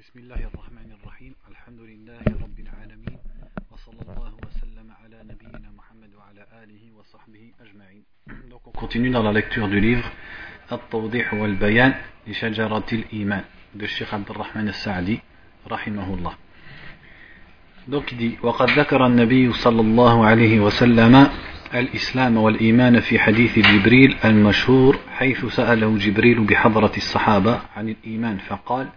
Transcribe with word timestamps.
بسم 0.00 0.18
الله 0.18 0.40
الرحمن 0.54 0.90
الرحيم. 0.96 1.32
الحمد 1.50 1.80
لله 1.80 2.24
رب 2.44 2.58
العالمين 2.64 3.18
وصلى 3.72 4.00
الله 4.02 4.32
وسلم 4.46 4.88
على 5.02 5.18
نبينا 5.30 5.68
محمد 5.78 6.10
وعلى 6.18 6.42
آله 6.62 6.82
وصحبه 6.98 7.44
أجمعين. 7.64 8.02
Donc 8.50 8.60
on 8.66 8.70
continue 8.70 9.10
dans 9.10 9.22
la 9.22 9.32
lecture 9.32 9.68
du 9.68 9.80
livre 9.80 10.08
التوضيح 10.72 11.34
والبيان 11.34 11.94
لشجرة 12.26 12.86
الإيمان 12.92 13.44
de 13.74 13.86
Sheikh 13.86 14.12
Abd 14.12 14.30
الرحمن 14.30 14.68
السعدي 14.68 15.20
رحمه 15.68 16.14
الله 16.14 16.34
Donc 17.88 18.12
il 18.12 18.18
dit 18.18 18.44
وقد 18.44 18.70
ذكر 18.70 19.06
النبي 19.06 19.52
صلى 19.52 19.80
الله 19.80 20.26
عليه 20.26 20.60
وسلم 20.60 21.30
الإسلام 21.74 22.36
والإيمان 22.36 23.00
في 23.00 23.18
حديث 23.18 23.58
جبريل 23.58 24.16
المشهور 24.24 24.98
حيث 25.08 25.44
سأله 25.46 25.98
جبريل 25.98 26.44
بحضرة 26.44 26.92
الصحابة 26.96 27.60
عن 27.76 27.88
الإيمان 27.88 28.38
فقال 28.38 28.88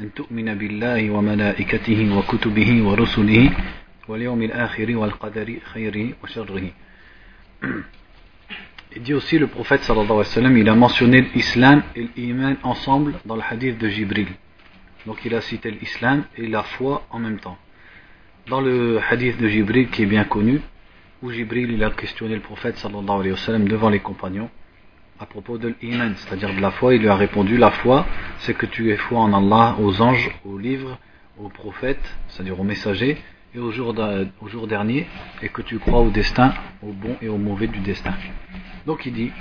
أن 0.00 0.12
تؤمن 0.14 0.54
بالله 0.54 1.10
وملائكته 1.10 2.18
وكتبه 2.18 2.82
ورسله 2.82 3.50
واليوم 4.08 4.42
الآخر 4.42 4.96
والقدر 4.96 5.48
خيره 5.72 6.12
وشره 6.22 6.64
Il 8.96 9.02
dit 9.02 9.12
aussi 9.14 9.38
le 9.38 9.46
prophète 9.46 9.82
sallallahu 9.82 10.04
alayhi 10.04 10.18
wa 10.18 10.24
sallam, 10.24 10.56
il 10.56 10.68
a 10.68 10.74
mentionné 10.74 11.20
l'islam 11.34 11.82
et 11.94 12.06
l'iman 12.16 12.56
ensemble 12.62 13.14
dans 13.26 13.36
le 13.36 13.42
hadith 13.42 13.76
de 13.78 13.88
Jibril. 13.88 14.28
Donc 15.04 15.22
il 15.26 15.34
a 15.34 15.42
cité 15.42 15.70
l'islam 15.70 16.24
et 16.36 16.46
la 16.46 16.62
foi 16.62 17.06
en 17.10 17.18
même 17.18 17.38
temps. 17.38 17.58
Dans 18.48 18.60
le 18.60 18.98
hadith 19.10 19.38
de 19.38 19.48
Jibril 19.48 19.88
qui 19.90 20.02
est 20.02 20.06
bien 20.06 20.24
connu, 20.24 20.60
où 21.22 21.30
Jibril 21.30 21.72
il 21.72 21.84
a 21.84 21.90
questionné 21.90 22.36
le 22.36 22.40
prophète 22.40 22.76
sallallahu 22.78 23.20
alayhi 23.20 23.32
wa 23.32 23.38
sallam 23.38 23.68
devant 23.68 23.90
les 23.90 24.00
compagnons 24.00 24.48
à 25.20 25.26
propos 25.26 25.56
de 25.58 25.74
l'iman, 25.80 26.12
c'est-à-dire 26.16 26.54
de 26.54 26.60
la 26.60 26.70
foi, 26.70 26.94
il 26.94 27.00
lui 27.00 27.08
a 27.08 27.16
répondu 27.16 27.56
la 27.56 27.70
foi, 27.70 28.06
c'est 28.38 28.54
que 28.54 28.66
tu 28.66 28.90
es 28.90 28.96
foi 28.96 29.20
en 29.20 29.32
Allah, 29.32 29.76
aux 29.80 30.02
anges, 30.02 30.30
aux 30.44 30.58
livres, 30.58 30.98
aux 31.38 31.48
prophètes, 31.48 32.16
c'est-à-dire 32.28 32.58
aux 32.60 32.64
messagers, 32.64 33.16
et 33.54 33.58
au 33.58 33.70
jour, 33.70 33.94
au 34.40 34.48
jour 34.48 34.66
dernier, 34.66 35.06
et 35.42 35.48
que 35.48 35.62
tu 35.62 35.78
crois 35.78 36.00
au 36.00 36.10
destin, 36.10 36.52
au 36.82 36.92
bon 36.92 37.16
et 37.22 37.28
au 37.28 37.38
mauvais 37.38 37.66
du 37.66 37.78
destin. 37.80 38.14
Donc 38.86 39.06
il 39.06 39.12
dit 39.12 39.32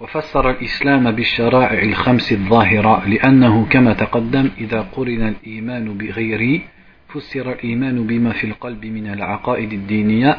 وفسر 0.00 0.50
الإسلام 0.50 1.10
بالشرائع 1.10 1.82
الخمس 1.82 2.32
الظاهرة 2.32 3.08
لأنه 3.08 3.66
كما 3.70 3.92
تقدم 3.92 4.50
إذا 4.58 4.80
قرن 4.92 5.28
الإيمان 5.28 5.98
بغيره 5.98 6.60
فسر 7.08 7.52
الإيمان 7.52 8.06
بما 8.06 8.32
في 8.32 8.46
القلب 8.46 8.86
من 8.86 9.06
العقائد 9.06 9.72
الدينية 9.72 10.36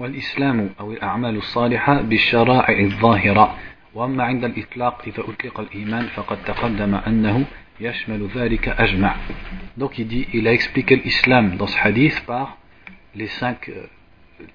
والإسلام 0.00 0.70
أو 0.80 0.92
الأعمال 0.92 1.36
الصالحة 1.36 2.02
بالشرائع 2.02 2.80
الظاهرة 2.80 3.56
وأما 3.94 4.24
عند 4.24 4.44
الإطلاق 4.44 5.02
إذا 5.06 5.20
أطلق 5.20 5.60
الإيمان 5.60 6.06
فقد 6.06 6.44
تقدم 6.44 6.94
أنه 6.94 7.44
يشمل 7.80 8.28
ذلك 8.34 8.68
أجمع 8.68 9.16
Donc 9.76 9.98
il 9.98 10.06
dit, 10.06 10.28
il 10.32 10.46
a 10.46 10.52
expliqué 10.52 10.96
l'islam 10.96 11.56
dans 11.56 11.66
ce 11.66 11.78
hadith 11.78 12.20
par 12.26 12.58
les 13.14 13.26
cinq 13.26 13.70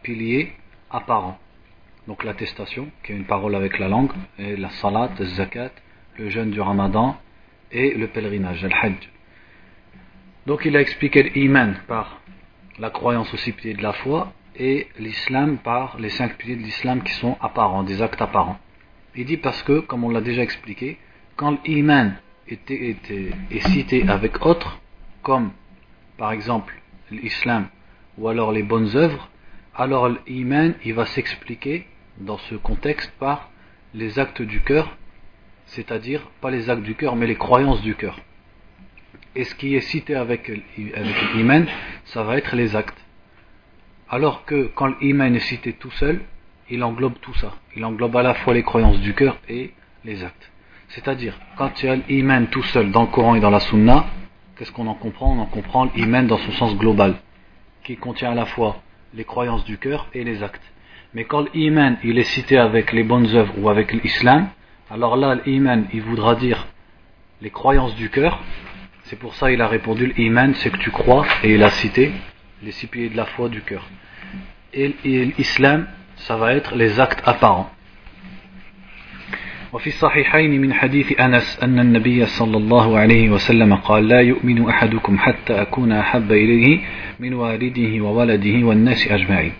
piliers 0.03 0.53
apparents. 0.89 1.37
Donc 2.07 2.23
l'attestation, 2.23 2.87
qui 3.03 3.11
est 3.11 3.15
une 3.15 3.25
parole 3.25 3.55
avec 3.55 3.79
la 3.79 3.87
langue, 3.87 4.11
et 4.37 4.55
la 4.55 4.69
salat, 4.69 5.09
le 5.19 5.25
zakat, 5.25 5.71
le 6.17 6.29
jeûne 6.29 6.51
du 6.51 6.61
ramadan 6.61 7.17
et 7.71 7.93
le 7.93 8.07
pèlerinage, 8.07 8.63
le 8.63 8.71
hajj. 8.73 9.09
Donc 10.47 10.65
il 10.65 10.75
a 10.75 10.81
expliqué 10.81 11.23
l'iman 11.23 11.75
par 11.87 12.21
la 12.79 12.89
croyance 12.89 13.33
aux 13.33 13.37
six 13.37 13.51
piliers 13.51 13.75
de 13.75 13.83
la 13.83 13.93
foi 13.93 14.33
et 14.55 14.87
l'islam 14.97 15.57
par 15.57 15.97
les 15.99 16.09
cinq 16.09 16.35
piliers 16.37 16.55
de 16.55 16.63
l'islam 16.63 17.03
qui 17.03 17.13
sont 17.13 17.37
apparents, 17.41 17.83
des 17.83 18.01
actes 18.01 18.21
apparents. 18.21 18.57
Il 19.16 19.26
dit 19.26 19.36
parce 19.36 19.62
que, 19.62 19.80
comme 19.80 20.04
on 20.04 20.10
l'a 20.10 20.20
déjà 20.20 20.42
expliqué, 20.42 20.98
quand 21.36 21.64
l'iman 21.66 22.16
est 22.48 23.68
cité 23.68 24.08
avec 24.08 24.44
autre, 24.44 24.80
comme 25.22 25.52
par 26.16 26.32
exemple 26.32 26.74
l'islam 27.10 27.68
ou 28.18 28.28
alors 28.28 28.52
les 28.52 28.62
bonnes 28.62 28.96
œuvres, 28.96 29.30
alors 29.74 30.08
l'iman 30.26 30.74
il 30.84 30.94
va 30.94 31.06
s'expliquer 31.06 31.86
dans 32.18 32.38
ce 32.38 32.54
contexte 32.54 33.12
par 33.18 33.50
les 33.94 34.18
actes 34.18 34.42
du 34.42 34.60
cœur, 34.60 34.96
c'est-à-dire 35.66 36.30
pas 36.40 36.50
les 36.50 36.70
actes 36.70 36.82
du 36.82 36.94
cœur 36.94 37.16
mais 37.16 37.26
les 37.26 37.36
croyances 37.36 37.82
du 37.82 37.94
cœur. 37.94 38.20
Et 39.36 39.44
ce 39.44 39.54
qui 39.54 39.74
est 39.74 39.80
cité 39.80 40.14
avec, 40.14 40.48
avec 40.48 41.34
l'iman, 41.34 41.66
ça 42.04 42.22
va 42.22 42.36
être 42.36 42.54
les 42.54 42.76
actes. 42.76 42.98
Alors 44.08 44.44
que 44.44 44.70
quand 44.74 45.00
l'iman 45.00 45.34
est 45.34 45.40
cité 45.40 45.72
tout 45.72 45.90
seul, 45.92 46.20
il 46.70 46.82
englobe 46.82 47.14
tout 47.20 47.34
ça. 47.34 47.52
Il 47.76 47.84
englobe 47.84 48.16
à 48.16 48.22
la 48.22 48.34
fois 48.34 48.54
les 48.54 48.62
croyances 48.62 49.00
du 49.00 49.14
cœur 49.14 49.38
et 49.48 49.72
les 50.04 50.24
actes. 50.24 50.50
C'est-à-dire, 50.88 51.38
quand 51.56 51.82
il 51.82 51.86
y 51.86 51.88
a 51.88 51.96
l'iman 51.96 52.46
tout 52.46 52.62
seul 52.62 52.90
dans 52.90 53.02
le 53.02 53.08
Coran 53.08 53.34
et 53.34 53.40
dans 53.40 53.50
la 53.50 53.60
Sunna, 53.60 54.06
qu'est-ce 54.56 54.72
qu'on 54.72 54.86
en 54.86 54.94
comprend? 54.94 55.32
On 55.32 55.40
en 55.40 55.46
comprend 55.46 55.90
l'iman 55.94 56.26
dans 56.26 56.38
son 56.38 56.52
sens 56.52 56.76
global, 56.76 57.16
qui 57.82 57.96
contient 57.96 58.32
à 58.32 58.34
la 58.34 58.46
fois 58.46 58.82
les 59.14 59.24
croyances 59.24 59.64
du 59.64 59.78
cœur 59.78 60.08
et 60.14 60.24
les 60.24 60.42
actes. 60.42 60.62
Mais 61.14 61.24
quand 61.24 61.52
l'iman 61.54 61.96
il 62.02 62.18
est 62.18 62.24
cité 62.24 62.58
avec 62.58 62.92
les 62.92 63.04
bonnes 63.04 63.34
œuvres 63.34 63.54
ou 63.58 63.68
avec 63.68 63.92
l'islam, 63.92 64.48
alors 64.90 65.16
là 65.16 65.36
l'iman 65.46 65.86
il 65.92 66.02
voudra 66.02 66.34
dire 66.34 66.66
les 67.40 67.50
croyances 67.50 67.94
du 67.94 68.10
cœur. 68.10 68.40
C'est 69.04 69.18
pour 69.18 69.34
ça 69.34 69.50
qu'il 69.50 69.60
a 69.60 69.68
répondu 69.68 70.12
l'iman 70.16 70.54
c'est 70.54 70.70
que 70.70 70.78
tu 70.78 70.90
crois 70.90 71.24
et 71.42 71.54
il 71.54 71.62
a 71.62 71.70
cité 71.70 72.12
les 72.62 72.72
six 72.72 72.88
de 72.88 73.16
la 73.16 73.26
foi 73.26 73.48
du 73.48 73.60
cœur. 73.60 73.86
Et 74.72 74.94
l'islam 75.04 75.86
ça 76.15 76.37
va 76.37 76.53
être 76.53 76.75
les 76.75 76.99
actes 76.99 77.21
apparents. 77.25 77.69
وفي 79.73 79.87
الصحيحين 79.87 80.61
من 80.61 80.73
حديث 80.73 81.19
أنس 81.19 81.59
أن 81.63 81.79
النبي 81.79 82.25
صلى 82.25 82.57
الله 82.57 82.99
عليه 82.99 83.29
وسلم 83.29 83.75
قال 83.75 84.07
لا 84.07 84.21
يؤمن 84.21 84.69
أحدكم 84.69 85.17
حتى 85.19 85.61
أكون 85.61 85.91
أحب 85.91 86.31
إليه 86.31 86.79
من 87.19 87.33
والده 87.33 88.01
وولده 88.03 88.65
والناس 88.65 89.07
أجمعين 89.07 89.53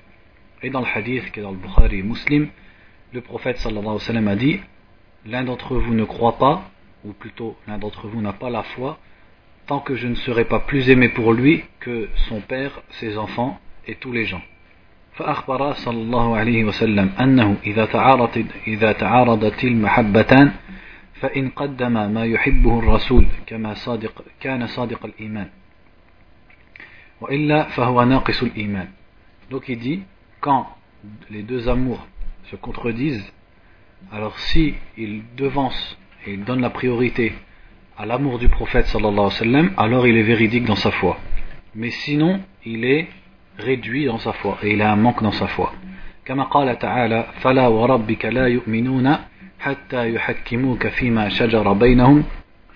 Et 0.61 0.69
dans 0.69 0.81
le 0.81 0.87
hadith 0.87 1.31
qui 1.31 1.39
est 1.39 1.43
dans 1.43 1.51
le 1.51 1.57
Bukhari 1.57 1.99
et 1.99 2.03
Muslim, 2.03 2.47
le 3.13 3.21
prophète 3.21 3.57
sallallahu 3.57 3.85
alayhi 3.85 3.93
wa 3.93 3.99
sallam 3.99 4.27
a 4.27 4.35
dit 4.35 4.59
L'un 5.25 5.43
d'entre 5.43 5.75
vous 5.75 5.93
ne 5.93 6.03
croit 6.05 6.37
pas, 6.37 6.63
ou 7.05 7.13
plutôt 7.13 7.55
l'un 7.67 7.77
d'entre 7.77 8.07
vous 8.07 8.21
n'a 8.21 8.33
pas 8.33 8.49
la 8.49 8.63
foi, 8.63 8.97
tant 9.67 9.79
que 9.79 9.95
je 9.95 10.07
ne 10.07 10.15
serai 10.15 10.45
pas 10.45 10.59
plus 10.59 10.89
aimé 10.89 11.09
pour 11.09 11.33
lui 11.33 11.63
que 11.79 12.09
son 12.27 12.41
père, 12.41 12.81
ses 12.99 13.17
enfants 13.17 13.59
et 13.87 13.95
tous 13.95 14.11
les 14.11 14.25
gens. 14.25 14.41
فأخبر 15.13 15.73
صلى 15.73 16.01
الله 16.01 16.37
عليه 16.37 16.63
وسلم 16.63 17.11
أنه 17.19 17.57
إذا 17.65 17.85
تعارضت, 17.85 18.45
إذا 18.67 18.91
تعارضت 18.91 19.63
المحبتان 19.63 20.51
فإن 21.13 21.49
قدم 21.49 22.11
ما 22.13 22.25
يحبه 22.25 22.79
الرسول 22.79 23.25
كما 23.45 23.73
صادق 23.73 24.23
كان 24.39 24.67
صادق 24.67 25.05
الإيمان 25.05 25.49
وإلا 27.21 27.63
فهو 27.63 28.03
ناقص 28.03 28.43
الإيمان 28.43 28.87
Donc 29.49 29.67
il 29.67 29.79
dit, 29.79 30.03
quand 30.41 30.67
les 31.31 31.41
deux 31.41 31.67
amours 31.67 32.07
se 32.51 32.55
contredisent, 32.55 33.33
alors 34.11 34.37
si 34.37 34.75
il 34.97 35.23
devance 35.35 35.97
et 36.25 36.33
il 36.33 36.43
donne 36.43 36.61
la 36.61 36.69
priorité 36.69 37.33
à 37.97 38.05
l'amour 38.05 38.39
du 38.39 38.47
prophète 38.47 38.85
sallallahu 38.85 39.11
alayhi 39.11 39.25
wa 39.25 39.31
sallam, 39.31 39.73
alors 39.75 40.07
il 40.07 40.15
est 40.17 40.23
véridique 40.23 40.65
dans 40.65 40.75
sa 40.75 40.91
foi. 40.91 41.17
Mais 41.75 41.89
sinon, 41.89 42.41
il 42.65 42.85
est 42.85 43.07
réduit 43.57 44.05
dans 44.05 44.19
sa 44.19 44.33
foi 44.33 44.57
et 44.63 44.73
il 44.73 44.81
a 44.81 44.91
un 44.91 44.95
manque 44.95 45.23
dans 45.23 45.31
sa 45.31 45.47
foi. 45.47 45.73
كما 46.29 46.43
قال 46.43 46.79
تعالى 46.79 47.25
فلا 47.41 47.67
وربك 47.67 48.25
لا 48.25 48.47
يؤمنون 48.47 49.17
حتى 49.59 50.13
يحكموك 50.13 50.87
فيما 50.87 51.29
شجر 51.29 51.73
بينهم 51.73 52.23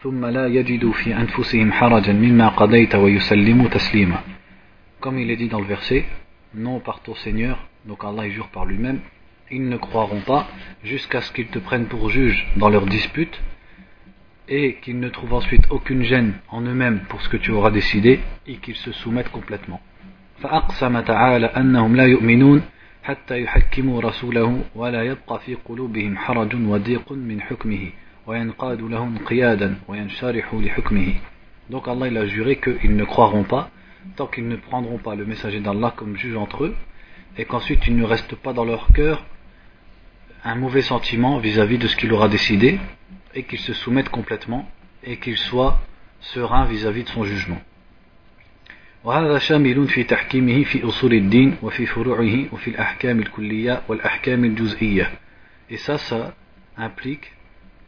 ثم 0.04 0.26
لا 0.26 0.48
يجدوا 0.48 0.94
في 0.94 1.16
أنفسهم 1.16 1.72
حرجا 1.72 2.14
مما 2.14 2.48
قضيت 2.48 2.96
ويسلموا 2.96 3.68
تسليما 3.68 4.20
Comme 5.00 5.20
il 5.20 5.30
est 5.30 5.36
dit 5.36 5.50
dans 5.50 5.60
le 5.60 5.68
verset, 5.68 6.06
non 6.56 6.80
par 6.80 7.02
ton 7.02 7.14
Seigneur, 7.14 7.68
donc 7.86 8.04
Allah 8.04 8.26
il 8.26 8.32
jure 8.32 8.48
par 8.48 8.66
lui-même, 8.66 9.02
ils 9.52 9.70
ne 9.70 9.78
croiront 9.78 10.22
pas 10.22 10.48
jusqu'à 10.84 11.22
ce 11.22 11.32
qu'ils 11.32 11.48
te 11.48 11.60
prennent 11.60 11.86
pour 11.86 12.10
juge 12.10 12.48
dans 12.56 12.70
leur 12.70 12.86
dispute 12.88 13.40
et 14.50 14.76
qu'ils 14.82 15.00
ne 15.00 15.10
trouvent 15.10 15.36
ensuite 15.36 15.66
aucune 15.70 16.04
gêne 16.04 16.34
en 16.50 16.62
eux-mêmes 16.62 17.02
pour 17.10 17.22
ce 17.22 17.30
que 17.30 17.38
tu 17.38 17.52
auras 17.52 17.70
décidé 17.70 18.20
et 18.48 18.56
qu'ils 18.56 18.76
se 18.76 18.92
soumettent 18.92 19.32
complètement. 19.32 19.80
فأقسم 20.42 21.00
تعالى 21.00 21.46
أنهم 21.46 21.96
لا 21.96 22.06
يؤمنون 22.06 22.62
حتى 23.04 23.42
يحكموا 23.42 24.02
رسوله 24.02 24.64
ولا 24.76 25.04
يبقى 25.04 25.40
في 25.40 25.56
قلوبهم 25.56 26.18
حرج 26.18 26.56
وضيق 26.56 27.12
من 27.12 27.42
حكمه 27.42 27.90
وينقاد 28.28 28.82
له 28.82 29.04
انقيادا 29.04 29.76
وينشرح 29.88 30.54
لحكمه 30.54 31.14
Donc 31.70 31.88
Allah 31.88 32.08
il 32.10 32.18
a 32.18 32.26
juré 32.26 32.58
qu'ils 32.58 32.96
ne 32.96 33.06
croiront 33.06 33.44
pas 33.44 33.70
tant 34.18 34.28
qu'ils 34.28 34.48
ne 34.48 34.58
prendront 34.58 34.98
pas 34.98 35.16
le 35.16 35.26
messager 35.26 35.62
d'Allah 35.62 35.94
comme 35.96 36.18
juge 36.18 36.36
entre 36.36 36.66
eux 36.66 36.76
et 37.38 37.46
qu'ensuite 37.46 37.88
il 37.88 37.96
ne 37.96 38.04
reste 38.04 38.36
pas 38.36 38.54
dans 38.54 38.66
leur 38.66 38.88
cœur 38.94 39.26
un 40.44 40.56
mauvais 40.56 40.82
sentiment 40.82 41.38
vis-à-vis 41.40 41.78
de 41.78 41.88
ce 41.88 41.96
qu'il 41.96 42.12
aura 42.12 42.28
décidé 42.28 42.80
et 43.34 43.44
qu'ils 43.44 43.60
se 43.60 43.74
soumettent 43.74 44.10
complètement 44.10 44.68
et 45.04 45.18
qu'ils 45.18 45.38
soient 45.38 45.80
sereins 46.20 46.66
vis-à-vis 46.66 47.04
de 47.04 47.10
son 47.10 47.24
jugement. 47.24 47.62
وهذا 49.08 49.38
شامل 49.38 49.88
في 49.88 50.04
تحكيمه 50.04 50.64
في 50.64 50.88
أصول 50.88 51.14
الدين 51.14 51.56
وفي 51.62 51.86
فروعه 51.86 52.46
وفي 52.52 52.68
الأحكام 52.68 53.20
الكلية 53.20 53.82
والأحكام 53.88 54.46
الجزئية. 54.46 55.12
Et 55.70 55.78
ça, 55.78 55.98
ça 55.98 56.34
implique, 56.78 57.32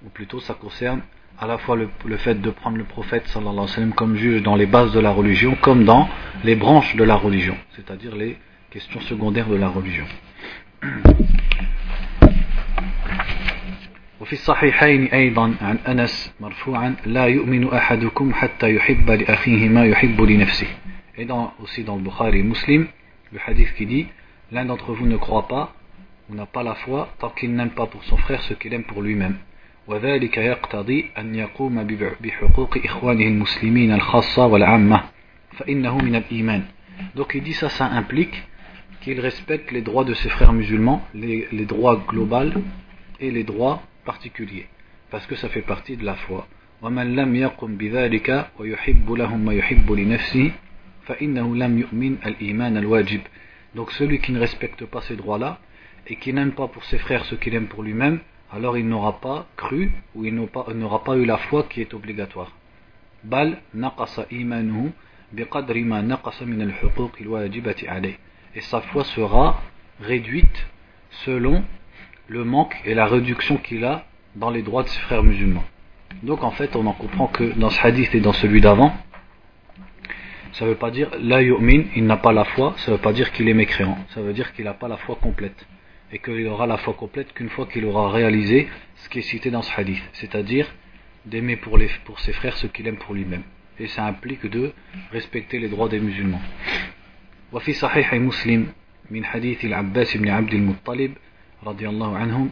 ou 0.05 0.09
plutôt 0.09 0.39
ça 0.39 0.53
concerne 0.53 1.01
à 1.39 1.47
la 1.47 1.57
fois 1.57 1.75
le, 1.75 2.17
fait 2.17 2.41
de 2.41 2.49
prendre 2.49 2.77
le 2.77 2.83
prophète 2.83 3.27
sallallahu 3.27 3.53
alayhi 3.53 3.67
wa 3.69 3.75
sallam 3.75 3.93
comme 3.93 4.15
juge 4.15 4.41
dans 4.41 4.55
les 4.55 4.65
bases 4.65 4.93
de 4.93 4.99
la 4.99 5.11
religion 5.11 5.55
comme 5.61 5.83
dans 5.83 6.07
les 6.43 6.55
branches 6.55 6.95
de 6.95 7.03
la 7.03 7.15
religion, 7.15 7.57
c'est-à-dire 7.75 8.15
les 8.15 8.37
questions 8.69 9.01
secondaires 9.01 9.47
de 9.47 9.55
la 9.55 9.67
religion. 9.67 10.05
وفي 14.21 14.33
الصحيحين 14.33 15.05
أيضا 15.05 15.55
عن 15.61 15.77
أنس 15.87 16.33
مرفوعا 16.39 16.95
لا 17.05 17.25
يؤمن 17.25 17.73
أحدكم 17.73 18.33
حتى 18.33 18.75
يحب 18.75 19.11
لأخيه 19.11 19.69
ما 19.69 19.85
يحب 19.85 20.21
لنفسه 20.21 20.67
et 21.17 21.25
dans, 21.25 21.53
aussi 21.61 21.83
dans 21.83 21.95
le 21.95 22.01
Bukhari 22.01 22.43
Muslim 22.43 22.87
le 23.31 23.39
hadith 23.45 23.73
qui 23.75 23.85
dit 23.85 24.07
l'un 24.51 24.65
d'entre 24.65 24.93
vous 24.93 25.05
ne 25.05 25.17
croit 25.17 25.47
pas 25.47 25.73
ou 26.29 26.35
n'a 26.35 26.45
pas 26.45 26.63
la 26.63 26.75
foi 26.75 27.09
tant 27.19 27.29
qu'il 27.29 27.53
n'aime 27.53 27.71
pas 27.71 27.85
pour 27.87 28.03
son 28.03 28.17
frère 28.17 28.41
ce 28.43 28.53
qu'il 28.53 28.73
aime 28.73 28.83
pour 28.83 29.01
lui-même 29.01 29.37
وذلك 29.87 30.37
يقتضي 30.37 31.05
أن 31.17 31.35
يقوم 31.35 31.83
بحقوق 32.21 32.77
إخوانه 32.85 33.27
المسلمين 33.27 33.93
الخاصة 33.93 34.45
والعامة 34.45 35.03
فإنه 35.51 35.97
من 35.97 36.15
الإيمان 36.15 36.63
donc 37.15 37.35
il 37.35 37.43
dit 37.43 37.53
ça 37.53 37.69
ça 37.69 37.85
implique 37.85 38.43
qu'il 39.01 39.19
respecte 39.19 39.71
les 39.71 39.81
droits 39.81 40.03
de 40.05 40.13
ses 40.13 40.29
frères 40.29 40.53
musulmans 40.53 41.03
les, 41.13 41.47
les 41.51 41.65
droits 41.65 42.03
globaux 42.07 42.61
et 43.19 43.29
les 43.29 43.43
droits 43.43 43.83
particuliers 44.05 44.67
parce 45.11 45.27
que 45.27 45.35
ça 45.35 45.49
fait 45.49 45.61
partie 45.61 45.97
de 45.97 46.05
la 46.05 46.15
foi 46.15 46.47
ومن 46.81 47.15
لم 47.15 47.35
يقم 47.35 47.77
بذلك 47.77 48.47
ويحب 48.59 49.11
لهم 49.11 49.45
ما 49.45 49.53
يحب 49.53 49.91
لنفسه 49.91 50.51
donc 53.74 53.92
celui 53.92 54.18
qui 54.20 54.32
ne 54.32 54.40
respecte 54.40 54.84
pas 54.84 55.00
ces 55.02 55.16
droits-là 55.16 55.58
et 56.06 56.16
qui 56.16 56.32
n'aime 56.32 56.52
pas 56.52 56.68
pour 56.68 56.84
ses 56.84 56.98
frères 56.98 57.24
ce 57.24 57.34
qu'il 57.34 57.54
aime 57.54 57.68
pour 57.68 57.82
lui-même, 57.82 58.20
alors 58.52 58.76
il 58.76 58.88
n'aura 58.88 59.20
pas 59.20 59.46
cru 59.56 59.92
ou 60.14 60.24
il 60.24 60.34
n'aura 60.34 61.04
pas 61.04 61.16
eu 61.16 61.24
la 61.24 61.36
foi 61.36 61.64
qui 61.64 61.80
est 61.80 61.94
obligatoire. 61.94 62.52
Et 68.54 68.60
sa 68.60 68.80
foi 68.80 69.04
sera 69.04 69.62
réduite 70.00 70.66
selon 71.10 71.64
le 72.26 72.44
manque 72.44 72.80
et 72.84 72.94
la 72.94 73.06
réduction 73.06 73.56
qu'il 73.58 73.84
a 73.84 74.06
dans 74.34 74.50
les 74.50 74.62
droits 74.62 74.82
de 74.82 74.88
ses 74.88 75.00
frères 75.00 75.22
musulmans. 75.22 75.64
Donc 76.22 76.42
en 76.42 76.50
fait, 76.50 76.74
on 76.76 76.86
en 76.86 76.92
comprend 76.92 77.26
que 77.28 77.44
dans 77.58 77.70
ce 77.70 77.80
hadith 77.86 78.14
et 78.14 78.20
dans 78.20 78.32
celui 78.32 78.60
d'avant, 78.60 78.92
ça 80.53 80.65
ne 80.65 80.69
veut 80.71 80.75
pas 80.75 80.91
dire 80.91 81.09
la 81.19 81.41
yu'min, 81.41 81.83
il 81.95 82.05
n'a 82.05 82.17
pas 82.17 82.33
la 82.33 82.45
foi, 82.45 82.73
ça 82.77 82.91
ne 82.91 82.97
veut 82.97 83.01
pas 83.01 83.13
dire 83.13 83.31
qu'il 83.31 83.47
est 83.49 83.53
mécréant, 83.53 83.97
ça 84.09 84.21
veut 84.21 84.33
dire 84.33 84.53
qu'il 84.53 84.65
n'a 84.65 84.73
pas 84.73 84.87
la 84.87 84.97
foi 84.97 85.17
complète 85.21 85.65
et 86.11 86.19
qu'il 86.19 86.47
aura 86.47 86.67
la 86.67 86.77
foi 86.77 86.93
complète 86.93 87.33
qu'une 87.33 87.49
fois 87.49 87.65
qu'il 87.65 87.85
aura 87.85 88.09
réalisé 88.11 88.67
ce 88.95 89.09
qui 89.09 89.19
est 89.19 89.23
cité 89.33 89.51
dans 89.51 89.61
ce 89.61 89.71
hadith, 89.79 90.03
c'est-à-dire 90.13 90.67
d'aimer 91.25 91.55
pour, 91.57 91.77
pour 92.05 92.19
ses 92.19 92.33
frères 92.33 92.55
ce 92.57 92.67
qu'il 92.67 92.87
aime 92.87 92.97
pour 92.97 93.15
lui-même. 93.15 93.43
Et 93.79 93.87
ça 93.87 94.05
implique 94.05 94.45
de 94.45 94.71
respecter 95.11 95.59
les 95.59 95.67
droits 95.67 95.89
des 95.89 95.99
musulmans. 95.99 96.41
وفي 97.51 97.73
صحيح 97.73 98.13
مسلم 98.13 98.67
من 99.11 99.25
حديث 99.25 99.65
العباس 99.65 100.17
بن 100.17 100.29
عبد 100.29 100.53
المطلب 100.53 101.11
رضي 101.63 101.89
الله 101.89 102.17
عنه 102.17 102.49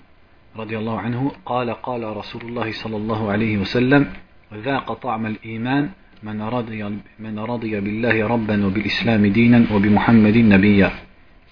رضي 0.56 0.78
الله 0.78 1.00
عنه 1.00 1.32
قال 1.46 1.70
قال 1.70 2.18
رسول 2.18 2.42
الله 2.42 2.72
صلى 2.72 2.98
الله 2.98 3.32
عليه 3.32 3.58
وسلم 3.58 4.14
ذاق 4.54 4.94
طعم 4.94 5.26
الإيمان 5.26 5.90
من 6.23 6.43
رضي, 6.43 6.83
من 7.19 7.39
رضي 7.39 7.81
بالله 7.81 8.27
ربا 8.27 8.67
وبالإسلام 8.67 9.27
دينا 9.27 9.67
وبمحمد 9.73 10.37
نبيا 10.37 10.91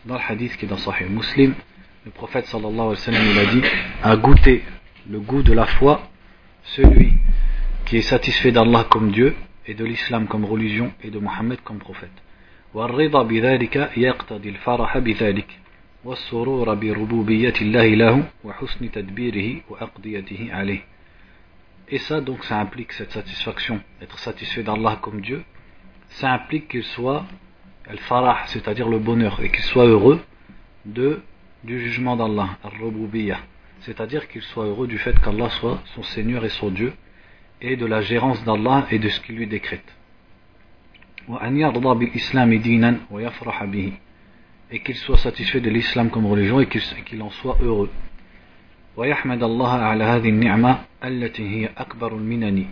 dans 0.06 0.14
le 0.14 0.20
hadith 0.20 0.56
qui 0.56 0.64
est 0.64 0.68
dans 0.68 0.76
Sahih 0.76 1.08
Muslim 1.08 1.54
le 2.04 2.10
prophète 2.10 2.46
sallallahu 2.46 2.72
alayhi 2.72 2.88
wa 2.90 2.96
sallam 2.96 3.22
il 3.32 3.38
a 3.38 3.46
dit 3.46 3.62
a 4.02 4.16
goûté 4.16 4.62
le 5.10 5.20
goût 5.20 5.42
de 5.42 5.52
la 5.52 5.66
foi 5.66 6.08
celui 6.64 7.12
qui 7.84 7.96
est 7.98 8.02
satisfait 8.02 8.52
d'Allah 8.52 8.86
comme 8.90 9.10
Dieu 9.12 9.34
et 9.66 9.74
de 9.74 9.84
l'islam 9.84 10.26
comme 10.26 10.44
religion 10.44 10.92
et 11.02 11.10
de 11.10 11.18
Mohammed 11.18 11.60
comme 11.62 11.78
prophète 11.78 12.16
والرضا 12.74 13.22
بذلك 13.22 13.90
يقتضي 13.96 14.48
الفرح 14.48 14.98
بذلك 14.98 15.46
والسرور 16.04 16.74
بربوبية 16.74 17.54
الله 17.60 17.86
له 17.94 18.24
وحسن 18.44 18.90
تدبيره 18.90 19.60
وأقضيته 19.70 20.48
عليه 20.50 20.80
Et 21.88 21.98
ça, 21.98 22.20
donc, 22.20 22.44
ça 22.44 22.58
implique 22.58 22.92
cette 22.92 23.12
satisfaction, 23.12 23.80
être 24.02 24.18
satisfait 24.18 24.62
d'Allah 24.62 24.98
comme 25.00 25.20
Dieu. 25.20 25.44
Ça 26.08 26.32
implique 26.32 26.68
qu'il 26.68 26.82
soit 26.82 27.24
al-farah, 27.88 28.46
c'est-à-dire 28.46 28.88
le 28.88 28.98
bonheur, 28.98 29.40
et 29.40 29.50
qu'il 29.50 29.62
soit 29.64 29.86
heureux 29.86 30.20
de 30.84 31.22
du 31.64 31.80
jugement 31.80 32.16
d'Allah, 32.16 32.50
c'est-à-dire 33.80 34.28
qu'il 34.28 34.42
soit 34.42 34.66
heureux 34.66 34.86
du 34.86 34.98
fait 34.98 35.18
qu'Allah 35.20 35.50
soit 35.50 35.82
son 35.94 36.02
Seigneur 36.02 36.44
et 36.44 36.48
son 36.48 36.70
Dieu, 36.70 36.92
et 37.60 37.76
de 37.76 37.86
la 37.86 38.02
gérance 38.02 38.42
d'Allah 38.44 38.86
et 38.90 38.98
de 38.98 39.08
ce 39.08 39.20
qu'il 39.20 39.36
lui 39.36 39.46
décrète. 39.46 39.96
Et 44.70 44.80
qu'il 44.80 44.96
soit 44.96 45.16
satisfait 45.16 45.60
de 45.60 45.70
l'islam 45.70 46.10
comme 46.10 46.26
religion 46.26 46.60
et 46.60 46.66
qu'il 46.66 47.22
en 47.22 47.30
soit 47.30 47.56
heureux. 47.60 47.90
ويحمد 48.96 49.42
الله 49.42 49.72
على 49.72 50.04
هذه 50.04 50.28
النعمة 50.28 50.78
التي 51.04 51.48
هي 51.48 51.70
أكبر 51.78 52.16
المنن 52.16 52.66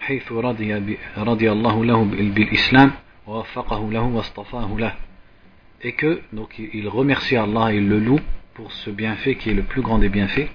حيث 0.00 0.32
رضي, 0.32 0.96
رضي 1.18 1.52
الله 1.52 1.84
له 1.84 2.04
بالإسلام 2.04 2.90
ووفقه 3.26 3.92
له 3.92 4.02
واصطفاه 4.02 4.76
له 4.78 4.92
et 5.82 5.92
que 5.92 6.20
donc 6.32 6.58
il 6.58 6.88
remercie 6.88 7.36
Allah 7.36 7.72
et 7.72 7.80
le 7.80 7.98
loue 7.98 8.20
pour 8.54 8.70
ce 8.72 8.90
bienfait 8.90 9.36
qui 9.36 9.50
est 9.50 9.54
le 9.54 9.62
plus 9.62 9.80
grand 9.80 9.98
des 9.98 10.10
bienfaits 10.10 10.50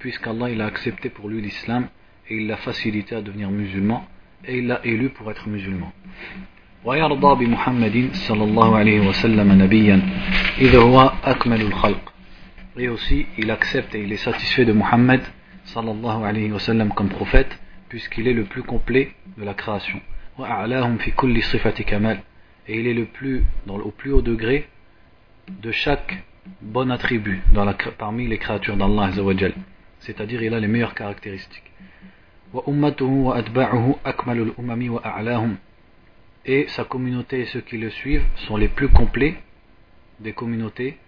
puisqu'Allah 0.00 0.50
il 0.50 0.60
a 0.60 0.66
accepté 0.66 1.08
pour 1.10 1.28
lui 1.28 1.40
l'islam 1.40 1.86
et 2.28 2.36
il 2.36 2.48
l'a 2.48 2.56
facilité 2.56 3.14
à 3.14 3.20
devenir 3.22 3.50
musulman 3.50 4.04
et 4.46 4.58
il 4.58 4.66
l'a 4.66 4.80
élu 4.84 5.08
pour 5.10 5.30
être 5.30 5.48
musulman 5.48 5.92
ويرضى 6.84 7.44
بمحمد 7.44 8.10
صلى 8.12 8.44
الله 8.44 8.76
عليه 8.76 9.08
وسلم 9.08 9.62
نبيا 9.62 10.02
إذا 10.58 10.78
هو 10.78 11.12
أكمل 11.24 11.60
الخلق 11.60 12.13
Et 12.76 12.88
aussi, 12.88 13.26
il 13.38 13.50
accepte 13.52 13.94
et 13.94 14.02
il 14.02 14.12
est 14.12 14.16
satisfait 14.16 14.64
de 14.64 14.72
Muhammad 14.72 15.20
sallallahu 15.64 16.24
alayhi 16.24 16.50
wa 16.50 16.58
sallam 16.58 16.92
comme 16.92 17.08
prophète, 17.08 17.58
puisqu'il 17.88 18.26
est 18.26 18.32
le 18.32 18.44
plus 18.44 18.62
complet 18.62 19.12
de 19.38 19.44
la 19.44 19.54
création. 19.54 20.00
Et 22.66 22.80
il 22.80 22.86
est 22.86 22.94
le 22.94 23.04
plus, 23.04 23.44
au 23.68 23.90
plus 23.92 24.12
haut 24.12 24.22
degré 24.22 24.68
de 25.48 25.70
chaque 25.70 26.24
bon 26.60 26.90
attribut 26.90 27.42
parmi 27.98 28.26
les 28.26 28.38
créatures 28.38 28.76
d'Allah 28.76 29.10
C'est-à-dire, 30.00 30.42
il 30.42 30.52
a 30.52 30.58
les 30.58 30.66
meilleures 30.66 30.94
caractéristiques. 30.94 31.70
Et 36.46 36.66
sa 36.68 36.84
communauté 36.84 37.40
et 37.40 37.46
ceux 37.46 37.60
qui 37.60 37.78
le 37.78 37.90
suivent 37.90 38.24
sont 38.46 38.56
les 38.56 38.68
plus 38.68 38.88
complets 38.88 39.36
des 40.20 40.32
communautés 40.32 40.98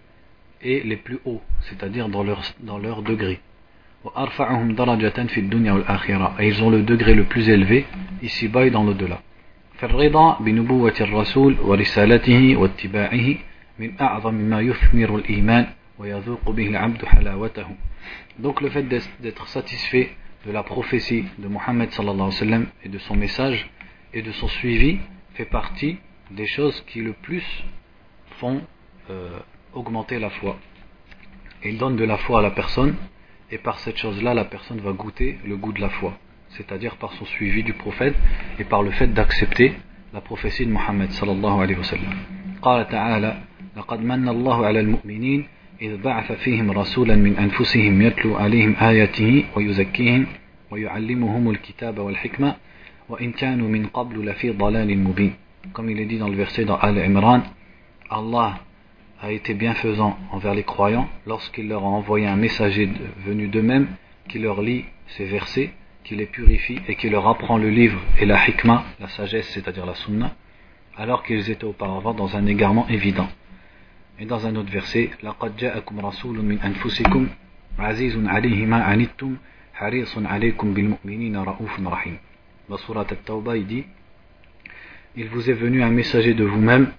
et 0.67 0.83
les 0.83 0.97
plus 0.97 1.21
hauts, 1.25 1.43
c'est-à-dire 1.61 2.09
dans 2.09 2.25
leur, 2.25 2.43
dans 2.61 2.79
leur 2.79 3.03
degré. 3.03 3.41
Et 6.39 6.49
ils 6.49 6.63
ont 6.65 6.71
le 6.71 6.83
degré 6.83 7.15
le 7.15 7.25
plus 7.25 7.49
élevé 7.49 7.87
ici-bas 8.23 8.67
et 8.67 8.71
dans 8.71 8.83
l'au-delà. 8.85 9.23
Donc 18.39 18.61
le 18.61 18.71
fait 18.71 18.83
d'être 19.21 19.49
satisfait 19.49 20.11
de 20.47 20.53
la 20.53 20.63
prophétie 20.63 21.25
de 21.39 21.49
Mohammed 21.49 21.91
et 22.85 22.89
de 22.89 22.99
son 22.99 23.17
message 23.17 23.71
et 24.13 24.23
de 24.23 24.33
son 24.33 24.49
suivi 24.49 24.99
fait 25.35 25.45
partie 25.45 25.99
des 26.31 26.47
choses 26.47 26.81
qui 26.89 27.01
le 27.03 27.13
plus 27.13 27.45
font 28.39 28.63
euh, 29.11 29.39
augmenter 29.76 30.20
la 30.20 30.30
foi. 30.30 30.58
Et 31.64 31.70
il 31.70 31.78
donne 31.78 31.96
de 31.96 32.04
la 32.04 32.18
foi 32.18 32.40
à 32.40 32.42
la 32.42 32.52
personne 32.52 32.96
et 33.52 33.58
par 33.58 33.80
cette 33.80 33.98
chose-là 33.98 34.34
la 34.34 34.46
personne 34.46 34.80
va 34.80 34.92
goûter 34.92 35.38
le 35.46 35.56
goût 35.58 35.74
de 35.74 35.82
la 35.82 35.90
foi. 35.90 36.14
c'est-à-dire 36.58 36.96
par 36.98 37.14
son 37.14 37.26
suivi 37.26 37.64
du 37.64 37.74
prophète 37.74 38.16
et 38.60 38.64
par 38.64 38.84
le 38.84 38.92
fait 38.92 39.08
d'accepter 39.08 39.74
la 40.14 40.22
prophétie 40.22 40.66
de 40.66 40.72
Mohammed 40.72 41.12
sallallahu 41.12 41.62
alayhi 41.64 41.78
wa 41.78 41.84
sallam. 41.84 42.14
قال 42.62 42.88
تعالى 42.88 43.38
لقد 43.78 44.00
من 44.00 44.30
الله 44.30 44.66
على 44.66 44.80
المؤمنين 44.80 45.48
إذ 45.82 45.98
بعث 45.98 46.32
فيهم 46.32 46.72
رسولا 46.72 47.16
من 47.16 47.38
أنفسهم 47.38 48.02
يتلو 48.02 48.36
عليهم 48.36 48.76
آياته 48.82 49.46
ويزكيهم 49.56 50.26
ويعلمهم 50.72 51.50
الكتاب 51.50 52.00
والحكمة 52.00 52.56
وإن 53.10 53.32
كانوا 53.32 53.70
من 53.70 53.86
قبل 53.88 54.26
لفي 54.26 54.50
ضلال 54.52 54.98
مبين 54.98 55.34
Comme 55.74 55.90
il 55.90 56.00
est 56.00 56.06
dit 56.06 56.18
dans 56.18 56.28
le 56.28 56.36
verset 56.36 56.66
dans 56.66 56.78
Al-Imran, 56.78 57.42
Allah 58.10 58.60
a 59.26 59.32
été 59.32 59.54
bienfaisant 59.54 60.18
envers 60.32 60.54
les 60.54 60.64
croyants 60.64 61.08
lorsqu'il 61.28 61.68
leur 61.68 61.84
a 61.84 61.88
envoyé 61.88 62.28
un 62.28 62.36
messager 62.36 62.90
venu 63.26 63.48
d'eux-mêmes 63.48 63.88
qui 64.28 64.40
leur 64.40 64.62
lit 64.62 64.86
ces 65.08 65.26
versets 65.26 65.72
qui 66.04 66.16
les 66.16 66.26
purifie 66.26 66.80
et 66.88 66.96
qui 66.96 67.10
leur 67.10 67.28
apprend 67.28 67.58
le 67.58 67.70
livre 67.70 68.00
et 68.20 68.26
la 68.26 68.48
hikmah, 68.48 68.84
la 69.00 69.08
sagesse, 69.08 69.48
c'est-à-dire 69.50 69.86
la 69.86 69.94
sunna, 69.94 70.34
alors 70.98 71.24
qu'ils 71.24 71.50
étaient 71.52 71.66
auparavant 71.66 72.14
dans 72.14 72.36
un 72.36 72.48
égarement 72.48 72.88
évident. 72.88 73.30
Et 74.20 74.26
dans 74.26 74.48
un 74.48 74.56
autre 74.56 74.72
verset, 74.72 75.12
لَقَدْ 75.22 75.58
جَاءَكُمْ 75.58 76.00
رَسُولٌ 76.00 76.42
مِنْ 76.42 76.58
أَنفُسِكُمْ 76.60 77.28
عَزِيزٌ 77.80 78.28
عَلَيْهِ 78.28 78.66
مَا 78.66 78.84
عَنِتُّمْ 78.84 79.38
حريص 79.82 80.18
عليكم 80.18 80.74
بالمؤمنين 80.74 81.38
رؤوف 81.38 81.80
رحيم 81.80 82.18
Dans 82.70 82.78
Surat 82.78 83.08
At-Tawbah, 83.10 83.58
il 83.58 83.66
dit 83.66 83.84
Il 85.16 85.28
vous 85.28 85.50
est 85.50 85.54
venu 85.54 85.82
un 85.82 85.90
messager 85.90 86.36
de 86.36 86.46
vous-même, 86.46 86.92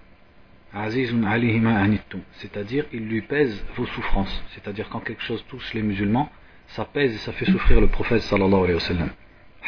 Azizun 0.76 1.24
alayhima 1.24 1.78
anittum, 1.78 2.20
c'est-à-dire 2.32 2.86
il 2.92 3.06
lui 3.06 3.20
pèse 3.20 3.62
vos 3.76 3.84
souffrances. 3.86 4.42
C'est-à-dire 4.54 4.88
quand 4.88 5.00
quelque 5.00 5.22
chose 5.22 5.44
touche 5.48 5.74
les 5.74 5.82
musulmans, 5.82 6.30
ça 6.68 6.86
pèse 6.86 7.14
et 7.14 7.18
ça 7.18 7.32
fait 7.32 7.44
souffrir 7.44 7.80
le 7.80 7.88
prophète 7.88 8.22
sallallahu 8.22 8.64
alayhi 8.64 8.74
wa 8.74 8.80
sallam. 8.80 9.10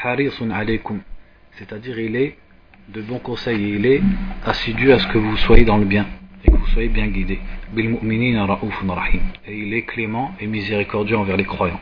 Harisun 0.02 0.50
alaykum, 0.50 1.00
c'est-à-dire 1.52 1.98
il 1.98 2.16
est 2.16 2.38
de 2.88 3.02
bons 3.02 3.18
conseils 3.18 3.62
et 3.64 3.74
il 3.76 3.86
est 3.86 4.02
assidu 4.46 4.92
à 4.92 4.98
ce 4.98 5.06
que 5.08 5.18
vous 5.18 5.36
soyez 5.36 5.64
dans 5.64 5.76
le 5.76 5.84
bien 5.84 6.06
et 6.42 6.50
que 6.50 6.56
vous 6.56 6.66
soyez 6.68 6.88
bien 6.88 7.06
guidés. 7.08 7.40
Bil 7.72 7.90
mu'minina 7.90 8.46
ra'ufun 8.46 8.92
rahim. 8.94 9.20
Et 9.46 9.58
il 9.58 9.74
est 9.74 9.82
clément 9.82 10.34
et 10.40 10.46
miséricordieux 10.46 11.16
envers 11.16 11.36
les 11.36 11.44
croyants. 11.44 11.80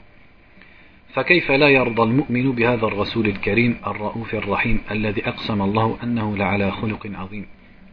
فكيف 1.14 1.50
لا 1.50 1.68
يرضى 1.68 2.02
المؤمن 2.02 2.52
بهذا 2.52 2.86
الرسول 2.86 3.26
الكريم 3.26 3.76
الرؤوف 3.86 4.34
الرحيم 4.34 4.80
الذي 4.90 5.28
أقسم 5.28 5.62
الله 5.62 5.98
أنه 6.02 6.36
لعلى 6.36 6.70
خلق 6.70 7.06
عظيم 7.14 7.46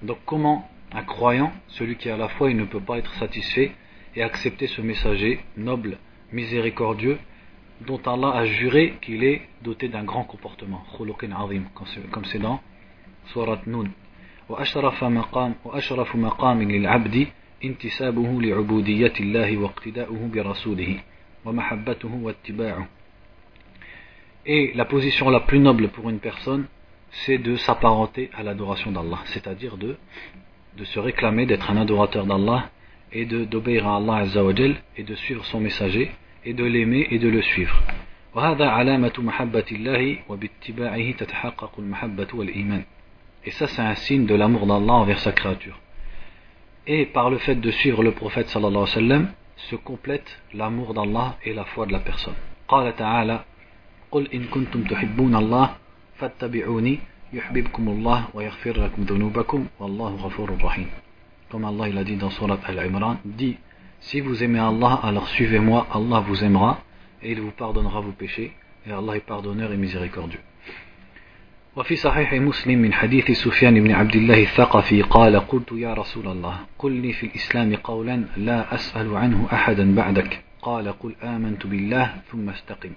Donc 0.04 0.18
comment 0.26 0.70
un 0.94 1.04
croyant, 1.04 1.52
celui 1.68 1.96
qui 1.96 2.10
a 2.10 2.18
la 2.18 2.30
foi, 2.30 2.50
il 2.50 2.58
ne 2.58 2.66
peut 2.66 2.80
pas 2.80 2.98
être 2.98 3.14
satisfait 3.16 3.72
et 4.16 4.24
accepter 4.24 4.68
ce 4.68 4.82
messager 4.82 5.40
noble, 5.56 5.98
miséricordieux, 6.34 7.20
dont 7.86 8.02
Allah 8.06 8.32
a 8.36 8.46
juré 8.46 8.96
qu'il 9.02 9.24
est 9.24 9.42
doté 9.62 9.88
d'un 9.88 10.04
grand 10.04 10.24
comportement, 10.24 10.84
khuluqin 10.96 11.32
azim, 11.32 11.64
comme 12.12 12.26
c'est 12.26 12.40
dans 12.40 12.60
Surat 13.28 13.62
Nun. 13.68 13.92
وأشرف 14.50 15.04
مقام 15.04 15.56
وأشرف 15.66 16.16
مقام 16.16 16.62
للعبد 16.62 17.28
انتسابه 17.64 18.42
لعبودية 18.42 19.14
الله 19.20 19.58
واقتداؤه 19.58 20.30
برسوله 20.34 21.00
ومحبته 21.46 22.14
واتباعه 22.16 22.88
Et 24.46 24.72
la 24.74 24.86
position 24.86 25.30
la 25.30 25.42
plus 25.42 25.60
noble 25.60 25.90
pour 25.90 26.10
une 26.10 26.20
personne, 26.20 26.66
c'est 27.12 27.38
de 27.38 27.56
s'apparenter 27.58 28.32
à 28.34 28.42
l'adoration 28.42 28.92
d'Allah, 28.92 29.20
c'est-à-dire 29.26 29.78
de, 29.78 29.98
de 30.78 30.86
se 30.86 31.00
réclamer 31.00 31.46
d'être 31.46 31.70
un 31.70 31.78
adorateur 31.78 32.26
d'Allah 32.26 32.70
et 33.12 33.26
d'obéir 33.26 33.88
à 33.88 33.98
Allah 33.98 34.16
Azzawajal 34.18 34.76
et 34.98 35.04
de 35.04 35.16
suivre 35.16 35.46
son 35.46 35.60
messager 35.60 36.12
et 36.46 36.54
de 36.54 36.64
l'aimer 36.64 37.08
et 37.12 37.20
de 37.20 37.28
le 37.28 37.42
suivre. 37.42 37.82
Et 43.46 43.52
ça 43.52 43.68
c'est 43.68 43.82
un 43.82 43.96
signe 43.96 44.26
de 44.26 44.36
l'amour 44.36 44.68
d'Allah 44.68 44.94
envers 44.94 45.20
sa 45.20 45.32
créature. 45.32 45.80
Et 46.88 47.06
par 47.06 47.30
le 47.30 47.38
fait 47.40 47.56
de 47.56 47.72
suivre 47.72 48.04
le 48.04 48.12
prophète 48.12 48.48
sallallahu 48.50 48.84
alayhi 48.84 48.84
wa 48.84 48.88
sallam, 48.88 49.32
se 49.58 49.76
complète 49.76 50.42
l'amour 50.54 50.94
d'Allah 50.94 51.38
et 51.44 51.54
la 51.54 51.66
foi 51.66 51.86
de 51.86 51.92
la 51.92 52.00
personne. 52.00 52.36
قل 54.12 54.28
إن 54.34 54.44
كنتم 54.44 54.84
تحبون 54.84 55.36
الله 55.36 55.76
فاتبعوني 56.18 57.00
يحببكم 57.35 57.89
الله 57.89 58.25
ويغفر 58.35 58.85
لكم 58.85 59.03
ذنوبكم 59.03 59.67
والله 59.81 60.11
غفور 60.15 60.59
رحيم. 60.63 60.87
كما 61.53 61.69
الله 61.69 61.87
الذي 61.87 62.19
dans 62.19 62.29
سورة 62.29 62.59
آل 62.69 62.81
عمران 62.81 63.17
دي 63.25 63.57
سي 64.01 64.23
vous 64.23 64.43
aimez 64.43 64.59
Allah 64.59 65.01
alors 65.03 65.29
suivez 65.29 65.59
moi 65.59 65.87
Allah 65.93 66.21
vous 66.21 66.45
aimera 66.45 66.79
et 67.23 67.33
il 67.33 67.41
vous 67.41 67.51
pardonnera 67.51 68.01
vos 68.01 68.13
péchés 68.13 68.53
et 68.87 68.93
Allah 68.93 69.17
est 69.17 69.27
pardonneur 69.27 69.73
et 69.73 69.77
miséricordieux. 69.77 70.41
وفي 71.77 71.97
صحيح 71.97 72.33
مسلم 72.33 72.79
من 72.79 72.93
حديث 72.93 73.31
سفيان 73.31 73.83
بن 73.83 73.91
عبد 73.93 74.17
الله 74.17 74.43
الثقفي 74.43 75.03
قال 75.03 75.37
قلت 75.41 75.73
يا 75.73 75.95
رسول 75.95 76.27
الله 76.29 76.57
قل 76.79 76.93
لي 76.93 77.13
في 77.13 77.27
الإسلام 77.27 77.75
قولا 77.77 78.25
لا 78.37 78.75
أسأل 78.75 79.17
عنه 79.17 79.49
أحدا 79.53 79.95
بعدك 79.95 80.41
قال 80.63 80.89
قل 80.89 81.15
آمنت 81.23 81.67
بالله 81.67 82.15
ثم 82.31 82.49
استقم 82.51 82.91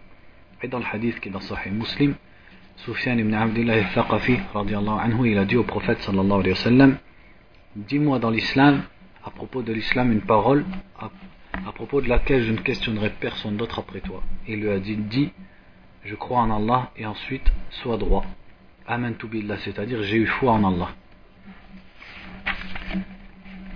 أيضا 0.63 0.77
الحديث 0.77 1.19
كده 1.19 1.39
صحيح 1.39 1.73
مسلم 1.73 2.15
Soufiane 2.77 3.19
ibn 3.21 3.33
Abdullah 3.33 3.73
al-Thaqafi, 3.73 4.39
anhu, 4.53 5.31
il 5.31 5.37
a 5.37 5.45
dit 5.45 5.57
au 5.57 5.63
prophète 5.63 5.99
sallallahu 6.01 6.39
alayhi 6.41 6.51
wa 6.51 6.55
sallam 6.55 6.97
Dis-moi 7.75 8.19
dans 8.19 8.29
l'islam, 8.29 8.83
à 9.25 9.31
propos 9.31 9.61
de 9.61 9.73
l'islam, 9.73 10.11
une 10.11 10.21
parole 10.21 10.63
à, 10.99 11.09
à, 11.67 11.71
propos 11.71 12.01
de 12.01 12.07
laquelle 12.07 12.43
je 12.43 12.51
ne 12.51 12.57
questionnerai 12.57 13.11
personne 13.19 13.57
d'autre 13.57 13.79
après 13.79 13.99
toi. 14.01 14.21
Il 14.47 14.61
lui 14.61 14.69
a 14.69 14.79
dit 14.79 14.95
Dis, 14.95 15.31
je 16.05 16.15
crois 16.15 16.39
en 16.39 16.51
Allah, 16.51 16.91
et 16.97 17.05
ensuite, 17.05 17.51
sois 17.71 17.97
droit. 17.97 18.25
Amen 18.87 19.15
tu 19.19 19.27
billah, 19.27 19.57
c'est-à-dire 19.57 20.01
j'ai 20.03 20.17
eu 20.17 20.27
foi 20.27 20.53
en 20.53 20.63
Allah. 20.63 20.89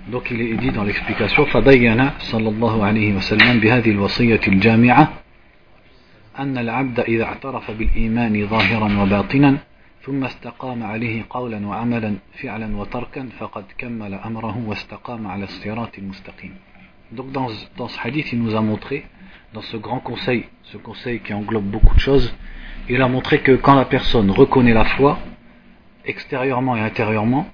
Donc 0.08 0.30
il 0.30 0.40
est 0.40 0.54
dit 0.56 0.70
dans 0.70 0.84
l'explication 0.84 1.44
Fadayyana 1.46 2.14
sallallahu 2.18 2.80
alayhi 2.82 3.12
wa 3.12 3.20
sallam, 3.20 3.58
bihadi 3.58 3.90
al-wasiyyati 3.90 4.50
al-jami'a. 4.50 5.21
أن 6.39 6.57
العبد 6.57 6.99
إذا 6.99 7.23
اعترف 7.23 7.71
بالإيمان 7.71 8.47
ظاهرا 8.47 9.01
وباطنا 9.01 9.57
ثم 10.01 10.23
استقام 10.23 10.83
عليه 10.83 11.25
قولا 11.29 11.67
وعملا 11.67 12.15
فعلا 12.41 12.77
وتركا 12.77 13.29
فقد 13.39 13.65
كمل 13.77 14.13
أمره 14.13 14.63
واستقام 14.67 15.27
على 15.27 15.43
الصراط 15.43 15.97
المستقيم 15.97 16.53
Donc 17.11 17.31
dans, 17.31 17.47
dans 17.77 17.87
ce 17.87 17.97
hadith, 18.03 18.33
il 18.33 18.41
nous 18.43 18.55
a 18.55 18.61
montré, 18.61 19.05
dans 19.53 19.61
ce 19.61 19.77
grand 19.77 19.99
conseil, 19.99 20.43
ce 20.63 20.77
conseil 20.77 21.21
qui 21.21 21.33
englobe 21.33 21.63
beaucoup 21.63 21.95
de 21.95 22.01
choses, 22.01 22.35
il 22.89 23.01
a 23.01 23.07
montré 23.07 23.39
que 23.39 23.53
quand 23.53 23.75
la 23.75 23.85
personne 23.85 24.29
reconnaît 24.29 24.73
la 24.73 24.83
foi, 24.83 25.17
extérieurement 26.05 26.75
et 26.75 26.81
intérieurement, 26.81 27.47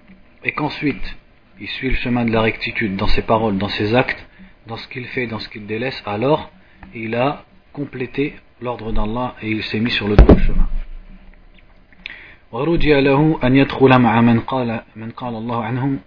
et 0.44 0.52
qu'ensuite 0.54 1.18
il 1.60 1.68
suit 1.68 1.90
le 1.90 1.96
chemin 1.96 2.26
de 2.26 2.32
la 2.32 2.42
rectitude 2.42 2.96
dans 2.96 3.08
ses 3.08 3.22
paroles, 3.22 3.58
dans 3.58 3.70
ses 3.70 3.94
actes, 3.94 4.28
dans 4.68 4.78
ce 4.78 4.88
qu'il 4.88 5.06
fait, 5.06 5.28
dans 5.28 5.40
ce 5.40 5.50
qu'il 5.50 5.66
délaisse, 5.66 6.02
alors 6.06 6.52
il 6.96 7.16
a 7.16 7.46
complété 7.74 8.36
l'ordre 8.61 8.93
d'Allah 8.93 9.35
et 9.43 9.51
il 9.51 9.63
s'est 9.63 9.81
mis 9.81 9.91
sur 9.91 10.09
le 10.09 10.17
droit 10.17 10.39
chemin. 10.39 10.69
ورجي 12.53 13.01
له 13.01 13.39
أن 13.45 13.57
يدخل 13.57 13.99
مع 13.99 14.21
من 14.21 14.41
قال 14.41 14.81
من 14.97 15.11
قال 15.11 15.35
الله 15.35 15.65
عنهم 15.65 15.99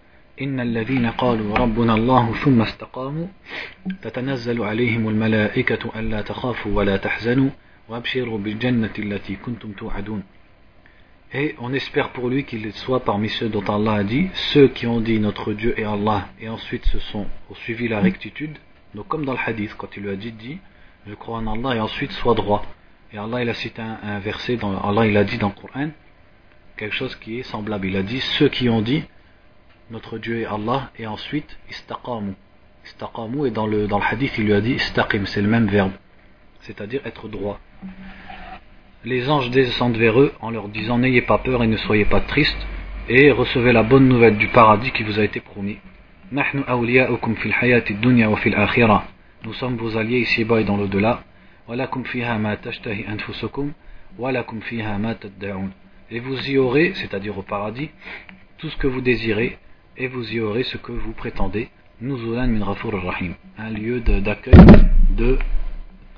إن 0.42 0.60
الذين 0.60 1.06
قالوا 1.06 1.56
ربنا 1.56 1.96
الله 1.96 2.34
ثم 2.34 2.62
استقاموا 2.62 3.28
تتنزل 4.02 4.64
عليهم 4.64 5.10
الملائكة 5.10 6.00
ألا 6.00 6.22
تخافوا 6.22 6.72
ولا 6.78 6.98
تحزنوا 6.98 7.50
وأبشروا 7.90 8.38
بالجنة 8.38 8.94
التي 9.00 9.36
كنتم 9.36 9.72
توعدون 9.72 10.24
Et 11.34 11.56
on 11.60 11.72
espère 11.74 12.10
pour 12.10 12.28
lui 12.28 12.44
qu'il 12.44 12.74
soit 12.74 13.06
parmi 13.06 13.30
ceux 13.30 13.48
dont 13.48 13.64
Allah 13.64 13.94
a 13.94 14.04
dit, 14.04 14.28
ceux 14.34 14.68
qui 14.68 14.86
ont 14.86 15.00
dit 15.00 15.18
notre 15.18 15.54
Dieu 15.54 15.80
est 15.80 15.86
Allah, 15.86 16.28
et 16.42 16.50
ensuite 16.50 16.86
se 16.88 17.00
sont 17.00 17.26
suivi 17.54 17.88
la 17.88 18.02
rectitude. 18.02 18.58
Donc 18.96 19.08
comme 19.08 19.24
dans 19.24 19.32
le 19.32 19.40
hadith, 19.46 19.74
quand 19.78 19.96
il 19.96 20.04
lui 20.04 20.10
a 20.10 20.18
dit, 20.18 20.34
dit, 20.34 20.58
je 21.08 21.14
crois 21.16 21.38
en 21.38 21.48
Allah 21.48 21.76
et 21.76 21.80
ensuite 21.80 22.12
sois 22.12 22.36
droit. 22.36 22.64
Et 23.14 23.18
Allah 23.18 23.42
il 23.42 23.50
a 23.50 23.54
cité 23.54 23.82
un, 23.82 24.20
verset, 24.20 24.58
dans, 24.58 24.80
Allah 24.80 25.06
il 25.06 25.18
a 25.18 25.24
dit 25.24 25.38
dans 25.38 25.50
le 25.50 25.54
Coran 25.54 25.90
quelque 26.78 26.96
chose 26.96 27.16
qui 27.16 27.40
est 27.40 27.44
semblable. 27.44 27.88
Il 27.88 27.98
a 27.98 28.04
dit 28.04 28.20
ceux 28.20 28.50
qui 28.50 28.70
ont 28.70 28.82
dit 28.82 29.04
notre 29.90 30.18
Dieu 30.18 30.42
est 30.42 30.46
Allah 30.46 30.92
et 30.98 31.08
ensuite 31.08 31.58
istaqamu. 31.70 32.34
Istaqamu 32.86 33.48
et 33.48 33.52
dans 33.52 33.68
le, 33.68 33.88
dans 33.88 34.00
le 34.00 34.06
hadith 34.06 34.38
il 34.38 34.46
lui 34.46 34.54
a 34.54 34.62
dit 34.62 34.74
istaqim, 34.74 35.26
c'est 35.26 35.42
le 35.42 35.50
même 35.50 35.68
verbe, 35.68 35.92
c'est-à-dire 36.62 37.02
être 37.06 37.28
droit. 37.28 37.60
Les 39.04 39.30
anges 39.30 39.50
descendent 39.50 39.98
vers 39.98 40.20
eux 40.20 40.34
en 40.42 40.52
leur 40.52 40.70
disant 40.70 41.00
n'ayez 41.00 41.22
pas 41.24 41.40
peur 41.40 41.64
et 41.64 41.68
ne 41.68 41.78
soyez 41.78 42.06
pas 42.06 42.22
tristes 42.22 42.68
et 43.10 43.32
recevez 43.32 43.74
la 43.74 43.84
bonne 43.84 44.08
nouvelle 44.08 44.38
du 44.38 44.48
paradis 44.48 44.92
qui 44.92 45.04
vous 45.04 45.20
a 45.20 45.24
été 45.24 45.40
promis. 45.40 45.78
Nous 49.45 49.55
sommes 49.55 49.77
vos 49.77 49.97
alliés 49.97 50.21
ici-bas 50.21 50.61
et 50.61 50.65
dans 50.65 50.77
l'au-delà. 50.77 51.23
Et 56.11 56.21
vous 56.21 56.51
y 56.51 56.59
aurez, 56.59 56.95
c'est-à-dire 56.95 57.39
au 57.39 57.43
paradis, 57.43 57.91
tout 58.59 58.69
ce 58.71 58.77
que 58.77 58.87
vous 58.87 59.01
désirez, 59.01 59.59
et 59.97 60.09
vous 60.09 60.33
y 60.33 60.41
aurez 60.41 60.63
ce 60.63 60.77
que 60.77 60.93
vous 60.93 61.13
prétendez. 61.13 61.69
rahim 62.01 63.35
Un 63.59 63.71
lieu 63.71 64.01
d'accueil 64.01 64.55
de, 65.11 65.39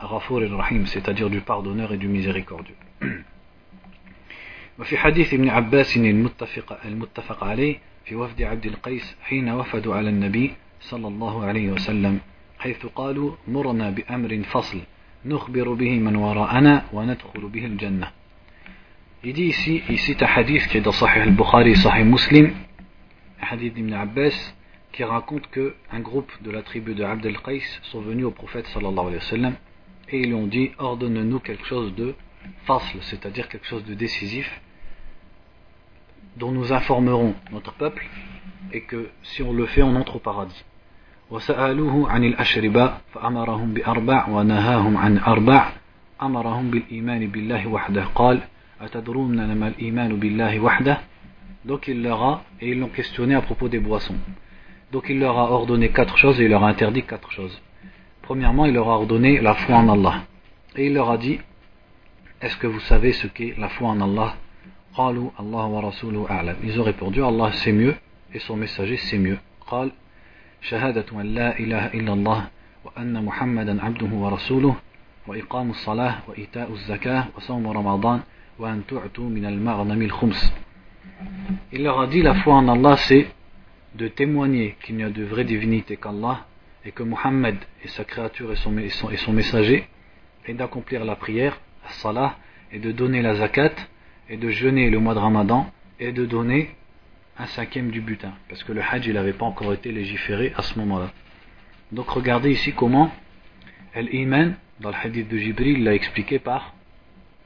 Rafur 0.00 0.40
rahim 0.56 0.87
c'est-à-dire 0.87 1.28
du 1.28 1.40
pardonneur 1.40 1.92
et 1.92 1.96
du 1.96 2.08
miséricordieux. 2.08 2.76
وفي 4.78 4.96
حديث 4.96 5.34
ابن 5.34 5.48
عباس 5.48 5.96
المتفق, 5.96 6.78
المتفق 6.84 7.44
عليه 7.44 7.76
في 8.04 8.14
وفد 8.14 8.42
عبد 8.42 8.66
القيس 8.66 9.16
حين 9.22 9.50
وفدوا 9.50 9.94
على 9.94 10.08
النبي 10.08 10.52
صلى 10.80 11.08
الله 11.08 11.44
عليه 11.44 11.70
وسلم 11.70 12.20
حيث 12.62 12.87
قالوا 12.87 13.32
مرنا 13.48 13.90
بأمر 13.90 14.42
فصل 14.42 14.80
نخبر 15.25 15.72
به 15.72 15.98
من 15.98 16.16
وراءنا 16.16 16.84
وندخل 16.92 17.48
به 17.48 17.64
الجنة 17.66 18.12
Il 19.25 19.32
dit 19.32 19.46
ici, 19.46 19.82
il 19.88 19.98
cite 19.98 20.22
un 20.22 20.26
hadith 20.26 20.68
qui 20.68 20.78
est 20.78 20.80
dans 20.80 20.92
Sahih 20.92 21.22
al-Bukhari 21.22 21.72
et 21.72 21.75
Sahih 21.75 22.04
Muslim, 22.04 22.52
un 23.42 23.46
hadith 23.50 23.75
d'Ibn 23.75 23.92
Abbas, 23.92 24.54
qui 24.92 25.02
raconte 25.02 25.48
que 25.48 25.75
un 25.90 25.98
groupe 25.98 26.30
de 26.40 26.52
la 26.52 26.62
tribu 26.62 26.94
de 26.94 27.02
Abd 27.02 27.26
al-Qais 27.26 27.62
sont 27.82 28.00
venus 28.00 28.26
au 28.26 28.30
prophète 28.30 28.66
sallallahu 28.68 29.06
alayhi 29.08 29.16
wa 29.16 29.20
sallam 29.20 29.54
et 30.10 30.20
ils 30.20 30.28
lui 30.28 30.34
ont 30.34 30.46
dit 30.46 30.70
ordonne-nous 30.78 31.40
quelque 31.40 31.66
chose 31.66 31.94
de 31.94 32.14
fasl, 32.64 32.98
c'est-à-dire 33.02 33.48
quelque 33.48 33.66
chose 33.66 33.84
de 33.84 33.94
décisif 33.94 34.60
dont 36.37 36.52
nous 36.52 36.72
informerons 36.72 37.34
notre 37.50 37.72
peuple 37.75 38.06
et 38.72 38.82
que 38.82 39.10
si 39.22 39.42
on 39.42 39.52
le 39.52 39.66
fait 39.66 39.82
on 39.82 39.96
entre 39.96 40.16
au 40.16 40.20
paradis. 40.20 40.64
وسألوه 41.33 42.11
عن 42.11 42.23
الأشربة 42.23 42.93
فأمرهم 43.13 43.73
بأربع 43.73 44.29
ونهاهم 44.29 44.97
عن 44.97 45.17
أربع 45.17 45.71
أمرهم 46.21 46.71
بالإيمان 46.71 47.27
بالله 47.27 47.67
وحده 47.67 48.05
قال 48.15 48.39
أتدرون 48.81 49.53
ما 49.53 49.67
الإيمان 49.67 50.19
بالله 50.19 50.59
وحده 50.59 50.97
donc 51.65 51.87
il 51.87 52.03
leur 52.03 52.21
a 52.23 52.43
et 52.61 52.69
ils 52.71 52.79
l'ont 52.79 52.89
questionné 52.89 53.33
à 53.33 53.41
propos 53.41 53.67
des 53.67 53.79
boissons 53.79 54.15
donc 54.91 55.05
il 55.09 55.19
leur 55.19 55.39
a 55.39 55.49
ordonné 55.49 55.89
quatre 55.89 56.17
choses 56.17 56.39
et 56.39 56.43
il 56.43 56.49
leur 56.49 56.63
a 56.63 56.67
interdit 56.67 57.03
quatre 57.03 57.31
choses 57.31 57.59
premièrement 58.21 58.65
il 58.65 58.73
leur 58.73 58.89
a 58.89 58.95
ordonné 58.95 59.39
la 59.39 59.55
foi 59.55 59.77
en 59.77 59.89
Allah 59.89 60.25
et 60.75 60.85
il 60.87 60.93
leur 60.93 61.09
a 61.09 61.17
dit 61.17 61.39
est-ce 62.41 62.57
que 62.57 62.67
vous 62.67 62.81
savez 62.81 63.11
ce 63.13 63.27
qu'est 63.27 63.55
la 63.57 63.69
foi 63.69 63.87
en 63.87 64.01
Allah 64.01 64.35
ils 66.63 66.79
ont 66.79 66.83
répondu 66.83 67.23
Allah 67.23 67.49
c'est 67.53 67.71
mieux 67.71 67.95
et 68.33 68.39
son 68.39 68.55
messager 68.55 68.97
c'est 68.97 69.17
mieux 69.17 69.39
شهادة 70.62 71.06
أن 71.12 71.34
لا 71.34 71.58
إله 71.58 71.87
إلا 71.87 72.12
الله 72.12 72.48
وأن 72.84 73.25
محمدا 73.25 73.84
عبده 73.84 74.16
ورسوله 74.16 74.76
وإقام 75.26 75.70
الصلاة 75.70 76.14
وإيتاء 76.28 76.72
الزكاة 76.72 77.26
وصوم 77.37 77.66
رمضان 77.68 78.20
وأن 78.58 78.82
تعتوا 78.87 79.28
من 79.28 79.44
المغنم 79.44 80.02
الخمس 80.02 80.52
Il 81.72 81.82
leur 81.82 82.00
a 82.00 82.06
dit 82.06 82.22
la 82.22 82.34
foi 82.34 82.54
en 82.54 82.68
Allah 82.68 82.96
c'est 82.96 83.26
de 83.94 84.08
témoigner 84.08 84.76
qu'il 84.82 84.96
n'y 84.96 85.02
a 85.04 85.10
de 85.10 85.25
vraie 85.25 85.44
divinité 85.44 85.96
qu'Allah 85.96 86.46
et 86.84 86.92
que 86.92 87.02
Muhammad 87.02 87.56
est 87.84 87.88
sa 87.88 88.04
créature 88.04 88.52
et 88.52 88.56
son, 88.56 88.78
et 88.78 88.90
son, 88.90 89.10
et 89.10 89.16
son 89.16 89.32
messager 89.32 89.88
et 90.46 90.54
d'accomplir 90.54 91.04
la 91.04 91.16
prière, 91.16 91.58
la 91.84 91.90
salah 91.90 92.37
et 92.72 92.78
de 92.78 92.92
donner 92.92 93.22
la 93.22 93.34
zakat 93.34 93.72
et 94.28 94.37
de 94.37 94.50
jeûner 94.50 94.90
le 94.90 94.98
mois 95.00 95.14
de 95.14 95.18
Ramadan 95.18 95.70
et 95.98 96.12
de 96.12 96.25
donner 96.25 96.70
un 97.38 97.46
cinquième 97.46 97.90
du 97.90 98.00
butin 98.00 98.32
parce 98.48 98.64
que 98.64 98.72
le 98.72 98.82
hajj 98.82 99.06
il 99.06 99.14
n'avait 99.14 99.32
pas 99.32 99.46
encore 99.46 99.72
été 99.72 99.92
légiféré 99.92 100.52
à 100.56 100.62
ce 100.62 100.78
moment-là. 100.78 101.10
Donc 101.92 102.08
regardez 102.10 102.50
ici 102.50 102.72
comment 102.72 103.10
Al-Iman, 103.94 104.54
dans 104.80 104.90
le 104.90 104.96
hadith 105.02 105.28
de 105.28 105.38
Jibril, 105.38 105.82
l'a 105.84 105.94
expliqué 105.94 106.38
par 106.38 106.75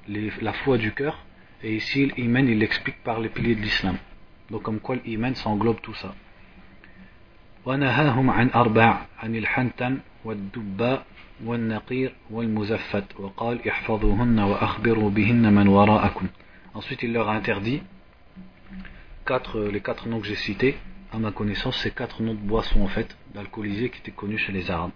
les, 0.08 0.32
la 0.40 0.52
foi 0.52 0.76
du 0.78 0.92
cœur, 0.92 1.24
et 1.62 1.76
ici 1.76 2.10
l'Iman 2.16 2.48
il 2.48 2.58
l'explique 2.58 3.02
par 3.04 3.20
les 3.20 3.28
piliers 3.28 3.54
de 3.54 3.60
l'islam. 3.60 3.96
Donc 4.50 4.62
comme 4.62 4.80
quoi 4.80 4.96
l'Iman 4.96 5.34
s'englobe 5.34 5.80
tout 5.80 5.94
ça. 5.94 6.14
ونهاهم 7.66 8.30
عن 8.30 8.50
أربع 8.54 9.06
عن 9.18 9.36
الحنتم 9.36 9.98
والدباء 10.24 11.06
والنقير 11.44 12.12
والمزفت 12.30 13.20
وقال 13.20 13.68
احفظوهن 13.68 14.38
وأخبروا 14.40 15.10
بهن 15.10 15.52
من 15.52 15.68
وراءكم 15.68 16.26
Ensuite 16.74 17.02
il 17.02 17.12
leur 17.12 17.28
a 17.28 17.34
interdit 17.36 17.82
quatre, 19.27 19.59
les 19.59 19.81
quatre 19.81 20.07
noms 20.07 20.19
que 20.21 20.27
j'ai 20.27 20.35
cités 20.35 20.77
à 21.11 21.19
ma 21.19 21.31
connaissance 21.31 21.77
c'est 21.83 21.93
quatre 21.93 22.21
noms 22.21 22.33
de 22.33 22.39
boissons 22.39 22.81
en 22.81 22.87
fait 22.87 23.09
d'alcoolisés 23.35 23.89
qui 23.89 23.99
étaient 23.99 24.11
connus 24.11 24.37
chez 24.37 24.53
les 24.53 24.71
Arabes. 24.71 24.91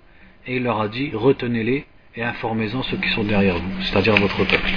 Et 0.48 0.56
il 0.56 0.64
leur 0.64 0.80
a 0.82 0.88
dit 0.88 1.12
retenez-les 1.14 1.86
et 2.16 2.24
informez-en 2.24 2.82
ceux 2.84 2.98
qui 2.98 3.10
sont 3.10 3.24
derrière 3.24 3.58
vous, 3.60 3.82
c'est-à-dire 3.82 4.16
votre 4.16 4.44
peuple. 4.46 4.70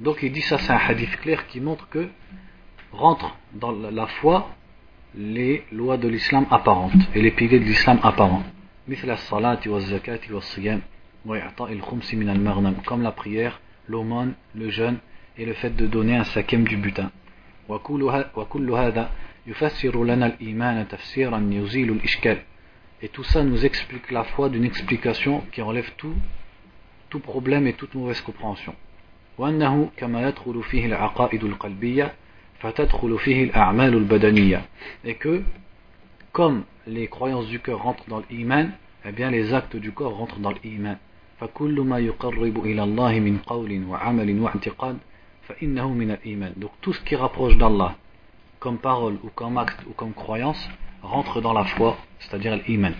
Donc 0.00 0.18
il 0.22 0.32
dit 0.32 0.42
ça 0.42 0.58
c'est 0.58 0.72
un 0.72 0.80
hadith 0.88 1.16
clair 1.20 1.46
qui 1.48 1.60
montre 1.60 1.88
que 1.88 2.08
rentre 2.92 3.36
dans 3.52 3.72
la 3.72 4.06
foi 4.06 4.50
les 5.16 5.64
lois 5.72 5.96
de 5.96 6.08
l'islam 6.08 6.46
apparentes 6.50 7.02
et 7.14 7.20
les 7.20 7.32
piliers 7.32 7.58
de 7.58 7.64
l'islam 7.64 7.98
apparents 8.02 8.44
comme 12.86 13.02
la 13.02 13.12
prière, 13.12 13.60
l'aumône, 13.88 14.34
le 14.54 14.70
jeûne 14.70 14.98
et 15.36 15.44
le 15.44 15.52
fait 15.54 15.70
de 15.76 15.86
donner 15.86 16.16
un 16.16 16.24
cinquième 16.24 16.64
du 16.64 16.76
butin. 16.76 17.10
Et 23.02 23.08
tout 23.08 23.24
ça 23.24 23.42
nous 23.42 23.64
explique 23.64 24.10
la 24.10 24.24
foi 24.24 24.48
d'une 24.48 24.64
explication 24.64 25.42
qui 25.52 25.62
enlève 25.62 25.90
tout, 25.96 26.14
tout 27.08 27.20
problème 27.20 27.66
et 27.66 27.74
toute 27.74 27.94
mauvaise 27.94 28.20
compréhension. 28.22 28.74
Et 35.04 35.14
que, 35.14 35.42
comme 36.32 36.64
les 36.86 37.06
croyances 37.08 37.46
du 37.46 37.60
cœur 37.60 37.82
rentrent 37.82 38.08
dans 38.08 38.22
l'iman, 38.30 38.70
eh 39.06 39.12
bien 39.12 39.30
les 39.30 39.54
actes 39.54 39.76
du 39.76 39.92
corps 39.92 40.16
rentrent 40.16 40.40
dans 40.40 40.52
l'iman. 40.62 40.98
Donc 46.56 46.72
tout 46.80 46.92
ce 46.92 47.00
qui 47.00 47.16
rapproche 47.16 47.56
d'Allah, 47.56 47.94
comme 48.58 48.78
parole 48.78 49.18
ou 49.24 49.30
comme 49.34 49.56
acte 49.58 49.80
ou 49.88 49.92
comme 49.92 50.12
croyance, 50.12 50.68
rentre 51.02 51.40
dans 51.40 51.52
la 51.52 51.64
foi, 51.64 51.96
c'est-à-dire 52.18 52.56
l'iman. 52.56 52.94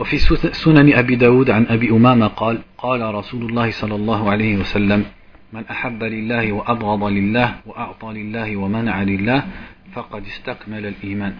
وفي 0.00 0.18
سنن 0.52 0.92
أبي 0.94 1.16
داود 1.16 1.50
عن 1.50 1.66
أبي 1.66 1.90
أمامة 1.90 2.26
قال 2.26 2.62
قال 2.78 3.14
رسول 3.14 3.44
الله 3.44 3.70
صلى 3.70 3.94
الله 3.94 4.30
عليه 4.30 4.56
وسلم 4.56 5.04
من 5.52 5.64
أحب 5.70 6.02
لله 6.02 6.52
وأبغض 6.52 7.04
لله 7.04 7.54
وأعطى 7.66 8.06
لله 8.06 8.56
ومنع 8.56 9.02
لله 9.02 9.44
فقد 9.92 10.22
استكمل 10.26 10.86
الإيمان 10.86 11.34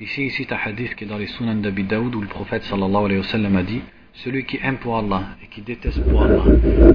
Ici, 0.00 0.26
ici, 0.26 0.46
un 0.50 0.56
hadith 0.56 0.96
qui 0.96 1.04
est 1.04 1.06
dans 1.06 1.16
les 1.16 1.28
sunan 1.28 1.54
d'Abi 1.54 1.84
Daoud 1.84 2.12
où 2.16 2.20
le 2.20 2.26
prophète 2.26 2.64
sallallahu 2.64 3.04
alayhi 3.04 3.20
wa 3.20 3.26
sallam 3.26 3.56
a 3.56 3.62
dit 3.62 3.82
Celui 4.14 4.44
qui 4.44 4.58
aime 4.62 4.78
pour 4.78 4.98
Allah 4.98 5.22
et 5.42 5.46
qui 5.46 5.62
déteste 5.62 6.02
pour 6.04 6.22
Allah, 6.22 6.44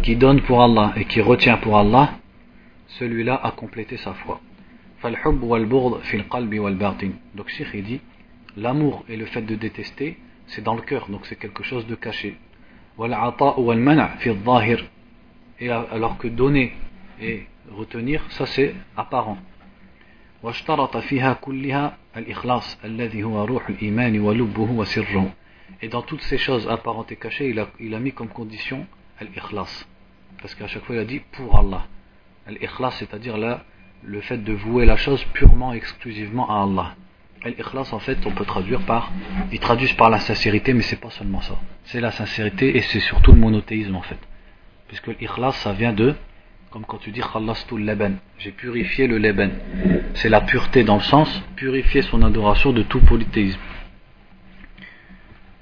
qui 0.03 0.15
donne 0.15 0.41
pour 0.41 0.61
Allah 0.61 0.93
et 0.95 1.05
qui 1.05 1.19
retient 1.21 1.57
pour 1.57 1.77
Allah, 1.77 2.11
celui-là 2.87 3.39
a 3.43 3.51
complété 3.51 3.97
sa 3.97 4.13
foi. 4.13 4.39
Donc 7.35 7.49
Sheikh 7.49 7.83
dit 7.83 8.01
l'amour 8.55 9.03
et 9.09 9.17
le 9.17 9.25
fait 9.25 9.41
de 9.43 9.55
détester 9.55 10.17
c'est 10.47 10.63
dans 10.63 10.73
le 10.75 10.81
cœur 10.81 11.07
donc 11.09 11.25
c'est 11.27 11.35
quelque 11.35 11.63
chose 11.63 11.85
de 11.85 11.93
caché. 11.95 12.37
Et 15.59 15.69
alors 15.69 16.17
que 16.17 16.27
donner 16.27 16.73
et 17.21 17.45
retenir 17.71 18.23
ça 18.29 18.45
c'est 18.47 18.73
apparent 18.95 19.37
et 25.81 25.87
dans 25.87 26.01
toutes 26.01 26.21
ces 26.21 26.37
choses 26.37 26.67
apparentes 26.67 27.11
et 27.11 27.15
cachées 27.15 27.49
il 27.49 27.59
a, 27.59 27.67
il 27.79 27.93
a 27.93 27.99
mis 27.99 28.11
comme 28.11 28.29
condition 28.29 28.85
al-ikhlas 29.19 29.85
parce 30.41 30.55
qu'à 30.55 30.67
chaque 30.67 30.83
fois 30.83 30.95
il 30.95 30.99
a 30.99 31.05
dit 31.05 31.21
pour 31.31 31.57
Allah 31.57 31.87
Al-ikhlas, 32.47 32.91
c'est-à-dire 32.91 33.37
là, 33.37 33.65
le 34.03 34.21
fait 34.21 34.37
de 34.37 34.53
vouer 34.53 34.85
la 34.85 34.95
chose 34.95 35.21
purement 35.33 35.73
exclusivement 35.73 36.49
à 36.49 36.63
Allah. 36.63 36.95
Al-ikhlas, 37.43 37.91
en 37.91 37.99
fait, 37.99 38.17
on 38.25 38.31
peut 38.31 38.45
traduire 38.45 38.79
par, 38.81 39.11
ils 39.51 39.59
traduisent 39.59 39.93
par 39.93 40.09
la 40.09 40.19
sincérité, 40.19 40.73
mais 40.73 40.81
c'est 40.81 41.01
pas 41.01 41.09
seulement 41.09 41.41
ça. 41.41 41.59
C'est 41.83 41.99
la 41.99 42.11
sincérité 42.11 42.77
et 42.77 42.81
c'est 42.81 43.01
surtout 43.01 43.33
le 43.33 43.39
monothéisme, 43.39 43.95
en 43.95 44.01
fait. 44.01 44.17
Puisque 44.87 45.07
l'ikhlas, 45.07 45.51
ça 45.53 45.73
vient 45.73 45.91
de, 45.91 46.15
comme 46.71 46.85
quand 46.85 46.99
tu 46.99 47.11
dis 47.11 47.19
khalastul 47.21 47.83
leben, 47.83 48.17
j'ai 48.39 48.51
purifié 48.51 49.07
le 49.07 49.17
leben. 49.17 49.51
C'est 50.13 50.29
la 50.29 50.39
pureté 50.39 50.85
dans 50.85 50.95
le 50.95 51.01
sens, 51.01 51.43
purifier 51.57 52.01
son 52.01 52.21
adoration 52.23 52.71
de 52.71 52.83
tout 52.83 53.01
polythéisme. 53.01 53.59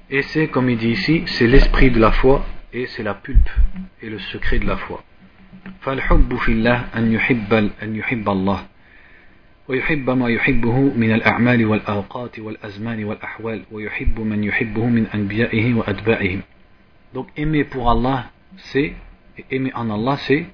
Et 0.09 0.21
c'est, 0.23 0.47
comme 0.47 0.69
il 0.69 0.77
dit 0.77 0.89
ici, 0.89 1.23
c'est 1.25 1.47
l'esprit 1.47 1.89
de 1.91 1.99
la 1.99 2.11
foi 2.11 2.45
et 2.73 2.85
c'est 2.87 3.03
la 3.03 3.13
pulpe 3.13 3.49
et 4.01 4.09
le 4.09 4.19
secret 4.19 4.59
de 4.59 4.65
la 4.65 4.77
foi. 4.77 5.03
فالحب 5.81 6.35
في 6.35 6.51
الله 6.51 6.85
أن 6.95 7.11
يحب 7.11 7.53
أن 7.83 7.95
يحب 7.95 8.29
الله 8.29 8.65
ويحب 9.67 10.09
ما 10.09 10.29
يحبه 10.29 10.77
من 10.79 11.11
الأعمال 11.11 11.65
والأوقات 11.65 12.39
والأزمان 12.39 13.03
والأحوال 13.03 13.63
ويحب 13.71 14.19
من 14.19 14.43
يحبه 14.43 14.85
من 14.85 15.07
أنبيائه 15.07 15.73
وأتباعهم 15.73 16.41
Donc 17.13 17.27
aimer 17.35 17.63
pour 17.65 17.91
Allah, 17.91 18.31
c'est 18.57 18.93
aimer 19.51 19.71
en 19.75 19.89
Allah, 19.89 20.17
c'est 20.27 20.45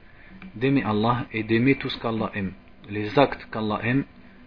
d'aimer 0.55 0.83
Allah 0.83 1.25
et 1.31 1.43
d'aimer 1.43 1.75
tout 1.75 1.89
ce 1.89 1.99
qu'Allah 1.99 2.31
aime. 2.33 2.51
Les 2.89 3.17
actes 3.19 3.47
qu'Allah 3.51 3.79
aime, 3.83 4.03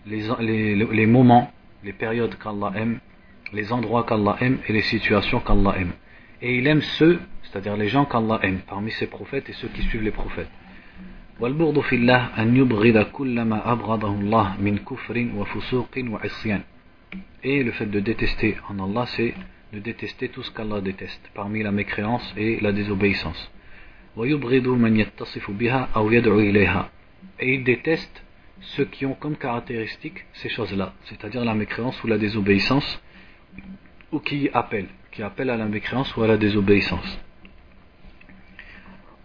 les, 0.07 0.23
les, 0.41 0.75
les 0.75 1.07
moments, 1.07 1.53
les 1.85 1.93
périodes 1.93 2.37
qu'Allah 2.37 2.73
aime, 2.75 2.99
les 3.53 3.73
endroits 3.73 4.05
qu'Allah 4.05 4.37
aime 4.41 4.59
et 4.69 4.73
les 4.73 4.83
situations 4.83 5.41
qu'Allah 5.41 5.75
aime. 5.79 5.93
Et 6.43 6.57
il 6.57 6.67
aime 6.67 6.83
ceux, 6.83 7.21
c'est-à-dire 7.43 7.77
les 7.77 7.89
gens 7.89 8.05
qu'Allah 8.05 8.39
aime, 8.43 8.61
parmi 8.67 8.91
ses 8.93 9.07
prophètes 9.07 9.49
et 9.49 9.53
ceux 9.55 9.69
qui 9.69 9.83
suivent 9.83 10.03
les 10.03 10.11
prophètes. 10.11 10.51
والبغض 11.41 11.81
في 11.81 11.97
الله 11.97 12.27
أن 12.39 12.57
يبغض 12.57 12.99
كل 13.13 13.43
ما 13.43 13.73
أبغضه 13.73 14.13
الله 14.13 14.61
من 14.61 14.79
كفر 14.79 15.29
وفسوق 15.37 15.91
وعصيان 15.99 16.63
Et 17.43 17.63
le 17.63 17.73
fait 17.73 17.87
de 17.87 17.99
détester 18.01 18.57
en 18.69 18.79
Allah, 18.79 19.07
c'est 19.07 19.33
de 19.73 19.79
détester 19.79 20.29
tout 20.29 20.43
ce 20.43 20.51
qu'Allah 20.51 20.83
déteste, 20.83 21.31
parmi 21.35 21.63
la 21.63 21.73
mécréance 21.73 22.35
et 22.37 22.61
la 22.61 22.73
désobéissance. 22.73 23.51
ويبغض 24.17 24.69
من 24.69 24.97
يتصف 24.97 25.51
بها 25.51 25.89
أو 25.97 26.13
يدعو 26.13 26.41
إليها 26.41 26.91
Et 27.41 27.55
il 27.55 27.65
déteste 27.65 28.23
ceux 28.61 28.85
qui 28.85 29.07
ont 29.07 29.15
comme 29.15 29.37
caractéristique 29.37 30.27
ces 30.35 30.51
choses-là, 30.51 30.93
c'est-à-dire 31.05 31.45
la 31.45 31.55
mécréance 31.55 32.03
ou 32.05 32.07
la 32.07 32.19
désobéissance, 32.19 33.01
ou 34.12 34.20
qui 34.20 34.50
appellent, 34.54 34.90
qui 35.12 35.24
appellent 35.24 35.50
à 35.50 35.58
la 35.58 35.66
mécréance 35.66 36.16
ou 36.16 36.24
à 36.24 36.28
la 36.28 36.38
désobéissance. 36.38 37.20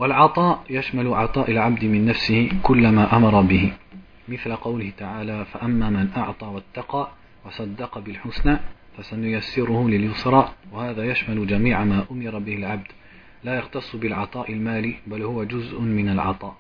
والعطاء 0.00 0.64
يشمل 0.70 1.14
عطاء 1.14 1.50
العبد 1.50 1.84
من 1.84 2.04
نفسه 2.04 2.48
كل 2.62 2.88
ما 2.88 3.16
أمر 3.16 3.42
به. 3.42 3.72
مثل 4.28 4.56
قوله 4.56 4.92
تعالى 4.96 5.44
فأما 5.44 5.90
من 5.90 6.08
أعطى 6.16 6.46
واتقى 6.46 7.10
وصدق 7.46 7.98
بالحسنى 7.98 8.58
فسنيسره 8.96 9.88
لليسرى. 9.88 10.54
وهذا 10.72 11.04
يشمل 11.04 11.46
جميع 11.46 11.84
ما 11.84 12.06
أمر 12.10 12.38
به 12.38 12.54
العبد. 12.56 12.86
لا 13.44 13.54
يختص 13.58 13.96
بالعطاء 13.96 14.52
المالي 14.52 14.94
بل 15.06 15.22
هو 15.22 15.44
جزء 15.44 15.80
من 15.80 16.08
العطاء. 16.08 16.56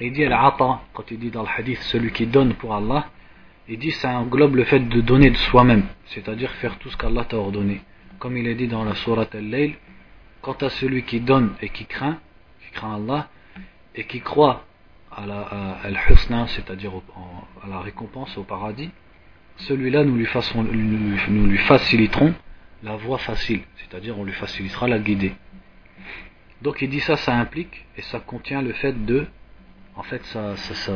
Dit 0.00 0.24
al-ata 0.24 0.80
quand 0.92 1.08
il 1.12 1.18
dit 1.20 1.30
dans 1.30 1.42
le 1.44 1.74
celui 1.76 2.10
qui 2.10 2.26
donne 2.26 2.54
pour 2.54 2.74
Allah 2.74 3.06
il 3.68 3.78
dit 3.78 3.92
ça 3.92 4.18
englobe 4.18 4.56
le 4.56 4.64
fait 4.64 4.80
de 4.80 5.00
donner 5.00 5.30
de 5.30 5.36
soi-même 5.36 5.84
c'est-à-dire 6.06 6.50
faire 6.52 6.78
tout 6.78 6.90
ce 6.90 6.96
qu'Allah 6.96 7.24
t'a 7.24 7.36
ordonné 7.36 7.80
comme 8.18 8.36
il 8.36 8.46
est 8.46 8.54
dit 8.54 8.68
dans 8.68 8.84
la 8.84 8.94
sourate 8.94 9.34
al-layl 9.34 9.74
quant 10.40 10.56
à 10.60 10.70
celui 10.70 11.02
qui 11.04 11.20
donne 11.20 11.54
et 11.60 11.68
qui 11.68 11.86
craint 11.86 12.18
qui 12.64 12.72
craint 12.72 12.94
Allah 12.96 13.28
et 13.94 14.04
qui 14.04 14.20
croit 14.20 14.64
à 15.10 15.26
la 15.26 15.40
al-husna 15.82 16.46
c'est-à-dire 16.48 16.92
à 17.62 17.68
la 17.68 17.80
récompense 17.80 18.36
au 18.38 18.44
paradis 18.44 18.90
celui-là 19.56 20.04
nous, 20.04 20.16
lui 20.16 21.58
faciliterons 21.58 22.34
la 22.82 22.96
voie 22.96 23.18
facile, 23.18 23.60
c'est-à-dire 23.76 24.18
on 24.18 24.24
lui 24.24 24.32
facilitera 24.32 24.88
la 24.88 24.98
guider. 24.98 25.34
Donc 26.62 26.82
il 26.82 26.90
dit 26.90 27.00
ça, 27.00 27.16
ça 27.16 27.34
implique 27.34 27.86
et 27.96 28.02
ça 28.02 28.20
contient 28.20 28.62
le 28.62 28.72
fait 28.72 29.04
de, 29.04 29.26
en 29.96 30.02
fait 30.02 30.24
ça, 30.26 30.56
ça, 30.56 30.92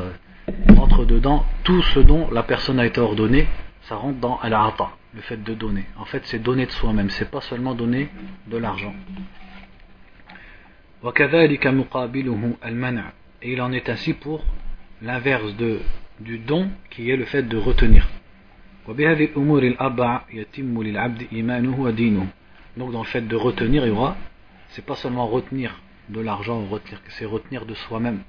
rentre 0.76 1.04
dedans 1.04 1.44
tout 1.64 1.82
ce 1.82 2.00
dont 2.00 2.30
la 2.30 2.42
personne 2.42 2.78
a 2.78 2.86
été 2.86 3.00
ordonnée, 3.00 3.46
ça 3.82 3.96
rentre 3.96 4.18
dans 4.18 4.38
al-ata, 4.38 4.90
le 5.14 5.20
fait 5.22 5.42
de 5.42 5.54
donner. 5.54 5.84
En 5.98 6.04
fait 6.04 6.22
c'est 6.24 6.38
donner 6.38 6.66
de 6.66 6.70
soi-même, 6.70 7.10
c'est 7.10 7.30
pas 7.30 7.40
seulement 7.40 7.74
donner 7.74 8.08
de 8.46 8.56
l'argent. 8.56 8.94
Et 13.42 13.52
il 13.52 13.60
en 13.60 13.72
est 13.72 13.88
ainsi 13.88 14.14
pour 14.14 14.44
l'inverse 15.02 15.54
du 16.20 16.38
don 16.38 16.70
qui 16.90 17.10
est 17.10 17.16
le 17.16 17.26
fait 17.26 17.42
de 17.42 17.56
retenir. 17.56 18.08
Donc 22.76 22.92
dans 22.92 23.00
le 23.00 23.06
fait 23.06 23.20
de 23.22 23.36
retenir, 23.36 23.84
il 23.84 23.88
y 23.88 23.90
aura, 23.90 24.16
c'est 24.68 24.84
pas 24.84 24.94
seulement 24.94 25.26
retenir 25.26 25.80
de 26.08 26.20
l'argent, 26.20 26.64
c'est 27.08 27.24
retenir 27.24 27.66
de 27.66 27.74
soi-même. 27.74 28.20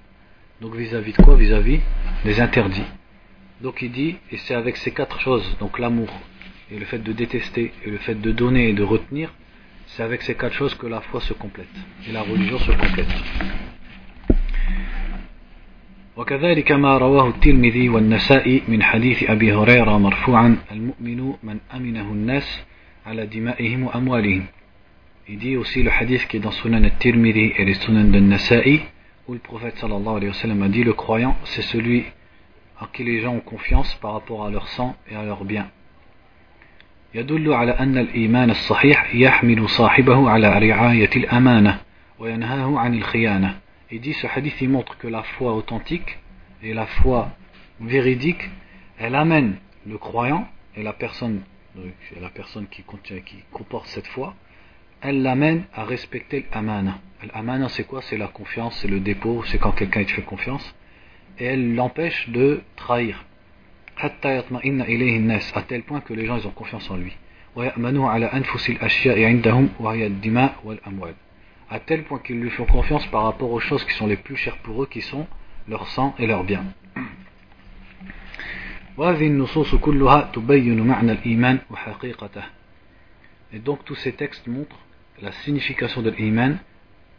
Donc 0.61 0.75
vis-à-vis 0.75 1.13
de 1.13 1.23
quoi 1.23 1.37
Vis-à-vis 1.37 1.81
des 2.25 2.41
interdits. 2.41 2.85
Donc 3.61 3.83
il 3.83 3.93
dit, 3.93 4.17
et 4.31 4.37
c'est 4.39 4.55
avec 4.55 4.77
ces 4.77 4.91
quatre 4.91 5.21
choses, 5.21 5.57
donc 5.61 5.79
l'amour, 5.79 6.09
et 6.71 6.79
le 6.79 6.85
fait 6.85 6.99
de 6.99 7.13
détester, 7.13 7.73
et 7.85 7.91
le 7.91 7.99
fait 7.99 8.21
de 8.21 8.33
donner 8.33 8.69
et 8.69 8.73
de 8.73 8.83
retenir, 8.83 9.33
c'est 9.87 10.03
avec 10.03 10.23
ces 10.23 10.35
quatre 10.35 10.55
choses 10.55 10.75
que 10.75 10.87
la 10.87 11.01
foi 11.01 11.21
se 11.21 11.33
complète, 11.33 11.77
et 12.09 12.13
la 12.13 12.23
religion 12.23 12.59
se 12.59 12.73
complète. 12.73 13.15
وكذلك 16.17 16.73
ما 16.73 16.99
رواه 16.99 17.29
الترمذي 17.29 17.89
والنسائي 17.89 18.63
من 18.69 18.83
حديث 18.83 19.31
أبي 19.31 19.53
هريرة 19.53 19.99
مرفوعا 19.99 20.57
المؤمن 20.73 21.35
من 21.43 21.59
أمنه 21.75 22.13
الناس 22.13 22.63
على 23.07 23.27
دمائهم 23.27 23.83
وأموالهم 23.83 24.45
Il 25.29 25.39
dit 25.39 25.57
aussi 25.57 25.83
le 25.83 25.91
hadith 25.91 26.27
qui 26.29 26.37
est 26.37 26.41
dans 26.41 26.51
Sunan 26.51 26.83
al-Tirmidhi 26.83 27.53
et 27.57 27.65
les 27.65 27.75
Sunan 27.75 28.13
al-Nasa'i 28.13 28.81
où 29.29 29.35
le 29.35 29.39
prophète 29.39 29.77
sallallahu 29.79 30.17
alayhi 30.17 30.29
wa 30.29 30.35
sallam 30.35 30.63
a 30.63 30.69
dit 30.69 30.85
le 30.85 30.93
croyant 30.93 31.37
c'est 31.45 31.63
celui 31.63 32.05
en 32.81 32.87
qui 32.87 33.05
les 33.05 33.21
gens 33.21 33.35
ont 33.35 33.41
confiance 33.41 33.95
par 33.97 34.13
rapport 34.15 34.45
à 34.45 34.51
leur 34.51 34.69
sang 34.69 34.97
et 35.11 35.15
à 35.15 35.25
leurs 35.25 35.45
biens. 35.45 35.69
يدل 37.15 37.53
على 37.53 37.73
أن 37.73 37.99
الإيمان 37.99 38.51
الصحيح 38.51 39.15
يحمل 39.15 39.69
صاحبه 39.69 40.31
على 40.31 40.49
رعاية 40.59 41.11
الأمانة 41.17 41.81
وينهاه 42.19 42.79
عن 42.79 42.95
الخيانة 42.95 43.59
Il 43.91 44.01
dit 44.01 44.15
ce 44.15 44.27
hadith 44.27 44.59
il 44.63 44.71
montre 44.71 44.97
que 44.97 45.07
la 45.07 45.23
foi 45.23 45.53
authentique 45.53 46.19
et 46.63 46.73
la 46.73 46.87
foi 46.87 47.29
véridique, 47.79 48.49
elle 48.99 49.15
amène 49.15 49.57
le 49.87 49.99
croyant 49.99 50.49
et 50.75 50.83
la 50.83 50.95
personne, 50.95 51.43
la 52.19 52.31
personne 52.31 52.67
qui, 52.69 52.83
contient, 52.83 53.21
qui 53.21 53.37
comporte 53.53 53.87
cette 53.89 54.07
foi, 54.07 54.35
elle 55.02 55.22
l'amène 55.22 55.64
à 55.74 55.84
respecter 55.84 56.46
l'amana. 56.54 57.00
L'amana 57.34 57.70
c'est 57.70 57.86
quoi? 57.86 58.02
C'est 58.02 58.18
la 58.18 58.28
confiance, 58.28 58.78
c'est 58.82 58.88
le 58.88 59.00
dépôt, 59.00 59.44
c'est 59.48 59.58
quand 59.58 59.72
quelqu'un 59.72 60.04
te 60.04 60.12
fait 60.12 60.22
confiance. 60.22 60.76
Et 61.40 61.46
elle 61.46 61.76
l'empêche 61.76 62.30
de 62.30 62.62
trahir. 62.76 63.26
à 64.00 64.10
tel 65.62 65.84
point 65.84 66.02
que 66.02 66.14
les 66.14 66.26
gens 66.26 66.38
ils 66.38 66.48
ont 66.48 66.52
confiance 66.52 66.90
en 66.90 66.98
lui 66.98 67.16
à 71.70 71.80
tel 71.80 72.04
point 72.04 72.20
qu'ils 72.20 72.40
lui 72.40 72.50
font 72.52 72.66
confiance 72.66 73.08
par 73.08 73.24
rapport 73.24 73.52
aux 73.52 73.60
choses 73.60 73.84
qui 73.84 73.94
sont 73.94 74.06
les 74.06 74.16
plus 74.16 74.36
chères 74.36 74.58
pour 74.58 74.84
eux, 74.84 74.88
qui 74.88 75.02
sont 75.02 75.26
leur 75.68 75.88
sang 75.88 76.14
et 76.20 76.28
leurs 76.28 76.44
biens. 76.44 76.66
Et 83.54 83.60
donc 83.60 83.86
tous 83.86 83.96
ces 83.96 84.12
textes 84.12 84.48
montrent 84.48 84.80
la 85.21 85.33
signification 85.33 86.03
de 86.03 86.11
l'iman 86.11 86.59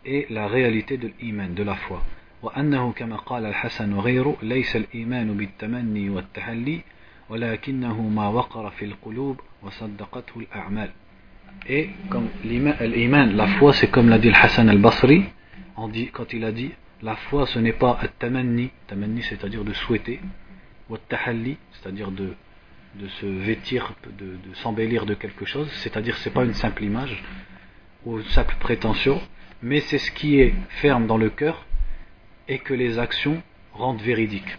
et 0.05 0.27
la 0.29 0.47
réalité 0.47 0.97
de 0.97 1.11
l'iman, 1.19 1.53
de 1.53 1.63
la 1.63 1.75
foi. 1.75 2.01
وأنه 2.43 2.91
كما 2.91 3.15
قال 3.15 3.45
الحسن 3.45 3.93
وغيره 3.93 4.37
ليس 4.41 4.75
الإيمان 4.75 5.37
بالتمني 5.37 6.09
والتحلي 6.09 6.81
ولكنه 7.29 8.01
ما 8.01 8.27
وقر 8.27 8.69
في 8.69 8.85
القلوب 8.85 9.39
وصدقته 9.61 10.39
الأعمال 10.39 10.89
et 11.69 11.89
comme 12.09 12.27
l'iman, 12.43 13.35
la 13.35 13.47
foi, 13.47 13.71
c'est 13.73 13.87
comme 13.89 14.09
l'a 14.09 14.17
dit 14.17 14.27
le 14.29 14.35
Hassan 14.35 14.67
al-Basri, 14.67 15.23
quand 15.75 16.33
il 16.33 16.43
a 16.43 16.51
dit 16.51 16.71
la 17.01 17.15
foi, 17.15 17.45
ce 17.47 17.59
n'est 17.59 17.73
pas 17.73 17.97
at-tamanni, 18.01 18.71
tamanni, 18.87 19.21
c'est-à-dire 19.21 19.63
de 19.63 19.71
souhaiter, 19.73 20.19
ou 20.89 20.95
at-tahalli, 20.95 21.57
c'est-à-dire 21.71 22.11
de, 22.11 22.33
de 22.95 23.07
se 23.07 23.25
vêtir, 23.25 23.93
de, 24.19 24.25
de 24.25 24.55
s'embellir 24.55 25.05
de 25.05 25.13
quelque 25.13 25.45
chose, 25.45 25.69
c'est-à-dire 25.83 26.17
c'est 26.17 26.33
pas 26.33 26.43
une 26.43 26.53
simple 26.53 26.83
image 26.83 27.23
ou 28.05 28.19
une 28.19 28.25
simple 28.25 28.55
prétention, 28.59 29.21
mais 29.61 29.79
c'est 29.79 29.97
ce 29.97 30.11
qui 30.11 30.39
est 30.39 30.53
ferme 30.81 31.07
dans 31.07 31.17
le 31.17 31.29
cœur 31.29 31.65
et 32.47 32.59
que 32.59 32.73
les 32.73 32.99
actions 32.99 33.41
rendent 33.73 34.01
véridiques. 34.01 34.57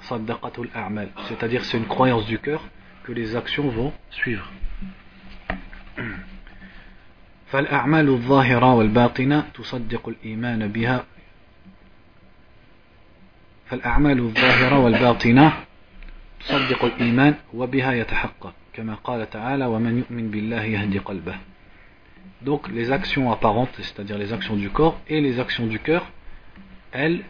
C'est-à-dire 0.00 1.64
c'est 1.64 1.76
une 1.76 1.86
croyance 1.86 2.26
du 2.26 2.38
cœur 2.38 2.62
que 3.04 3.12
les 3.12 3.36
actions 3.36 3.68
vont 3.68 3.92
suivre. 4.10 4.50
فالأعمال 7.48 8.08
الظاهرة 8.08 8.74
والباطنة 8.74 9.44
تصدق 9.54 10.08
الإيمان 10.08 10.68
بها 10.68 11.04
فالأعمال 13.66 14.18
الظاهرة 14.18 14.78
والباطنة 14.78 15.52
تصدق 16.40 16.84
الإيمان 16.84 17.34
وبها 17.54 17.92
يتحقق 17.92 18.54
كما 18.72 18.94
قال 18.94 19.30
تعالى 19.30 19.66
ومن 19.66 19.98
يؤمن 19.98 20.30
بالله 20.30 20.62
يهدي 20.62 20.98
قلبه 20.98 21.34
Donc 22.42 22.68
les 22.68 22.92
actions 22.92 23.32
apparentes, 23.32 23.74
c'est-à-dire 23.78 24.18
les 24.18 24.32
actions 24.32 24.56
du 24.56 24.70
corps 24.70 25.00
et 25.08 25.20
les 25.20 25.40
actions 25.40 25.66
du 25.66 25.78
cœur, 25.80 26.10
elles 26.92 27.24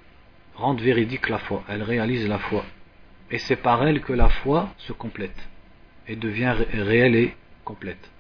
rendent 0.55 0.81
véridique 0.81 1.29
la 1.29 1.39
foi, 1.39 1.63
elles 1.69 1.83
réalisent 1.83 2.29
la 2.29 2.39
foi. 2.39 2.65
Et 3.31 3.39
c'est 3.39 3.57
par 3.57 3.87
elles 3.87 4.01
que 4.01 4.13
la 4.13 4.29
foi 4.29 4.69
se 4.79 4.93
complète 4.93 5.49
et 6.07 6.17
devient 6.17 6.55
réelle 6.73 7.17
et 7.17 7.37
complète. 7.65 8.11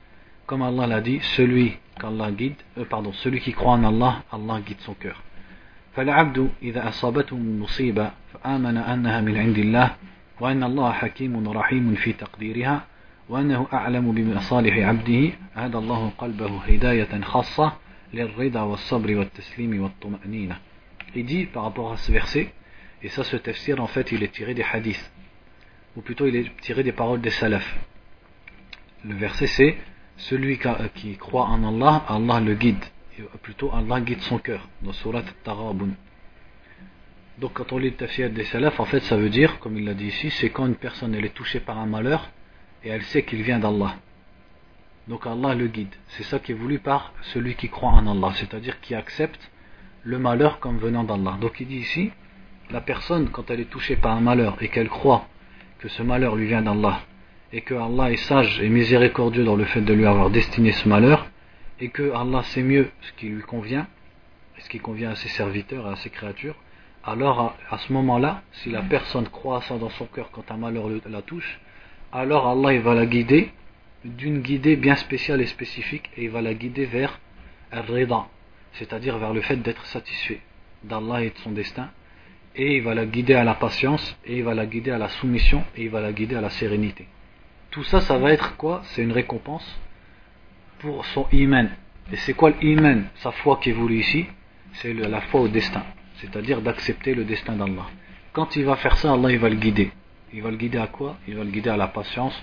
Comme 0.47 0.63
Allah 0.63 0.87
l'a 0.87 1.01
dit, 1.01 1.21
celui 1.37 1.77
qu'Allah 2.01 2.31
guide, 2.31 2.57
euh, 2.79 2.85
pardon, 2.85 3.13
celui 3.13 3.41
qui 3.41 3.53
croit 3.53 3.73
en 3.73 3.85
Allah, 3.85 4.23
Allah 4.33 4.61
guide 4.61 4.81
son 4.81 4.95
cœur. 4.95 5.23
فالعبد 5.99 6.51
إذا 6.63 6.89
أصابته 6.89 7.37
مصيبة 7.37 8.11
فآمن 8.33 8.77
أنها 8.77 9.21
من 9.21 9.37
عند 9.37 9.59
الله 9.59 9.97
وأن 10.41 10.63
الله 10.65 10.93
حكيم 10.93 11.49
رحيم 11.49 11.95
في 11.95 12.13
تقديرها 12.13 12.87
وأنه 13.29 13.67
أعلم 13.73 14.13
بمصالح 14.13 14.77
عبده 14.77 15.31
هذا 15.55 15.79
الله 15.79 16.13
قلبه 16.19 16.59
هداية 16.65 17.21
خاصة 17.21 17.73
للرضا 18.15 18.63
والصبر 18.63 19.17
والتسليم 19.17 19.83
والطمأنينة 19.83 20.57
Il 21.15 21.25
dit 21.25 21.47
par 21.47 21.63
rapport 21.63 21.93
à 21.93 21.97
ce 21.97 22.13
verset, 22.13 22.53
et 23.03 23.09
ça 23.09 23.25
ce 23.25 23.37
tafsir 23.37 23.81
en 23.81 23.87
fait 23.87 24.13
il 24.13 24.23
est 24.23 24.33
tiré 24.33 24.55
des 24.55 24.63
hadiths, 24.63 25.11
ou 25.97 26.03
plutôt 26.03 26.27
il 26.27 26.37
est 26.37 26.57
tiré 26.61 26.83
des 26.83 26.93
paroles 26.93 27.21
des 27.21 27.31
salafs. 27.31 27.79
Le 29.05 29.15
verset 29.15 29.47
c'est 29.47 29.77
celui 30.19 30.59
qui 30.95 31.17
croit 31.17 31.47
en 31.47 31.65
Allah, 31.65 32.05
Allah 32.09 32.41
le 32.41 32.55
guide. 32.55 32.85
plutôt, 33.43 33.73
Allah 33.73 34.01
guide 34.01 34.21
son 34.21 34.39
cœur. 34.39 34.69
Dans 34.83 34.93
Surat 34.93 35.23
Tarabun. 35.45 35.91
Donc, 37.39 37.53
quand 37.55 37.73
on 37.73 37.79
lit 37.79 37.91
le 37.91 37.97
tafsir 37.97 38.29
des 38.31 38.45
salafs, 38.45 38.81
en 38.81 38.85
fait, 38.85 39.01
ça 39.01 39.17
veut 39.17 39.31
dire, 39.31 39.61
comme 39.61 39.79
il 39.79 39.85
l'a 39.85 39.95
dit 39.95 40.09
ici, 40.09 40.31
c'est 40.31 40.51
quand 40.51 40.67
une 40.67 40.75
personne 40.75 41.15
elle 41.15 41.25
est 41.25 41.35
touchée 41.35 41.61
par 41.61 41.79
un 41.79 41.87
malheur 41.87 42.29
et 42.84 42.90
elle 42.90 43.04
sait 43.04 43.24
qu'il 43.24 43.42
vient 43.44 43.60
d'Allah. 43.60 43.96
Donc, 45.08 45.26
Allah 45.28 45.54
le 45.54 45.68
guide. 45.68 45.94
C'est 46.10 46.24
ça 46.24 46.40
qui 46.40 46.52
est 46.52 46.56
voulu 46.56 46.80
par 46.80 47.14
celui 47.34 47.56
qui 47.56 47.70
croit 47.70 47.92
en 47.92 48.08
Allah, 48.08 48.34
c'est-à-dire 48.36 48.80
qui 48.80 48.96
accepte 48.96 49.52
le 50.04 50.18
malheur 50.18 50.60
comme 50.60 50.78
venant 50.78 51.04
d'Allah. 51.04 51.38
Donc, 51.42 51.60
il 51.60 51.68
dit 51.68 51.78
ici, 51.78 52.12
la 52.70 52.82
personne, 52.82 53.30
quand 53.30 53.50
elle 53.50 53.60
est 53.60 53.70
touchée 53.70 53.96
par 53.96 54.14
un 54.14 54.22
malheur 54.22 54.58
et 54.62 54.70
qu'elle 54.70 54.90
croit 54.90 55.28
que 55.80 55.90
ce 55.90 56.04
malheur 56.04 56.36
lui 56.36 56.48
vient 56.48 56.62
d'Allah 56.62 57.02
et 57.54 57.62
que 57.62 57.76
Allah 57.76 58.12
est 58.12 58.18
sage 58.18 58.60
et 58.62 58.68
miséricordieux 58.68 59.46
dans 59.46 59.56
le 59.56 59.66
fait 59.66 59.82
de 59.82 59.94
lui 59.94 60.08
avoir 60.08 60.32
destiné 60.32 60.72
ce 60.72 60.90
malheur, 60.90 61.28
et 61.80 61.90
que 61.90 62.12
Allah 62.12 62.42
sait 62.44 62.64
mieux 62.64 62.90
ce 63.02 63.12
qui 63.14 63.28
lui 63.28 63.44
convient, 63.44 63.86
et 64.58 64.62
ce 64.62 64.70
qui 64.70 64.80
convient 64.80 65.12
à 65.12 65.16
ses 65.16 65.30
serviteurs 65.30 65.88
et 65.88 65.92
à 65.92 65.96
ses 65.98 66.10
créatures, 66.10 66.56
alors 67.06 67.56
à, 67.70 67.78
ce 67.78 67.94
moment-là, 67.94 68.42
si 68.54 68.72
la 68.72 68.82
personne 68.82 69.28
croit 69.28 69.62
ça 69.62 69.78
dans 69.78 69.90
son 69.90 70.06
cœur 70.06 70.32
quand 70.32 70.50
un 70.50 70.58
malheur 70.58 70.90
la 71.08 71.22
touche, 71.22 71.60
alors 72.14 72.48
Allah 72.48 72.80
va 72.80 72.94
la 72.94 73.06
guider 73.08 73.52
d'une 74.06 74.42
guidée 74.42 74.76
bien 74.76 74.96
spéciale 74.96 75.42
et 75.42 75.48
spécifique 75.48 76.10
et 76.16 76.26
il 76.26 76.30
va 76.30 76.42
la 76.42 76.54
guider 76.54 76.86
vers 76.86 77.20
al-rida, 77.72 78.28
c'est-à-dire 78.74 79.18
vers 79.18 79.34
le 79.34 79.42
fait 79.42 79.58
d'être 79.58 79.86
satisfait 79.88 80.42
d'Allah 80.84 81.24
et 81.24 81.32
de 81.32 81.38
son 81.38 81.52
destin 81.52 81.90
et 82.56 82.78
il 82.78 82.84
va 82.84 82.94
la 82.94 83.06
guider 83.06 83.34
à 83.34 83.44
la 83.44 83.56
patience 83.56 84.16
et 84.26 84.38
il 84.38 84.44
va 84.44 84.54
la 84.54 84.68
guider 84.68 84.92
à 84.92 85.00
la 85.00 85.10
soumission 85.10 85.64
et 85.76 85.86
il 85.86 85.90
va 85.90 86.02
la 86.02 86.12
guider 86.12 86.36
à 86.36 86.42
la 86.42 86.52
sérénité. 86.52 87.08
Tout 87.72 87.84
ça, 87.84 88.02
ça 88.02 88.20
va 88.20 88.32
être 88.32 88.56
quoi? 88.58 88.82
C'est 88.84 89.02
une 89.02 89.12
récompense 89.12 89.80
pour 90.78 91.04
son 91.08 91.26
iman. 91.32 91.70
Et 92.12 92.18
c'est 92.18 92.36
quoi 92.36 92.52
l'iman? 92.52 93.06
Sa 93.16 93.32
foi 93.32 93.58
qui 93.60 93.72
évolue 93.72 94.00
ici, 94.00 94.28
c'est 94.74 94.94
la 94.94 95.22
foi 95.22 95.42
au 95.42 95.48
destin, 95.48 95.84
c'est-à-dire 96.18 96.62
d'accepter 96.62 97.16
le 97.16 97.24
destin 97.24 97.54
d'Allah. 97.54 97.88
Quand 98.34 98.56
il 98.56 98.66
va 98.66 98.76
faire 98.76 98.98
ça, 98.98 99.14
Allah 99.14 99.32
il 99.32 99.40
va 99.40 99.50
le 99.50 99.56
guider 99.56 99.92
Il 100.33 100.43
va 100.43 100.51
le 100.51 100.57
guider 100.57 100.79
à 100.79 100.87
quoi 100.87 101.17
Il 101.27 101.37
va 101.37 101.45
le 101.45 101.51
guider 101.51 101.71
à 101.71 101.77
la 101.77 101.89
patience, 101.89 102.37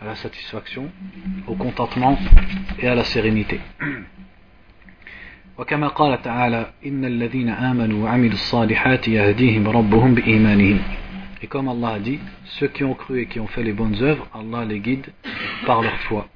à 0.00 0.04
la 0.04 0.14
satisfaction, 0.14 0.90
au 1.46 1.54
contentement 1.54 2.18
et 2.78 2.86
à 2.88 2.94
la 2.94 3.04
sérénité. 3.04 3.60
وكما 5.58 5.88
قال 5.88 6.22
تعالى 6.22 6.72
إن 6.86 7.04
الذين 7.04 7.48
آمنوا 7.48 8.04
وعملوا 8.04 8.32
الصالحات 8.32 9.08
يهديهم 9.08 9.68
ربهم 9.68 10.14
بإيمانهم 10.14 10.78
Et 11.42 11.46
comme 11.46 11.68
Allah 11.68 11.94
a 11.94 11.98
dit, 11.98 12.18
ceux 12.44 12.68
qui 12.68 12.84
ont 12.84 12.94
cru 12.94 13.20
et 13.22 13.26
qui 13.26 13.40
ont 13.40 13.46
fait 13.46 13.62
les 13.62 13.72
bonnes 13.72 14.02
œuvres, 14.02 14.28
Allah 14.34 14.64
les 14.66 14.80
guide 14.80 15.06
par 15.66 15.82
leur 15.82 15.98
foi. 16.00 16.28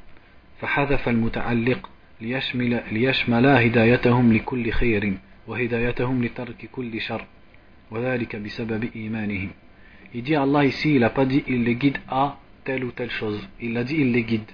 فحذف 0.60 1.08
المتعلق 1.08 1.90
ليشمل, 2.20 2.80
ليشمل 2.92 3.46
هدايتهم 3.46 4.32
لكل 4.32 4.70
خير 4.72 5.12
وهدايتهم 5.46 6.24
لترك 6.24 6.68
كل 6.72 7.00
شر 7.00 7.24
وذلك 7.90 8.36
بسبب 8.36 8.88
إيمانهم 8.96 9.50
Il 10.14 10.22
dit 10.22 10.34
Allah 10.34 10.64
ici, 10.64 10.94
il 10.94 11.00
n'a 11.00 11.10
pas 11.10 11.26
dit 11.26 11.42
il 11.46 11.64
les 11.64 11.74
guide 11.74 11.98
à 12.08 12.38
telle 12.64 12.84
ou 12.84 12.92
telle 12.92 13.10
chose. 13.10 13.40
Il 13.60 13.76
a 13.76 13.84
dit 13.84 13.96
il 13.96 14.12
les 14.12 14.22
guide. 14.24 14.50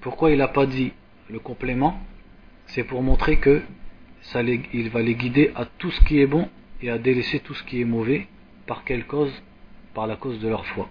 Pourquoi 0.00 0.30
il 0.30 0.38
n'a 0.38 0.48
pas 0.48 0.66
dit 0.66 0.92
le 1.28 1.38
complément 1.40 2.00
C'est 2.66 2.84
pour 2.84 3.02
montrer 3.02 3.38
que 3.38 3.62
ça 4.20 4.42
les, 4.42 4.60
il 4.72 4.90
va 4.90 5.02
les 5.02 5.14
guider 5.14 5.52
à 5.54 5.64
tout 5.64 5.90
ce 5.90 6.00
qui 6.02 6.20
est 6.20 6.26
bon 6.26 6.48
et 6.80 6.90
à 6.90 6.98
délaisser 6.98 7.40
tout 7.40 7.54
ce 7.54 7.62
qui 7.64 7.80
est 7.80 7.84
mauvais. 7.84 8.26
Par 8.66 8.84
quelle 8.84 9.04
cause 9.06 9.32
Par 9.94 10.06
la 10.06 10.16
cause 10.16 10.38
de 10.40 10.48
leur 10.48 10.64
foi. 10.66 10.88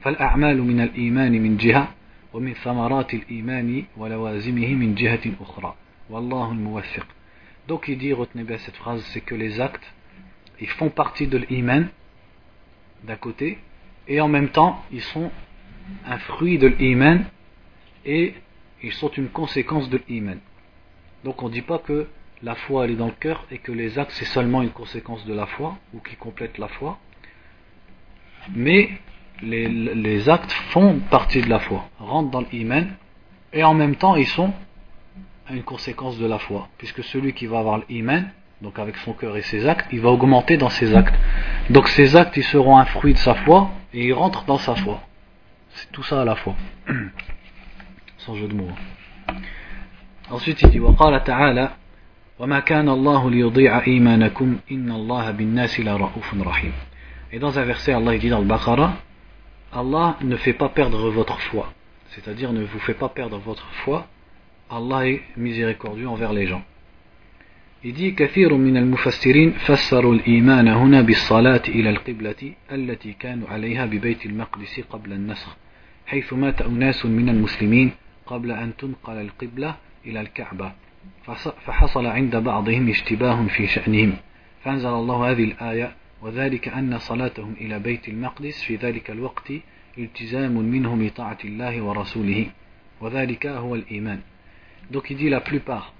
فالأعمال 0.00 0.62
من 0.62 0.80
الإيمان 0.80 1.32
من 1.42 1.56
جهة 1.56 1.88
ومن 2.32 2.54
ثمرات 2.54 3.14
الإيمان 3.14 3.84
ولوازمه 3.96 4.74
من 4.74 4.94
جهة 4.94 5.20
أخرى 5.40 5.74
والله 6.10 6.52
الموفق 6.52 7.06
donc 7.68 7.88
il 7.88 7.98
dit 7.98 8.12
retenez 8.12 8.44
bien 8.44 8.58
cette 8.58 8.76
phrase 8.76 9.02
c'est 9.12 9.20
que 9.20 9.34
les 9.34 9.60
actes 9.60 9.92
ils 10.60 10.68
font 10.68 10.88
partie 10.88 11.26
de 11.26 11.38
l'iman 11.38 11.88
d'un 13.03 13.15
côté, 13.15 13.59
et 14.07 14.21
en 14.21 14.27
même 14.27 14.49
temps, 14.49 14.83
ils 14.91 15.01
sont 15.01 15.31
un 16.05 16.17
fruit 16.17 16.57
de 16.57 16.67
l'iman 16.67 17.25
et 18.05 18.35
ils 18.81 18.93
sont 18.93 19.09
une 19.09 19.29
conséquence 19.29 19.89
de 19.89 20.01
l'iman. 20.07 20.39
Donc 21.23 21.41
on 21.41 21.47
ne 21.47 21.53
dit 21.53 21.61
pas 21.61 21.79
que 21.79 22.07
la 22.41 22.55
foi 22.55 22.87
est 22.87 22.95
dans 22.95 23.07
le 23.07 23.13
cœur 23.13 23.45
et 23.51 23.57
que 23.57 23.71
les 23.71 23.97
actes 23.97 24.11
c'est 24.11 24.25
seulement 24.25 24.61
une 24.61 24.71
conséquence 24.71 25.25
de 25.25 25.33
la 25.33 25.45
foi 25.45 25.77
ou 25.93 25.99
qui 25.99 26.15
complète 26.15 26.57
la 26.57 26.67
foi, 26.67 26.99
mais 28.53 28.89
les, 29.41 30.29
actes 30.29 30.51
font 30.51 30.99
partie 31.09 31.41
de 31.41 31.49
la 31.49 31.59
foi, 31.59 31.85
rentrent 31.99 32.31
dans 32.31 32.41
l'iman 32.51 32.87
et 33.53 33.63
en 33.63 33.73
même 33.73 33.95
temps 33.95 34.15
ils 34.15 34.27
sont 34.27 34.53
une 35.49 35.63
conséquence 35.63 36.17
de 36.17 36.25
la 36.25 36.39
foi, 36.39 36.69
puisque 36.77 37.03
celui 37.03 37.33
qui 37.33 37.47
va 37.47 37.59
avoir 37.59 37.81
l'iman, 37.89 38.29
donc 38.61 38.79
avec 38.79 38.97
son 38.97 39.13
cœur 39.13 39.35
et 39.35 39.41
ses 39.41 39.67
actes, 39.67 39.87
il 39.91 39.99
va 39.99 40.09
augmenter 40.09 40.57
dans 40.57 40.69
ses 40.69 40.95
actes. 40.95 41.15
Donc 41.70 41.88
ces 41.88 42.16
actes, 42.16 42.36
ils 42.36 42.44
seront 42.44 42.78
un 42.78 42.84
fruit 42.84 43.14
de 43.14 43.18
sa 43.18 43.34
foi 43.34 43.70
et 43.92 44.06
ils 44.06 44.12
rentrent 44.12 44.44
dans 44.44 44.58
sa 44.58 44.74
foi. 44.74 45.00
C'est 45.70 45.90
tout 45.92 46.02
ça 46.02 46.22
à 46.22 46.24
la 46.24 46.36
fois. 46.36 46.54
Sans 48.18 48.34
jeu 48.34 48.48
de 48.48 48.54
mots. 48.54 48.70
Ensuite, 50.30 50.60
il 50.62 50.70
dit 50.70 50.80
وقال 50.80 51.24
تعالى 51.24 51.70
وما 52.38 52.60
كان 52.60 52.88
الله 52.88 53.30
ليضيع 53.30 53.86
إيمانكم 53.86 54.56
إن 54.72 54.92
الله 54.92 55.30
بالناس 55.30 55.80
لرؤوف 55.80 56.34
رحيم. 56.34 56.72
Et 57.32 57.38
dans 57.38 57.58
un 57.58 57.64
verset, 57.64 57.92
Allah 57.92 58.18
dit 58.18 58.30
dans 58.30 58.40
le 58.40 58.46
Baqarah 58.46 58.92
Allah 59.72 60.16
ne 60.22 60.36
fait 60.36 60.54
pas 60.54 60.68
perdre 60.68 61.10
votre 61.10 61.38
foi. 61.40 61.72
C'est-à-dire 62.10 62.52
ne 62.52 62.64
vous 62.64 62.78
fait 62.80 62.94
pas 62.94 63.08
perdre 63.08 63.38
votre 63.38 63.66
foi. 63.84 64.06
Allah 64.70 65.06
est 65.06 65.22
miséricordieux 65.36 66.08
envers 66.08 66.32
les 66.32 66.46
gens. 66.46 66.62
Dit 67.83 68.15
كثير 68.15 68.53
من 68.53 68.77
المفسرين 68.77 69.51
فسروا 69.51 70.13
الإيمان 70.13 70.67
هنا 70.67 71.01
بالصلاة 71.01 71.61
إلى 71.67 71.89
القبلة 71.89 72.53
التي 72.71 73.13
كانوا 73.13 73.47
عليها 73.49 73.85
ببيت 73.85 74.25
المقدس 74.25 74.79
قبل 74.79 75.13
النسخ 75.13 75.57
حيث 76.07 76.33
مات 76.33 76.61
أناس 76.61 77.05
من 77.05 77.29
المسلمين 77.29 77.91
قبل 78.25 78.51
أن 78.51 78.75
تنقل 78.77 79.13
القبلة 79.13 79.75
إلى 80.05 80.21
الكعبة 80.21 80.71
فحصل 81.65 82.05
عند 82.05 82.35
بعضهم 82.35 82.89
اشتباه 82.89 83.47
في 83.47 83.67
شأنهم 83.67 84.13
فأنزل 84.63 84.89
الله 84.89 85.31
هذه 85.31 85.43
الآية 85.43 85.95
وذلك 86.21 86.67
أن 86.67 86.99
صلاتهم 86.99 87.53
إلى 87.61 87.79
بيت 87.79 88.07
المقدس 88.07 88.63
في 88.63 88.75
ذلك 88.75 89.11
الوقت 89.11 89.51
التزام 89.97 90.57
منهم 90.57 91.05
بطاعة 91.07 91.37
الله 91.45 91.81
ورسوله 91.81 92.45
وذلك 93.01 93.45
هو 93.45 93.75
الإيمان 93.75 94.19
Donc 94.91 95.09
il 95.09 95.17
dit 95.17 95.29
la 95.29 95.39
plupart 95.39 95.93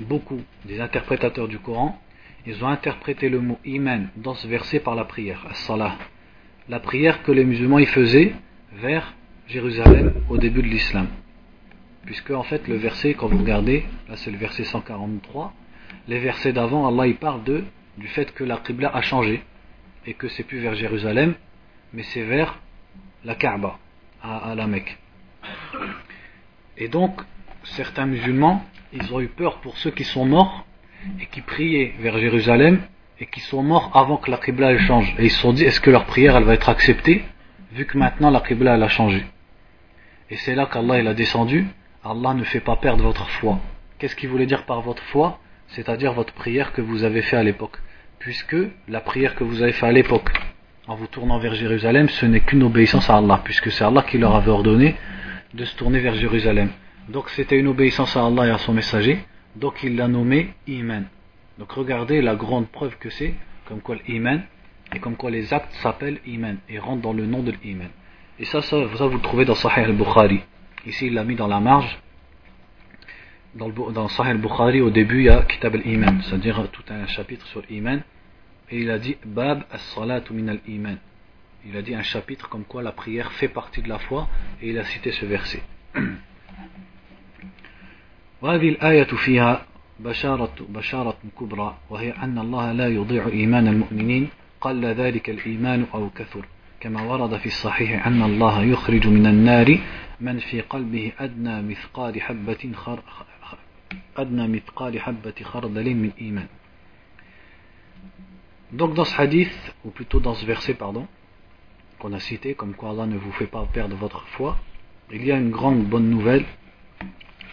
beaucoup 0.00 0.40
des 0.64 0.80
interprétateurs 0.80 1.48
du 1.48 1.58
Coran, 1.58 2.00
ils 2.46 2.64
ont 2.64 2.68
interprété 2.68 3.28
le 3.28 3.40
mot 3.40 3.58
iman 3.64 4.08
dans 4.16 4.34
ce 4.34 4.46
verset 4.46 4.80
par 4.80 4.94
la 4.94 5.04
prière, 5.04 5.46
as-salah. 5.50 5.96
La 6.68 6.80
prière 6.80 7.22
que 7.22 7.32
les 7.32 7.44
musulmans 7.44 7.78
y 7.78 7.86
faisaient 7.86 8.34
vers 8.74 9.14
Jérusalem 9.46 10.14
au 10.28 10.38
début 10.38 10.62
de 10.62 10.68
l'islam. 10.68 11.08
Puisque 12.06 12.30
en 12.30 12.42
fait 12.42 12.66
le 12.68 12.76
verset, 12.76 13.14
quand 13.14 13.28
vous 13.28 13.38
regardez, 13.38 13.84
là 14.08 14.16
c'est 14.16 14.30
le 14.30 14.38
verset 14.38 14.64
143, 14.64 15.52
les 16.08 16.18
versets 16.18 16.52
d'avant, 16.52 16.86
Allah 16.86 17.06
y 17.06 17.14
parle 17.14 17.44
de, 17.44 17.64
du 17.98 18.08
fait 18.08 18.32
que 18.32 18.44
la 18.44 18.56
Qibla 18.56 18.88
a 18.94 19.02
changé 19.02 19.42
et 20.06 20.14
que 20.14 20.28
c'est 20.28 20.44
plus 20.44 20.60
vers 20.60 20.74
Jérusalem, 20.74 21.34
mais 21.92 22.02
c'est 22.04 22.22
vers 22.22 22.58
la 23.24 23.34
Kaaba, 23.34 23.78
à 24.22 24.54
la 24.54 24.66
Mecque. 24.66 24.98
Et 26.78 26.88
donc, 26.88 27.20
certains 27.64 28.06
musulmans, 28.06 28.64
ils 28.92 29.14
ont 29.14 29.20
eu 29.20 29.28
peur 29.28 29.58
pour 29.58 29.76
ceux 29.78 29.90
qui 29.90 30.04
sont 30.04 30.24
morts 30.24 30.64
et 31.20 31.26
qui 31.26 31.40
priaient 31.40 31.94
vers 32.00 32.18
Jérusalem 32.18 32.80
et 33.20 33.26
qui 33.26 33.40
sont 33.40 33.62
morts 33.62 33.90
avant 33.94 34.16
que 34.16 34.30
la 34.30 34.38
Qibla 34.38 34.72
elle 34.72 34.80
change. 34.80 35.14
Et 35.18 35.24
ils 35.26 35.30
se 35.30 35.40
sont 35.40 35.52
dit, 35.52 35.64
est-ce 35.64 35.80
que 35.80 35.90
leur 35.90 36.06
prière 36.06 36.36
elle 36.36 36.44
va 36.44 36.54
être 36.54 36.68
acceptée 36.68 37.24
vu 37.72 37.84
que 37.86 37.98
maintenant 37.98 38.30
la 38.30 38.40
Qibla 38.40 38.74
elle 38.74 38.82
a 38.82 38.88
changé? 38.88 39.24
Et 40.30 40.36
c'est 40.36 40.54
là 40.54 40.66
qu'Allah 40.66 41.00
il 41.00 41.06
a 41.08 41.14
descendu, 41.14 41.66
Allah 42.04 42.34
ne 42.34 42.44
fait 42.44 42.60
pas 42.60 42.76
perdre 42.76 43.04
votre 43.04 43.28
foi. 43.28 43.58
Qu'est-ce 43.98 44.16
qu'il 44.16 44.30
voulait 44.30 44.46
dire 44.46 44.64
par 44.64 44.80
votre 44.80 45.02
foi? 45.04 45.38
C'est-à-dire 45.68 46.14
votre 46.14 46.32
prière 46.32 46.72
que 46.72 46.80
vous 46.80 47.04
avez 47.04 47.22
fait 47.22 47.36
à 47.36 47.42
l'époque. 47.42 47.76
Puisque 48.18 48.56
la 48.88 49.00
prière 49.00 49.34
que 49.34 49.44
vous 49.44 49.62
avez 49.62 49.72
fait 49.72 49.86
à 49.86 49.92
l'époque, 49.92 50.30
en 50.86 50.94
vous 50.94 51.06
tournant 51.06 51.38
vers 51.38 51.54
Jérusalem, 51.54 52.08
ce 52.08 52.26
n'est 52.26 52.40
qu'une 52.40 52.62
obéissance 52.62 53.08
à 53.10 53.16
Allah, 53.16 53.40
puisque 53.44 53.70
c'est 53.70 53.84
Allah 53.84 54.02
qui 54.02 54.18
leur 54.18 54.34
avait 54.34 54.50
ordonné 54.50 54.96
de 55.54 55.64
se 55.64 55.76
tourner 55.76 56.00
vers 56.00 56.14
Jérusalem. 56.14 56.70
Donc 57.10 57.28
c'était 57.30 57.58
une 57.58 57.66
obéissance 57.66 58.16
à 58.16 58.24
Allah 58.24 58.46
et 58.46 58.50
à 58.50 58.58
son 58.58 58.72
messager. 58.72 59.18
Donc 59.56 59.82
il 59.82 59.96
l'a 59.96 60.06
nommé 60.06 60.50
Iman. 60.68 61.06
Donc 61.58 61.72
regardez 61.72 62.22
la 62.22 62.36
grande 62.36 62.68
preuve 62.68 62.96
que 62.98 63.10
c'est, 63.10 63.34
comme 63.66 63.80
quoi 63.80 63.96
l'Iman, 64.06 64.42
et 64.94 65.00
comme 65.00 65.16
quoi 65.16 65.30
les 65.30 65.52
actes 65.52 65.72
s'appellent 65.82 66.20
Iman, 66.24 66.58
et 66.68 66.78
rentrent 66.78 67.02
dans 67.02 67.12
le 67.12 67.26
nom 67.26 67.42
de 67.42 67.50
l'Iman. 67.50 67.90
Et 68.38 68.44
ça, 68.44 68.62
ça, 68.62 68.76
vous 68.76 69.16
le 69.16 69.20
trouvez 69.20 69.44
dans 69.44 69.56
Sahih 69.56 69.86
al-Bukhari. 69.86 70.40
Ici 70.86 71.08
il 71.08 71.14
l'a 71.14 71.24
mis 71.24 71.34
dans 71.34 71.48
la 71.48 71.58
marge. 71.58 71.98
Dans, 73.56 73.66
le, 73.66 73.92
dans 73.92 74.06
Sahih 74.06 74.30
al-Bukhari, 74.30 74.80
au 74.80 74.90
début, 74.90 75.18
il 75.18 75.24
y 75.24 75.28
a 75.30 75.42
Kitab 75.42 75.74
al-Iman, 75.74 76.22
c'est-à-dire 76.22 76.68
tout 76.70 76.84
un 76.90 77.08
chapitre 77.08 77.44
sur 77.48 77.62
l'Iman. 77.68 78.02
Et 78.70 78.78
il 78.78 78.90
a 78.90 79.00
dit 79.00 79.16
Bab 79.26 79.64
as-salatu 79.72 80.32
min 80.32 80.46
al-Iman. 80.46 80.98
Il 81.66 81.76
a 81.76 81.82
dit 81.82 81.94
un 81.94 82.02
chapitre 82.02 82.48
comme 82.48 82.64
quoi 82.64 82.82
la 82.84 82.92
prière 82.92 83.32
fait 83.32 83.48
partie 83.48 83.82
de 83.82 83.88
la 83.88 83.98
foi, 83.98 84.28
et 84.62 84.70
il 84.70 84.78
a 84.78 84.84
cité 84.84 85.10
ce 85.10 85.26
verset. 85.26 85.60
وهذه 88.42 88.68
الآية 88.68 89.04
فيها 89.04 89.66
بشارة, 90.00 90.54
بشارة 90.68 91.18
كبرى 91.40 91.76
وهي 91.90 92.10
أن 92.10 92.38
الله 92.38 92.72
لا 92.72 92.88
يضيع 92.88 93.26
إيمان 93.26 93.68
المؤمنين 93.68 94.28
قل 94.60 94.84
ذلك 94.84 95.30
الإيمان 95.30 95.86
أو 95.94 96.10
كثر. 96.10 96.44
كما 96.80 97.02
ورد 97.02 97.36
في 97.36 97.46
الصحيح 97.46 98.06
أن 98.06 98.22
الله 98.22 98.62
يخرج 98.62 99.06
من 99.08 99.26
النار 99.26 99.78
من 100.20 100.38
في 100.38 100.60
قلبه 100.60 101.12
أدنى 101.18 101.62
مثقال 101.62 102.22
حبة 102.22 102.72
خر 102.74 103.02
أدنى 104.16 104.48
مثقال 104.48 105.00
حبة 105.00 105.34
خردل 105.42 105.94
من 105.94 106.10
إيمان. 106.20 106.48
Donc 108.72 108.94
dans 108.94 109.04
ce 109.04 109.20
hadith, 109.20 109.74
ou 109.84 109.90
plutôt 109.90 110.20
dans 110.20 110.34
ce 110.34 110.46
verset, 110.46 110.74
pardon, 110.74 111.06
qu'on 111.98 112.12
a 112.12 112.20
cité, 112.20 112.54
comme 112.54 112.74
quoi 112.74 112.90
Allah 112.90 113.06
ne 113.06 113.18
vous 113.18 113.32
fait 113.32 113.46
pas 113.46 113.66
perdre 113.72 113.96
votre 113.96 114.24
foi, 114.28 114.56
il 115.12 115.24
y 115.24 115.32
a 115.32 115.36
une 115.36 115.50
grande 115.50 115.84
bonne 115.84 116.08
nouvelle 116.08 116.44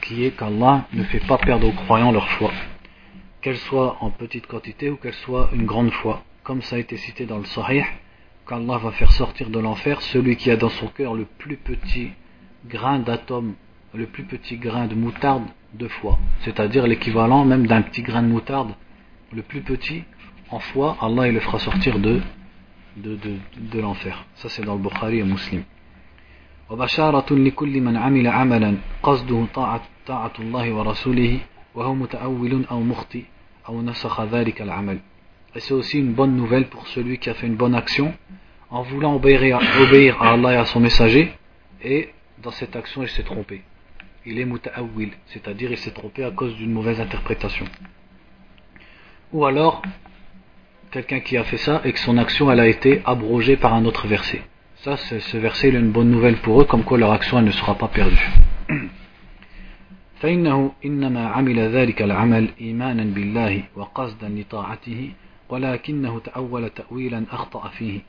qui 0.01 0.25
est 0.25 0.31
qu'Allah 0.31 0.85
ne 0.93 1.03
fait 1.03 1.25
pas 1.25 1.37
perdre 1.37 1.67
aux 1.67 1.73
croyants 1.73 2.11
leur 2.11 2.29
foi, 2.29 2.51
qu'elle 3.41 3.57
soit 3.57 3.97
en 4.01 4.09
petite 4.09 4.47
quantité 4.47 4.89
ou 4.89 4.97
qu'elle 4.97 5.13
soit 5.13 5.49
une 5.53 5.65
grande 5.65 5.91
foi, 5.91 6.23
comme 6.43 6.61
ça 6.61 6.75
a 6.77 6.79
été 6.79 6.97
cité 6.97 7.25
dans 7.25 7.37
le 7.37 7.45
Sahih, 7.45 7.85
qu'Allah 8.47 8.77
va 8.77 8.91
faire 8.91 9.11
sortir 9.11 9.49
de 9.49 9.59
l'enfer 9.59 10.01
celui 10.01 10.35
qui 10.35 10.49
a 10.51 10.57
dans 10.57 10.69
son 10.69 10.87
cœur 10.87 11.13
le 11.13 11.25
plus 11.25 11.57
petit 11.57 12.11
grain 12.65 12.99
d'atome, 12.99 13.53
le 13.93 14.05
plus 14.05 14.23
petit 14.23 14.57
grain 14.57 14.87
de 14.87 14.95
moutarde 14.95 15.43
de 15.73 15.87
foi. 15.87 16.17
C'est-à-dire 16.41 16.87
l'équivalent 16.87 17.45
même 17.45 17.67
d'un 17.67 17.81
petit 17.81 18.01
grain 18.01 18.23
de 18.23 18.27
moutarde, 18.27 18.73
le 19.31 19.41
plus 19.41 19.61
petit 19.61 20.03
en 20.49 20.59
foi, 20.59 20.97
Allah 21.01 21.27
il 21.27 21.33
le 21.33 21.39
fera 21.41 21.59
sortir 21.59 21.99
de, 21.99 22.21
de, 22.95 23.79
l'enfer. 23.79 24.25
Ça 24.35 24.49
c'est 24.49 24.63
dans 24.63 24.75
le 24.75 24.81
Bukhari 24.81 25.19
et 25.19 25.23
Muslim. 25.23 25.63
وبشارة 26.70 27.34
لكل 27.34 27.80
من 27.80 27.96
عمل 27.96 28.26
عملا 28.26 28.76
قصده 29.02 29.46
طاعة, 29.54 29.82
طاعة 30.06 30.32
الله 30.38 30.72
ورسوله 30.72 31.38
وهو 31.74 31.94
متأول 31.94 32.64
أو 32.70 32.80
مخطئ 32.80 33.22
أو 33.68 33.82
نسخ 33.82 34.20
ذلك 34.20 34.62
العمل 34.62 34.98
Et 35.54 35.60
c'est 35.60 35.74
aussi 35.74 35.98
une 35.98 36.14
bonne 36.14 36.34
nouvelle 36.34 36.68
pour 36.68 36.86
celui 36.88 37.18
qui 37.18 37.28
a 37.28 37.34
fait 37.34 37.46
une 37.46 37.56
bonne 37.56 37.74
action 37.74 38.14
en 38.70 38.80
voulant 38.82 39.14
obéir 39.16 39.58
à, 39.58 39.82
obéir 39.82 40.22
à 40.22 40.32
Allah 40.32 40.54
et 40.54 40.56
à 40.56 40.64
son 40.64 40.80
messager 40.80 41.30
et 41.84 42.08
dans 42.42 42.50
cette 42.50 42.74
action 42.74 43.02
il 43.02 43.08
s'est 43.10 43.22
trompé. 43.22 43.62
Il 44.24 44.38
est 44.38 44.46
muta'awwil, 44.46 45.10
c'est-à-dire 45.26 45.70
il 45.70 45.76
s'est 45.76 45.90
trompé 45.90 46.24
à 46.24 46.30
cause 46.30 46.54
d'une 46.56 46.72
mauvaise 46.72 47.00
interprétation. 47.00 47.66
Ou 49.32 49.44
alors 49.44 49.82
quelqu'un 50.90 51.20
qui 51.20 51.36
a 51.36 51.44
fait 51.44 51.58
ça 51.58 51.82
et 51.84 51.92
que 51.92 51.98
son 51.98 52.16
action 52.16 52.50
elle 52.50 52.60
a 52.60 52.66
été 52.66 53.02
abrogée 53.04 53.58
par 53.58 53.74
un 53.74 53.84
autre 53.84 54.06
verset. 54.06 54.40
Ça, 54.86 54.96
ce 54.96 55.36
verset 55.36 55.68
il 55.68 55.76
est 55.76 55.78
une 55.78 55.92
bonne 55.92 56.10
nouvelle 56.10 56.36
pour 56.38 56.60
eux, 56.60 56.64
comme 56.64 56.82
quoi 56.82 56.98
leur 56.98 57.12
action 57.12 57.38
elle 57.38 57.44
ne 57.44 57.52
sera 57.52 57.74
pas 57.74 57.88
perdue. 57.88 58.30
فإنه 60.22 60.72
إنما 60.84 61.28
عمل 61.28 61.58
ذلك 61.60 62.02
العمل 62.02 62.48
إيمانا 62.60 63.04
بالله 63.04 63.62
وقصدا 63.76 64.28
لطاعته 64.28 65.10
ولكنه 65.48 66.18
تأول 66.18 66.70
تأويلا 66.70 67.24
أخطأ 67.30 67.68
فيه 67.68 68.00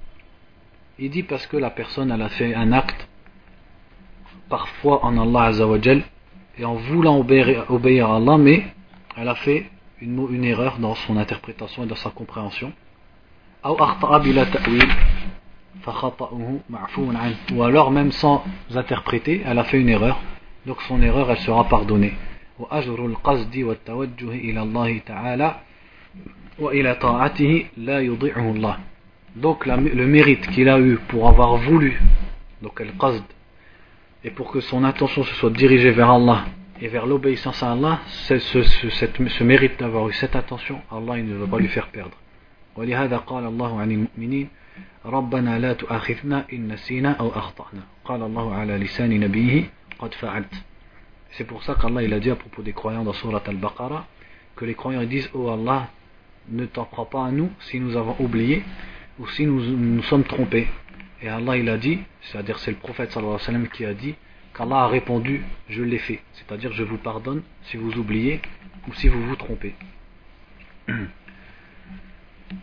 Il 1.00 1.10
dit 1.10 1.24
parce 1.24 1.48
que 1.48 1.58
la 1.58 1.72
personne 1.72 2.12
elle 2.12 2.22
a 2.22 2.30
fait 2.30 2.54
un 2.54 2.72
acte 2.72 3.08
parfois 4.48 5.04
en 5.04 5.18
Allah 5.18 5.46
Azzawajal 5.46 6.04
et 6.60 6.66
en 6.66 6.76
voulant 6.76 7.18
obéir, 7.18 7.66
obéir 7.70 8.12
à 8.12 8.18
Allah 8.18 8.38
mais 8.38 8.64
elle 9.18 9.28
a 9.28 9.36
fait 9.36 9.66
une, 10.00 10.28
une 10.32 10.44
erreur 10.44 10.78
dans 10.78 10.94
son 10.94 11.18
interprétation 11.18 11.84
et 11.84 11.88
dans 11.88 11.96
sa 11.96 12.12
compréhension 12.12 12.72
أو 13.66 13.76
أخطأ 13.76 14.18
بلا 14.18 14.44
تأويل 14.44 14.94
ou 17.53 17.63
alors 17.63 17.91
même 17.91 18.13
sans 18.13 18.45
interpréter 18.75 19.43
elle 19.45 19.59
a 19.59 19.65
fait 19.65 19.81
une 19.81 19.89
erreur. 19.89 20.21
Donc 20.67 20.83
son 20.83 21.01
erreur 21.03 21.31
elle 21.31 21.39
sera 21.39 21.65
pardonnée. 21.65 22.15
Donc 29.37 29.67
le 29.67 30.07
mérite 30.07 30.47
qu'il 30.49 30.69
a 30.69 30.79
eu 30.81 30.99
pour 31.09 31.29
avoir 31.29 31.57
voulu 31.57 32.01
donc 32.63 32.83
qasd 32.99 33.23
et 34.25 34.31
pour 34.31 34.51
que 34.51 34.61
son 34.61 34.83
attention 34.85 35.23
se 35.23 35.35
soit 35.35 35.51
dirigée 35.51 35.93
vers 35.93 36.11
Allah 36.11 36.47
et 36.81 36.89
vers 36.89 37.07
l'obéissance 37.07 37.63
à 37.63 37.71
Allah 37.73 38.01
ce, 38.07 38.39
ce, 38.39 38.63
ce, 38.65 38.89
ce 38.89 39.45
mérite 39.45 39.79
d'avoir 39.79 40.09
eu 40.09 40.13
cette 40.13 40.35
attention 40.35 40.81
Allah 40.91 41.19
il 41.19 41.27
ne 41.29 41.37
va 41.37 41.47
pas 41.47 41.59
lui 41.59 41.69
faire 41.69 41.87
perdre 41.89 42.17
ولهذا 45.06 45.14
قال 45.14 45.38
الله 45.38 45.44
عن 45.44 45.48
المؤمنين 45.48 45.54
ربنا 45.54 45.60
لا 45.60 45.74
تؤاخذنا 45.74 46.46
إن 46.54 46.68
نسينا 46.68 47.12
أو 47.12 47.30
أخطأنا 47.30 47.84
قال 48.06 48.24
الله 48.24 48.56
على 48.56 48.78
لسان 48.78 49.20
نبيه 49.20 49.64
قد 50.00 50.14
فعلت 50.14 50.64
C'est 51.36 51.46
pour 51.46 51.64
ça 51.64 51.76
qu'Allah 51.76 52.04
il 52.04 52.14
a 52.14 52.20
dit 52.20 52.30
à 52.30 52.36
propos 52.36 52.62
des 52.62 52.74
croyants 52.74 53.04
dans 53.04 53.14
Surat 53.14 53.42
Al-Baqarah 53.48 54.06
que 54.56 54.66
les 54.66 54.76
croyants 54.76 55.04
disent 55.04 55.30
Oh 55.34 55.50
Allah, 55.50 55.90
ne 56.50 56.66
t'en 56.66 56.86
crois 56.86 57.10
pas 57.10 57.26
à 57.26 57.32
nous 57.32 57.50
si 57.60 57.80
nous 57.80 57.98
avons 57.98 58.16
oublié 58.20 58.64
ou 59.20 59.28
si 59.28 59.46
nous 59.46 59.62
nous 59.62 60.04
sommes 60.04 60.24
trompés. 60.26 60.68
Et 61.22 61.30
Allah 61.30 61.58
il 61.58 61.70
a 61.70 61.78
dit, 61.78 62.00
c'est-à-dire 62.22 62.60
c'est 62.60 62.72
le 62.72 62.78
prophète 62.78 63.12
sallallahu 63.12 63.36
alayhi 63.36 63.46
wa 63.46 63.46
sallam 63.46 63.68
qui 63.68 63.86
a 63.86 63.94
dit 63.96 64.16
qu'Allah 64.56 64.84
a 64.84 64.88
répondu 64.88 65.44
Je 65.70 65.82
l'ai 65.82 65.98
fait. 65.98 66.22
C'est-à-dire 66.34 66.72
je 66.74 66.84
vous 66.84 66.98
pardonne 66.98 67.42
si 67.64 67.78
vous 67.78 67.98
oubliez 67.98 68.42
ou 68.88 68.94
si 68.94 69.08
vous 69.08 69.26
vous 69.26 69.36
trompez. 69.36 69.74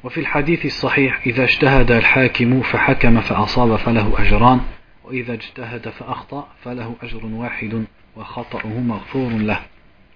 وفي 0.04 0.20
الحديث 0.20 0.66
الصحيح 0.66 1.20
إذا 1.26 1.44
اجتهد 1.44 1.90
الحاكم 1.90 2.62
فحكم 2.62 3.20
فأصاب 3.20 3.76
فله 3.76 4.20
أجران 4.20 4.60
وإذا 5.04 5.32
اجتهد 5.32 5.88
فأخطأ 5.88 6.48
فله 6.62 6.96
أجر 7.02 7.26
واحد 7.26 7.84
وخطأه 8.16 8.80
مغفور 8.80 9.32
له 9.32 9.60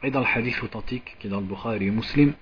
Et 0.02 0.10
dans 0.10 0.20
le 0.20 0.26
hadith 0.26 0.62
authentique 0.62 1.16
qui 1.18 1.28
est 1.28 1.30
dans 1.30 1.40
le 1.40 1.46
Bukhari 1.46 1.86
et 1.86 1.90
Muslim, 1.90 2.34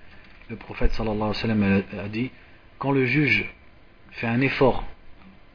le 0.49 0.57
prophète 0.57 0.91
sallallahu 0.91 1.15
alayhi 1.15 1.29
wa 1.29 1.33
sallam 1.33 1.83
a 1.97 2.09
dit 2.09 2.29
quand 2.77 2.91
le 2.91 3.05
juge 3.05 3.45
fait 4.11 4.27
un 4.27 4.41
effort 4.41 4.83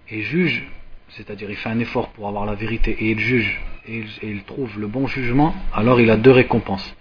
et 0.09 0.23
juge, 0.23 0.67
c'est-à-dire 1.11 1.51
il 1.51 1.57
fait 1.57 1.69
un 1.69 1.79
effort 1.81 2.09
pour 2.13 2.27
avoir 2.27 2.47
la 2.47 2.55
vérité 2.55 2.93
et 2.93 3.11
il 3.11 3.19
juge 3.19 3.61
et 3.87 3.99
il, 3.99 4.07
et 4.23 4.31
il 4.31 4.43
trouve 4.45 4.81
le 4.81 4.87
bon 4.87 5.07
jugement, 5.07 5.55
alors 5.75 6.01
il 6.01 6.11
a 6.11 6.17
deux 6.17 6.31
récompenses. 6.31 6.97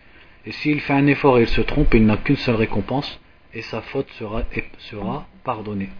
Et 0.45 0.51
s'il 0.51 0.81
fait 0.81 0.93
un 0.93 1.07
effort 1.07 1.39
et 1.39 1.43
il 1.43 1.47
se 1.47 1.61
trompe, 1.61 1.93
il 1.93 2.05
n'a 2.05 2.17
qu'une 2.17 2.35
seule 2.35 2.55
récompense, 2.55 3.19
et 3.54 3.62
sa 3.62 3.80
faute 3.80 4.10
sera, 4.18 4.42
sera 4.78 5.26
pardonnée. 5.44 5.90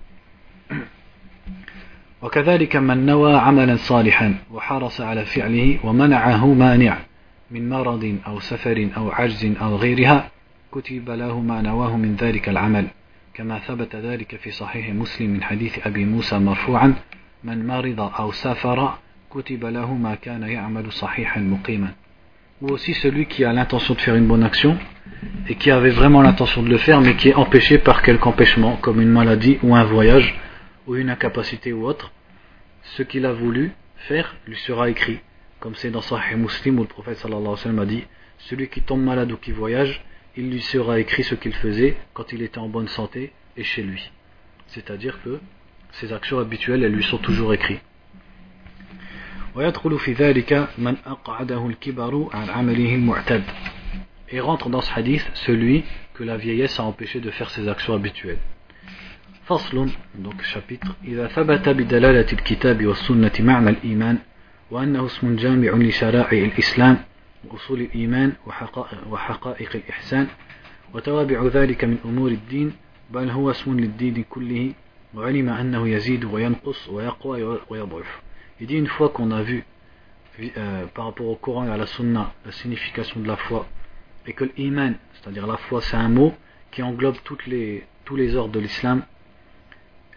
وكذلك 2.23 2.77
من 2.77 3.07
نوى 3.07 3.35
عملا 3.35 3.77
صالحا 3.77 4.35
وحرص 4.51 5.01
على 5.01 5.25
فعله 5.25 5.79
ومنعه 5.85 6.47
مانع 6.47 6.99
من 7.51 7.69
مرض 7.69 8.19
أو 8.27 8.41
سفر 8.41 8.89
أو 8.97 9.11
عجز 9.11 9.57
أو 9.63 9.77
غيرها 9.77 10.31
كتب 10.73 11.11
له 11.11 11.41
ما 11.41 11.63
نواه 11.63 11.97
من 11.97 12.17
ذلك 12.17 12.49
العمل 12.49 12.87
كما 13.35 13.59
ثبت 13.59 13.97
ذلك 13.97 14.37
في 14.37 14.51
صحيح 14.51 14.89
مسلم 14.91 15.31
من 15.31 15.43
حديث 15.43 15.87
أبي 15.87 16.05
موسى 16.05 16.39
مرفوعا 16.39 16.95
من 17.45 17.67
مرض 17.67 18.01
أو 18.01 18.33
سافر 18.33 18.99
كتب 19.31 19.65
له 19.65 19.95
ما 19.95 20.15
كان 20.15 20.43
يعمل 20.43 20.93
صحيحا 20.93 21.41
مقيما 21.41 21.93
ou 22.63 22.69
aussi 22.69 22.95
celui 22.95 23.27
qui 23.27 23.45
a 23.45 23.53
l'intention 23.53 23.95
de 23.95 24.01
faire 24.01 24.15
une 24.15 24.29
bonne 24.29 24.45
action 24.45 24.79
et 25.49 25.57
qui 25.57 25.71
avait 25.73 25.91
vraiment 25.91 26.23
l'intention 26.23 26.63
de 26.63 26.69
le 26.69 26.79
faire 26.79 27.01
mais 27.01 27.17
qui 27.17 27.31
est 27.31 27.35
empêché 27.35 27.79
par 27.79 28.03
quelque 28.03 28.27
empêchement 28.27 28.77
comme 28.77 29.01
une 29.01 29.09
maladie 29.09 29.59
ou 29.65 29.75
un 29.75 29.83
voyage 29.83 30.39
ou 30.87 30.95
une 30.95 31.11
incapacité 31.11 31.73
ou 31.73 31.85
autre. 31.85 32.13
Ce 32.83 33.03
qu'il 33.03 33.27
a 33.27 33.33
voulu 33.33 33.73
faire 33.97 34.37
lui 34.47 34.57
sera 34.57 34.89
écrit 34.91 35.19
comme 35.59 35.75
c'est 35.75 35.91
dans 35.91 36.03
Sahih 36.03 36.37
Muslim 36.37 36.79
où 36.79 36.83
le 36.83 36.89
prophète 36.89 37.19
sallallahu 37.19 37.41
alayhi 37.41 37.51
wa 37.51 37.57
sallam 37.57 37.79
a 37.81 37.87
dit 37.87 38.05
celui 38.39 38.69
qui 38.69 38.81
tombe 38.81 39.03
malade 39.03 39.33
ou 39.33 39.37
qui 39.37 39.51
voyage 39.51 40.05
il 40.37 40.49
lui 40.49 40.61
sera 40.61 41.01
écrit 41.01 41.25
ce 41.25 41.35
qu'il 41.35 41.55
faisait 41.55 41.97
quand 42.15 42.33
il 42.33 42.43
était 42.43 42.59
en 42.59 42.69
bonne 42.69 42.89
santé 42.89 43.33
et 43.57 43.65
chez 43.65 43.83
lui 43.83 44.11
c'est 44.69 44.91
à 44.91 44.97
dire 44.97 45.21
que 45.25 45.41
ses 45.93 46.13
actions 46.13 46.39
habituelles 46.39 46.85
elles 46.85 46.93
lui 46.93 47.05
sont 47.05 47.19
toujours 47.19 47.55
écrites 47.55 47.83
ويدخل 49.55 49.99
في 49.99 50.13
ذلك 50.13 50.69
من 50.79 50.97
أقعده 51.07 51.67
الكبر 51.67 52.29
عن 52.33 52.51
عمله 52.51 52.95
المعتاد 52.95 53.43
et 54.33 54.41
rentre 54.41 54.71
dans 54.71 54.81
ce 54.81 54.91
hadith 54.93 55.31
celui 55.35 55.85
que 56.15 56.25
la 56.25 56.37
vieillesse 56.37 56.81
a 56.81 56.85
empêché 56.85 57.21
de 57.21 57.31
faire 57.31 57.51
ses 57.51 57.69
actions 57.69 57.95
habituelles. 57.95 58.39
فصل 59.45 59.89
donc 60.15 60.43
chapitre 60.43 60.95
إذا 61.05 61.27
ثبت 61.27 61.69
بدلالة 61.69 62.33
الكتاب 62.33 62.87
والسنة 62.87 63.33
معنى 63.41 63.71
الإيمان 63.71 64.19
وأنه 64.71 65.07
اسم 65.07 65.37
جامع 65.37 65.71
لشرائع 65.71 66.45
الإسلام 66.45 66.99
وأصول 67.45 67.81
الإيمان 67.81 68.33
وحقائق 69.11 69.71
الإحسان 69.77 70.27
وتوابع 70.95 71.47
ذلك 71.47 71.85
من 71.85 71.99
أمور 72.05 72.31
الدين 72.31 72.73
بل 73.11 73.31
هو 73.31 73.51
اسم 73.51 73.81
للدين 73.81 74.25
كله 74.31 74.73
وعلم 75.15 75.49
أنه 75.49 75.89
يزيد 75.89 76.25
وينقص 76.25 76.89
ويقوى 76.89 77.59
ويضعف 77.71 78.21
Il 78.63 78.69
dit 78.69 78.77
une 78.77 78.87
fois 78.87 79.09
qu'on 79.09 79.33
a 79.33 79.43
vu 79.43 79.65
euh, 80.57 80.87
par 80.95 81.07
rapport 81.07 81.27
au 81.27 81.35
Coran 81.35 81.67
et 81.67 81.71
à 81.71 81.77
la 81.77 81.87
Sunna 81.87 82.33
la 82.47 82.53
signification 82.53 83.19
de 83.19 83.27
la 83.27 83.37
foi 83.37 83.67
et 84.25 84.35
que 84.35 84.45
l'iman, 84.57 84.95
c'est-à-dire 85.15 85.49
la 85.49 85.57
foi, 85.57 85.83
c'est 85.83 85.97
un 85.97 86.09
mot 86.09 86.33
qui 86.71 86.81
englobe 86.81 87.17
les, 87.49 87.85
tous 88.05 88.15
les 88.15 88.37
ordres 88.37 88.53
de 88.53 88.61
l'islam, 88.61 89.05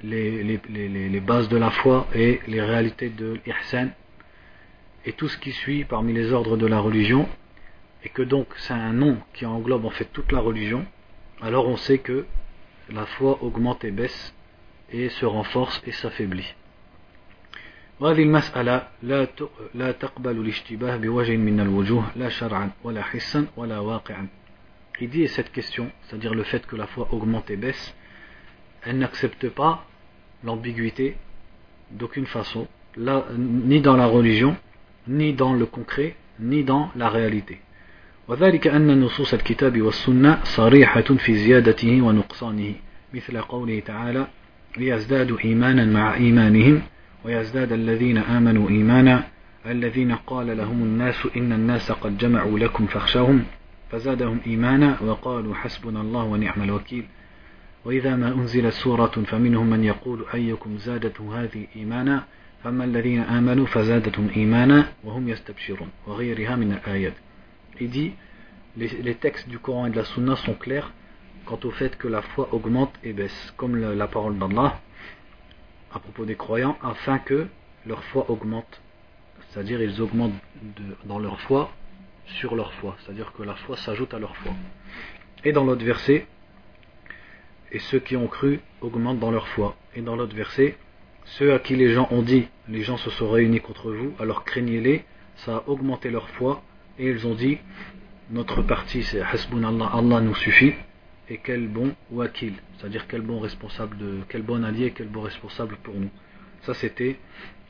les, 0.04 0.44
les, 0.44 0.62
les, 0.70 1.10
les, 1.10 1.20
bases 1.22 1.50
de 1.50 1.58
la 1.58 1.72
foi 1.72 2.06
et 2.14 2.40
les 2.46 2.62
réalités 2.62 3.10
de 3.10 3.40
l'ihsan 3.48 3.90
et 5.06 5.14
tout 5.14 5.28
ce 5.28 5.40
qui 5.40 5.52
suit 5.52 5.84
parmi 5.84 6.14
les 6.14 6.32
ordres 6.32 6.56
de 6.56 6.68
la 6.68 6.80
religion 6.80 7.28
et 8.04 8.10
que 8.10 8.22
donc 8.22 8.46
c'est 8.58 8.74
un 8.74 8.94
nom 8.94 9.18
qui 9.34 9.48
englobe 9.48 9.86
en 9.86 9.90
fait 9.90 10.14
toute 10.14 10.32
la 10.32 10.40
religion, 10.40 10.86
alors 11.42 11.68
on 11.68 11.78
sait 11.78 11.98
que 11.98 12.28
la 12.92 13.08
foi 13.08 13.40
augmente 13.42 13.84
et 13.84 13.92
baisse 13.92 14.36
et 14.92 15.10
se 15.10 15.26
renforce 15.26 15.82
et 15.88 15.92
s'affaiblit. 15.92 16.54
وهذه 18.00 18.24
المسألة 18.24 18.88
لا 19.04 19.28
لا 19.74 19.92
تقبل 19.92 20.32
الاشتباه 20.32 20.98
بوجه 20.98 21.38
من 21.38 21.60
الوجوه 21.60 22.04
لا 22.16 22.30
شرعا 22.30 22.72
ولا 22.84 23.02
حسا 23.02 23.48
ولا 23.58 23.80
واقعا. 23.80 24.28
Il 25.02 25.10
dit 25.10 25.28
cette 25.28 25.52
question, 25.52 25.92
c'est-à-dire 26.04 26.34
le 26.34 26.44
fait 26.44 26.66
que 26.66 26.76
la 26.76 26.88
foi 26.88 27.08
augmente 27.12 27.50
et 27.52 27.58
baisse, 27.58 27.94
elle 28.86 28.98
n'accepte 28.98 29.50
pas 29.50 29.86
l'ambiguïté 30.44 31.18
d'aucune 31.92 32.26
façon, 32.26 32.68
là, 32.96 33.26
ni 33.38 33.82
dans 33.82 33.98
la 33.98 34.06
religion, 34.06 34.56
ni 35.08 35.34
dans 35.34 35.54
le 35.54 35.66
concret, 35.66 36.16
ni 36.40 36.64
dans 36.64 36.92
la 36.96 37.10
réalité. 37.10 37.60
وذلك 38.28 38.68
أن 38.68 39.02
نصوص 39.02 39.34
الكتاب 39.34 39.82
والسنة 39.82 40.44
صريحة 40.44 41.02
في 41.02 41.36
زيادته 41.36 42.02
ونقصانه 42.02 42.74
مثل 43.14 43.42
قوله 43.42 43.80
تعالى 43.80 44.28
ليزدادوا 44.78 45.40
إيمانا 45.46 45.86
مع 45.86 46.16
إيمانهم 46.16 46.82
ويزداد 47.26 47.72
الذين 47.72 48.18
آمنوا 48.18 48.70
إيمانا 48.70 49.24
الذين 49.66 50.16
قال 50.16 50.58
لهم 50.58 50.84
الناس 50.84 51.28
إن 51.38 51.54
الناس 51.54 51.92
قد 51.92 52.18
جمعوا 52.18 52.60
لكم 52.60 52.86
فاخشوهم 52.86 53.44
فزادهم 53.92 54.40
إيمانا 54.48 55.02
وقالوا 55.02 55.56
حسبنا 55.56 56.02
الله 56.02 56.24
ونعم 56.24 56.64
الوكيل. 56.64 57.06
وإذا 57.86 58.16
ما 58.16 58.28
أنزلت 58.28 58.74
سورة 58.74 59.24
فمنهم 59.28 59.70
من 59.70 59.84
يقول 59.84 60.26
أيكم 60.34 60.78
زادته 60.78 61.44
هذه 61.44 61.68
إيمانا؟ 61.76 62.24
فما 62.64 62.84
الذين 62.84 63.20
آمنوا 63.20 63.66
فزادتهم 63.66 64.30
إيمانا 64.36 64.86
وهم 65.04 65.30
يستبشرون. 65.30 65.90
وغيرها 66.08 66.56
من 66.56 66.72
الآيات. 66.72 67.14
Il 67.82 68.12
les, 68.78 69.16
textes 69.16 69.50
du 69.50 69.60
Coran 69.60 69.88
et 69.88 69.90
de 69.90 69.96
la 69.96 70.06
Sunna 70.06 70.36
sont 70.36 70.54
clairs 70.54 70.92
quant 71.46 71.60
au 71.64 71.72
fait 71.72 71.98
que 71.98 72.08
la 72.08 72.22
foi 72.22 72.50
augmente 72.52 72.94
et 73.04 73.14
baisse, 73.14 73.54
comme 73.58 73.76
la 73.76 74.08
parole 74.08 74.38
d'Allah. 74.38 74.80
À 75.96 76.00
propos 76.00 76.26
des 76.26 76.36
croyants, 76.36 76.78
afin 76.84 77.20
que 77.20 77.48
leur 77.86 78.04
foi 78.06 78.30
augmente. 78.30 78.82
C'est-à-dire 79.50 79.82
ils 79.82 80.02
augmentent 80.02 80.34
dans 81.06 81.20
leur 81.20 81.40
foi 81.42 81.72
sur 82.26 82.56
leur 82.56 82.74
foi. 82.74 82.96
C'est-à-dire 83.00 83.32
que 83.34 83.44
la 83.44 83.56
foi 83.56 83.78
s'ajoute 83.78 84.14
à 84.14 84.20
leur 84.20 84.36
foi. 84.38 84.52
Et 85.44 85.52
dans 85.52 85.64
l'autre 85.64 85.86
verset, 85.86 86.28
et 87.72 87.80
ceux 87.80 88.00
qui 88.00 88.16
ont 88.16 88.28
cru 88.28 88.60
augmentent 88.82 89.20
dans 89.20 89.32
leur 89.32 89.48
foi. 89.50 89.76
Et 89.96 90.02
dans 90.02 90.16
l'autre 90.16 90.36
verset, 90.36 90.78
ceux 91.26 91.54
à 91.54 91.60
qui 91.60 91.76
les 91.76 91.94
gens 91.94 92.08
ont 92.12 92.22
dit, 92.22 92.48
les 92.68 92.84
gens 92.84 92.98
se 92.98 93.10
sont 93.10 93.30
réunis 93.30 93.60
contre 93.60 93.92
vous, 93.92 94.14
alors 94.20 94.44
craignez-les, 94.44 95.04
ça 95.38 95.58
a 95.58 95.64
augmenté 95.68 96.10
leur 96.10 96.30
foi, 96.30 96.62
et 97.00 97.08
ils 97.10 97.26
ont 97.26 97.36
dit, 97.36 97.58
notre 98.32 98.62
parti 98.62 99.04
c'est 99.04 99.22
Hasbunallah, 99.22 99.92
Allah 99.94 100.22
nous 100.22 100.36
suffit, 100.36 100.74
et 101.30 101.40
quel 101.44 101.68
bon 101.68 101.94
wakil, 102.12 102.54
c'est-à-dire 102.78 103.08
quel 103.08 103.22
bon 103.22 103.40
responsable, 103.40 103.98
de, 103.98 104.20
quel 104.30 104.44
bon 104.44 104.64
allié, 104.64 104.94
quel 104.96 105.08
bon 105.08 105.22
responsable 105.22 105.78
pour 105.84 105.96
nous. 105.96 106.10
Ça 106.62 106.74
c'était 106.74 107.18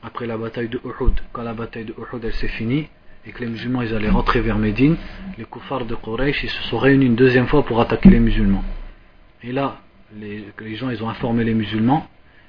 après 0.02 0.26
la 0.26 0.36
bataille 0.36 0.68
de 0.68 0.80
Uhud. 0.84 1.14
Quand 1.32 1.42
la 1.42 1.54
bataille 1.54 1.84
de 1.84 1.92
Uhud 1.92 2.24
elle 2.24 2.34
s'est 2.34 2.48
finie, 2.48 2.88
et 3.26 3.32
que 3.32 3.40
les 3.40 3.46
musulmans 3.46 3.82
ils 3.82 3.94
allaient 3.94 4.10
rentrer 4.10 4.40
vers 4.40 4.58
Médine, 4.58 4.96
les 5.36 5.44
koufars 5.44 5.84
de 5.84 5.94
Quraysh 5.94 6.44
ils 6.44 6.50
se 6.50 6.62
sont 6.64 6.78
réunis 6.78 7.06
une 7.06 7.16
deuxième 7.16 7.46
fois 7.48 7.64
pour 7.64 7.80
attaquer 7.80 8.10
les 8.10 8.20
musulmans. 8.20 8.62
Et 9.42 9.52
là, 9.52 9.80
les, 10.14 10.44
gens 10.76 10.90
ils 10.90 11.02
ont 11.02 11.08
informé 11.08 11.44
les 11.44 11.54
musulmans, 11.54 12.06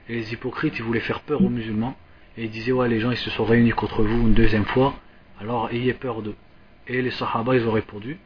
et 0.08 0.14
les 0.14 0.34
hypocrites 0.34 0.78
ils 0.78 0.84
voulaient 0.84 1.00
faire 1.00 1.22
peur 1.22 1.42
aux 1.42 1.50
musulmans, 1.50 1.96
et 2.38 2.44
ils 2.44 2.50
disaient 2.50 2.74
ouais 2.74 2.90
les 2.90 3.00
gens 3.00 3.12
ils 3.12 3.18
se 3.18 3.30
sont 3.32 3.46
réunis 3.46 3.72
contre 3.72 4.04
vous 4.04 4.28
une 4.28 4.34
deuxième 4.34 4.66
fois, 4.66 4.94
alors 5.40 5.70
ayez 5.72 5.94
peur 5.94 6.22
d'eux. 6.22 6.36
Et 6.88 7.02
les 7.02 7.12
sahaba 7.12 7.56
ils 7.56 7.68
ont 7.68 7.72
répondu, 7.72 8.18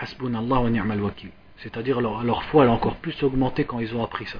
Hasbunallah 0.00 0.60
wa 0.60 0.70
ni'mal 0.70 1.00
wakil. 1.00 1.30
C'est-à-dire 1.58 2.00
leur, 2.00 2.42
foi 2.44 2.64
a 2.64 2.68
encore 2.68 2.96
plus 2.96 3.22
augmenté 3.22 3.64
quand 3.64 3.80
ils 3.80 3.94
ont 3.94 4.04
appris 4.04 4.26
ça. 4.26 4.38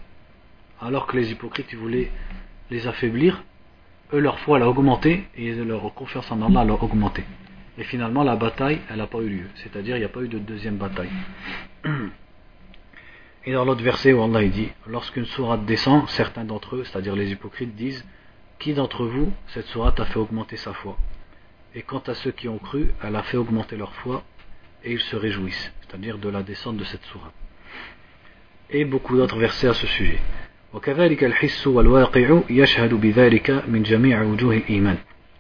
Alors 0.81 1.07
que 1.07 1.17
les 1.17 1.33
hypocrites 1.33 1.73
ils 1.73 1.79
voulaient 1.79 2.11
les 2.71 2.87
affaiblir, 2.87 3.43
eux 4.13 4.21
leur 4.21 4.39
foi 4.41 4.59
a 4.59 4.67
augmenté 4.67 5.25
et 5.37 5.55
leur 5.55 5.93
confiance 5.95 6.31
en 6.31 6.43
Allah 6.43 6.73
a 6.73 6.85
augmenté. 6.85 7.25
Et 7.79 7.85
finalement 7.85 8.23
la 8.23 8.37
bataille 8.37 8.81
elle 8.91 8.99
n'a 8.99 9.07
pas 9.07 9.21
eu 9.21 9.29
lieu. 9.29 9.47
C'est-à-dire 9.57 9.97
il 9.97 10.01
n'y 10.01 10.05
a 10.05 10.11
pas 10.11 10.23
eu 10.23 10.29
de 10.29 10.39
deuxième 10.39 10.77
bataille. 10.77 11.11
Et 13.49 13.53
dans 13.53 13.65
l'autre 13.65 13.83
verset 13.83 14.13
où 14.13 14.23
Allah 14.23 14.45
dit 14.49 14.69
Lorsqu'une 14.89 15.25
sourate 15.25 15.65
descend, 15.65 16.09
certains 16.09 16.45
d'entre 16.45 16.77
eux, 16.77 16.85
c'est-à-dire 16.85 17.15
les 17.15 17.31
hypocrites, 17.31 17.77
disent 17.77 18.05
Qui 18.59 18.75
d'entre 18.75 19.07
vous, 19.07 19.33
cette 19.49 19.67
sourate 19.67 20.01
a 20.01 20.05
fait 20.05 20.19
augmenter 20.19 20.57
sa 20.57 20.73
foi? 20.73 20.97
Et 21.73 21.83
quant 21.83 22.03
à 22.07 22.15
ceux 22.15 22.33
qui 22.33 22.49
ont 22.49 22.59
cru, 22.59 22.91
elle 23.05 23.15
a 23.15 23.23
fait 23.23 23.37
augmenter 23.37 23.77
leur 23.77 23.95
foi 23.95 24.25
et 24.86 24.92
ils 24.94 25.00
se 25.00 25.16
réjouissent, 25.16 25.72
c'est-à-dire 25.82 26.18
de 26.18 26.30
la 26.30 26.44
descente 26.44 26.78
de 26.78 26.84
cette 26.84 27.04
sourate. 27.04 27.34
Et 28.70 28.86
beaucoup 28.86 29.18
d'autres 29.18 29.38
versets 29.38 29.68
à 29.68 29.74
ce 29.74 29.88
sujet. 29.88 30.20
وكذلك 30.74 31.24
الحس 31.24 31.68
والواقع 31.68 32.42
يشهد 32.50 32.94
بذلك 32.94 33.64
من 33.68 33.84
جميع 33.84 34.22
وجوه 34.22 34.56
الإيمان 34.58 34.98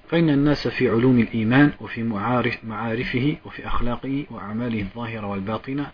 فإن 0.09 0.30
الناس 0.30 0.68
في 0.68 0.89
علوم 0.89 1.20
الإيمان 1.20 1.72
وفي 1.80 2.03
معارف 2.03 2.66
معارفه 2.66 3.38
وفي 3.45 3.68
أخلاقه 3.68 4.26
وأعماله 4.30 4.80
الظاهرة 4.80 5.28
والباطنة 5.28 5.91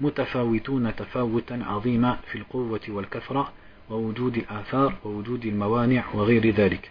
متفاوتون 0.00 0.96
تفاوتا 0.96 1.62
عظيما 1.66 2.18
في 2.26 2.38
القوة 2.38 2.80
والكثرة 2.88 3.52
ووجود 3.90 4.36
الآثار 4.36 4.94
ووجود 5.04 5.46
الموانع 5.46 6.04
وغير 6.14 6.50
ذلك. 6.50 6.90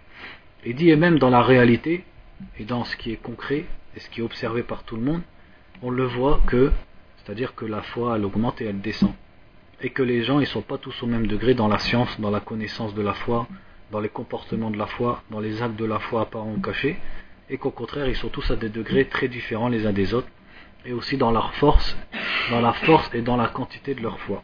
Il 0.65 0.75
dit 0.75 0.89
et 0.89 0.95
même 0.95 1.19
dans 1.19 1.29
la 1.29 1.41
réalité 1.41 2.03
et 2.59 2.65
dans 2.65 2.85
ce 2.85 2.95
qui 2.95 3.11
est 3.11 3.21
concret 3.21 3.65
et 3.95 3.99
ce 3.99 4.09
qui 4.09 4.21
est 4.21 4.23
observé 4.23 4.63
par 4.63 4.83
tout 4.83 4.95
le 4.95 5.01
monde, 5.01 5.21
on 5.84 5.90
le 5.90 6.04
voit 6.04 6.40
que, 6.46 6.72
c'est-à-dire 7.18 7.54
que 7.54 7.66
la 7.66 7.82
foi 7.82 8.16
elle 8.16 8.24
augmente 8.24 8.62
et 8.62 8.64
elle 8.64 8.80
descend. 8.80 9.12
Et 9.82 9.90
que 9.90 10.02
les 10.02 10.24
gens 10.24 10.40
ils 10.40 10.46
sont 10.46 10.62
pas 10.62 10.78
tous 10.78 11.02
au 11.02 11.06
même 11.06 11.26
degré 11.26 11.52
dans 11.52 11.68
la 11.68 11.78
science, 11.78 12.18
dans 12.20 12.30
la 12.30 12.40
connaissance 12.40 12.94
de 12.94 13.02
la 13.02 13.12
foi, 13.12 13.46
dans 13.92 14.00
les 14.00 14.08
comportements 14.08 14.70
de 14.70 14.78
la 14.78 14.86
foi, 14.86 15.22
dans 15.30 15.40
les 15.40 15.62
actes 15.62 15.76
de 15.76 15.84
la 15.84 15.98
foi 15.98 16.22
apparents 16.22 16.54
ou 16.54 16.60
cachés, 16.60 16.96
et 17.50 17.58
qu'au 17.58 17.70
contraire 17.70 18.08
ils 18.08 18.16
sont 18.16 18.30
tous 18.30 18.50
à 18.50 18.56
des 18.56 18.70
degrés 18.70 19.04
très 19.08 19.28
différents 19.28 19.68
les 19.68 19.86
uns 19.86 19.92
des 19.92 20.14
autres 20.14 20.28
et 20.86 20.94
aussi 20.94 21.18
dans 21.18 21.30
leur 21.30 21.54
force, 21.56 21.94
dans 22.50 22.62
la 22.62 22.72
force 22.72 23.10
et 23.12 23.20
dans 23.20 23.36
la 23.36 23.48
quantité 23.48 23.94
de 23.94 24.00
leur 24.00 24.18
foi, 24.20 24.42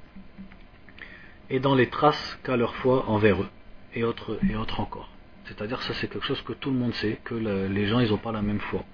et 1.49 1.59
dans 1.59 1.75
les 1.75 1.89
traces 1.89 2.39
qu'a 2.43 2.59
leur 2.59 2.75
foi 2.77 3.07
envers 3.09 3.41
eux, 3.41 3.49
et 3.95 4.05
autres, 4.05 4.39
et 4.51 4.57
encore. 4.57 5.09
C'est-à-dire 5.47 5.81
ça 5.81 5.95
c'est 5.95 6.09
quelque 6.09 6.27
chose 6.27 6.43
que 6.43 6.53
tout 6.53 6.71
le 6.71 6.77
monde 6.77 6.93
sait, 6.93 7.19
que 7.25 7.35
le, 7.35 7.67
les 7.69 7.87
gens 7.87 8.01
ils 8.01 8.11
n'ont 8.11 8.19
pas 8.19 8.33
la 8.33 8.43
même 8.43 8.61
foi. 8.61 8.85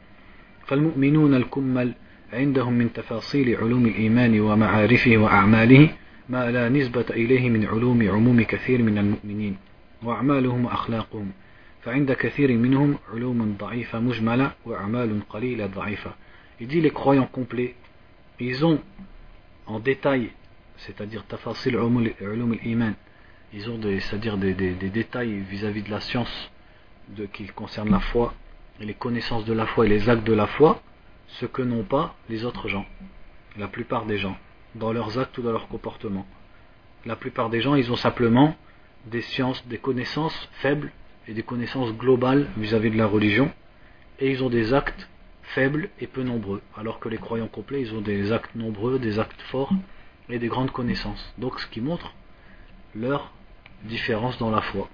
عندهم 2.33 2.73
من 2.73 2.93
تفاصيل 2.93 3.57
علوم 3.57 3.87
الإيمان 3.87 4.41
ومعارفه 4.41 5.17
وأعماله 5.17 5.89
ما 6.29 6.51
لا 6.51 6.69
نسبة 6.69 7.05
إليه 7.11 7.51
من 7.51 7.67
علوم 7.67 8.09
عموم 8.09 8.43
كثير 8.43 8.83
من 8.83 8.99
المؤمنين 8.99 9.57
وأعمالهم 10.03 10.65
وأخلاقهم 10.65 11.31
فعند 11.83 12.13
كثير 12.13 12.53
منهم 12.53 12.99
علوم 13.15 13.57
ضعيفة 13.61 14.01
مجملة 14.01 14.53
وأعمال 14.65 15.21
قليلة 15.29 15.67
ضعيفة 15.67 16.11
il 16.61 16.69
dit 16.69 16.81
les 16.81 16.91
croyants 16.91 17.27
complets, 17.27 17.75
ils 18.41 18.65
ont 18.65 18.81
en 19.67 19.79
détail, 19.79 20.31
c'est-à-dire 20.79 21.27
tafasil 21.27 21.75
ulum 21.75 22.53
al-iman, 22.53 22.95
ils 23.53 23.69
ont 23.71 23.79
c'est-à-dire 23.83 24.39
des, 24.39 24.55
des, 24.55 24.73
des, 24.73 24.91
détails 24.91 25.41
vis-à-vis 25.51 25.83
de 25.83 25.91
la 25.91 26.01
science 26.01 26.51
de, 27.09 27.27
qui 27.27 27.47
concerne 27.47 27.91
la 27.91 28.01
foi, 28.01 28.35
et 28.81 28.85
les 28.85 28.95
connaissances 28.95 29.45
de 29.45 29.53
la 29.53 29.67
foi 29.67 29.87
et 29.87 29.89
les 29.89 30.09
actes 30.09 30.27
de 30.27 30.33
la 30.33 30.47
foi, 30.47 30.83
ce 31.29 31.47
que 31.47 31.63
n'ont 31.63 31.85
pas 31.85 32.15
les 32.29 32.45
autres 32.45 32.69
gens, 32.69 32.87
la 33.57 33.69
plupart 33.69 34.07
des 34.07 34.19
gens, 34.19 34.37
dans 34.75 34.93
leurs 34.93 35.19
actes 35.19 35.37
ou 35.39 35.43
dans 35.43 35.53
leur 35.53 35.69
comportement. 35.69 36.27
La 37.05 37.17
plupart 37.17 37.51
des 37.51 37.61
gens, 37.61 37.75
ils 37.75 37.93
ont 37.93 37.97
simplement 37.97 38.57
des 39.07 39.23
sciences, 39.23 39.67
des 39.67 39.79
connaissances 39.79 40.49
faibles 40.61 40.93
et 41.29 41.35
des 41.35 41.43
connaissances 41.43 41.93
globales 41.93 42.49
vis-à-vis 42.57 42.89
-vis 42.89 42.93
de 42.93 42.99
la 42.99 43.07
religion, 43.07 43.53
et 44.19 44.31
ils 44.31 44.43
ont 44.43 44.51
des 44.51 44.73
actes 44.73 45.09
faibles 45.55 45.91
et 46.01 46.07
peu 46.07 46.23
nombreux, 46.23 46.63
alors 46.77 46.99
que 46.99 47.09
les 47.09 47.19
croyants 47.19 47.49
complets, 47.49 47.83
ils 47.83 47.95
ont 47.95 48.01
des 48.01 48.33
actes 48.33 48.55
nombreux, 48.55 48.99
des 48.99 49.19
actes 49.19 49.41
forts 49.43 49.73
et 50.29 50.39
des 50.39 50.49
grandes 50.49 50.73
connaissances. 50.73 51.33
Donc 51.39 51.61
ce 51.61 51.67
qui 51.67 51.81
montre 51.81 52.15
leur 52.95 53.33
différence 53.85 54.39
dans 54.39 54.51
la 54.51 54.63
foi. 54.63 54.89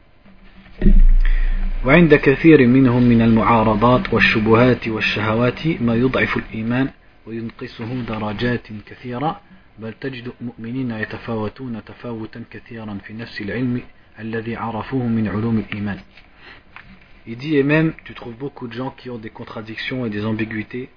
وعند 1.86 2.16
كثير 2.16 2.68
منهم 2.68 3.04
من 3.04 3.22
المعارضات 3.22 4.14
والشبهات 4.14 4.88
والشهوات 4.88 5.68
ما 5.68 5.96
يضعف 5.96 6.38
الإيمان 6.38 6.90
وينقصه 7.26 8.02
درجات 8.02 8.68
كثيرة 8.86 9.42
بل 9.80 9.94
تجد 9.94 10.32
مؤمنين 10.42 10.92
يتفاوتون 10.92 11.86
تفاوتا 11.86 12.44
كثيرا 12.52 12.98
في 13.04 13.14
نفس 13.14 13.42
العلم 13.42 13.82
الذي 14.20 14.56
عرفوه 14.56 15.08
من 15.08 15.28
علوم 15.28 15.58
الإيمان 15.60 16.00
Il 17.30 17.36
dit, 17.36 17.58
et 17.58 17.64
même, 17.64 17.94
tu 18.06 18.14
trouves 18.14 18.38
beaucoup 18.38 18.68
de 18.68 18.74
gens 18.74 18.92
qui 18.92 19.10
ont 19.10 19.18
des 19.18 19.30
contradictions 19.30 20.06
et 20.06 20.10
des 20.10 20.26
ambiguïtés 20.26 20.90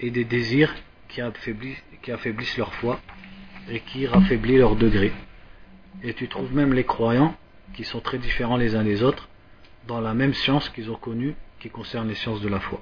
et 0.00 0.10
des 0.12 0.24
désirs 0.24 0.72
qui 1.08 1.20
affaiblissent, 1.20 1.82
qui 2.00 2.12
affaiblissent 2.12 2.56
leur 2.56 2.72
foi 2.74 3.00
et 3.68 3.80
qui 3.80 4.06
raffaiblissent 4.06 4.58
leur 4.58 4.76
degré. 4.76 5.12
Et 6.04 6.14
tu 6.14 6.28
trouves 6.28 6.54
même 6.54 6.72
les 6.74 6.84
croyants 6.84 7.34
qui 7.74 7.82
sont 7.82 8.00
très 8.00 8.18
différents 8.18 8.56
les 8.56 8.76
uns 8.76 8.84
des 8.84 9.02
autres 9.02 9.28
dans 9.87 10.01
la 10.01 10.13
même 10.13 10.33
science 10.33 10.69
qu'ils 10.69 10.91
ont 10.91 10.95
connue 10.95 11.35
qui 11.59 11.69
concerne 11.69 12.07
les 12.07 12.15
sciences 12.15 12.41
de 12.41 12.49
la 12.49 12.59
foi. 12.59 12.81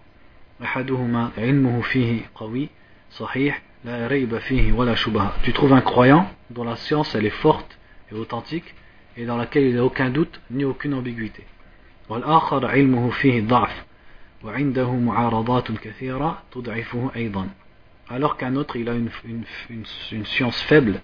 Tu 5.43 5.53
trouves 5.53 5.73
un 5.73 5.81
croyant 5.81 6.29
dont 6.49 6.63
la 6.63 6.75
science 6.75 7.15
elle 7.15 7.25
est 7.25 7.29
forte 7.29 7.77
et 8.11 8.15
authentique 8.15 8.75
et 9.15 9.25
dans 9.25 9.37
laquelle 9.37 9.63
il 9.63 9.73
n'y 9.73 9.79
a 9.79 9.85
aucun 9.85 10.09
doute 10.09 10.39
ni 10.51 10.63
aucune 10.63 10.93
ambiguïté. 10.93 11.45
Alors 18.09 18.37
qu'un 18.37 18.55
autre 18.55 18.75
il 18.77 18.89
a 18.89 18.93
une, 18.93 20.25
science 20.25 20.61
faible 20.63 21.01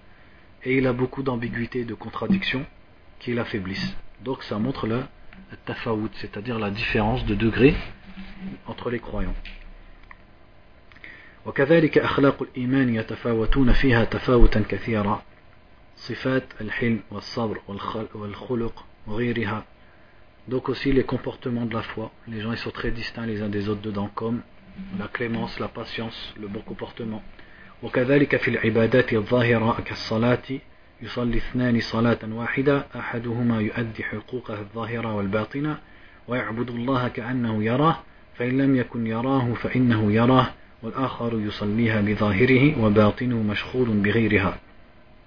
et 0.62 0.78
il 0.78 0.86
a 0.86 0.92
beaucoup 0.92 1.22
d'ambiguïté 1.22 1.80
et 1.80 1.84
de 1.84 1.94
contradictions 1.94 2.64
qui 3.18 3.34
l'affaiblissent. 3.34 3.96
Donc 4.22 4.42
ça 4.44 4.58
montre 4.58 4.86
là 4.86 5.08
le 5.51 5.57
tafawut 5.65 6.11
c'est-à-dire 6.15 6.59
la 6.59 6.69
différence 6.69 7.25
de 7.25 7.35
degré 7.35 7.75
entre 8.67 8.89
les 8.89 8.99
croyants 8.99 9.35
وكذلك 11.45 11.97
أخلاق 11.97 12.41
الإيمان 12.41 12.95
يتفاوتون 12.95 13.73
فيها 13.73 14.03
تفاوتا 14.03 14.63
كثيرا 14.69 15.23
صفات 15.95 16.43
الحلم 16.61 16.99
والصبر 17.11 17.61
والخلق 18.13 18.85
وغيرها 19.07 19.63
Donc 20.47 20.67
aussi 20.69 20.91
les 20.91 21.03
comportements 21.03 21.65
de 21.65 21.73
la 21.73 21.83
foi. 21.83 22.11
Les 22.27 22.41
gens 22.41 22.51
ils 22.51 22.57
sont 22.57 22.71
très 22.71 22.91
distincts 22.91 23.25
les 23.25 23.41
uns 23.41 23.49
des 23.49 23.69
autres 23.69 23.81
dedans, 23.81 24.09
comme 24.15 24.41
la 24.97 25.07
clémence, 25.07 25.59
la 25.59 25.67
patience, 25.67 26.33
le 26.39 26.47
bon 26.47 26.61
comportement. 26.61 27.21
وكذلك 27.83 28.35
في 28.35 28.47
العبادات 28.47 29.13
الظاهرة 29.13 29.81
كالصلاة 29.85 30.59
يصلي 31.04 31.36
اثنان 31.36 31.80
صلاة 31.80 32.18
واحدة 32.32 32.86
أحدهما 32.96 33.60
يؤدي 33.60 34.02
حقوقه 34.04 34.60
الظاهرة 34.60 35.14
والباطنة 35.14 35.78
ويعبد 36.28 36.70
الله 36.70 37.08
كأنه 37.08 37.64
يراه 37.64 37.96
فإن 38.34 38.58
لم 38.58 38.76
يكن 38.76 39.06
يراه 39.06 39.54
فإنه 39.54 40.12
يراه 40.12 40.46
والآخر 40.82 41.40
يصليها 41.40 42.00
بظاهره 42.00 42.84
وباطنه 42.84 43.42
مشغول 43.42 43.88
بغيرها 43.88 44.58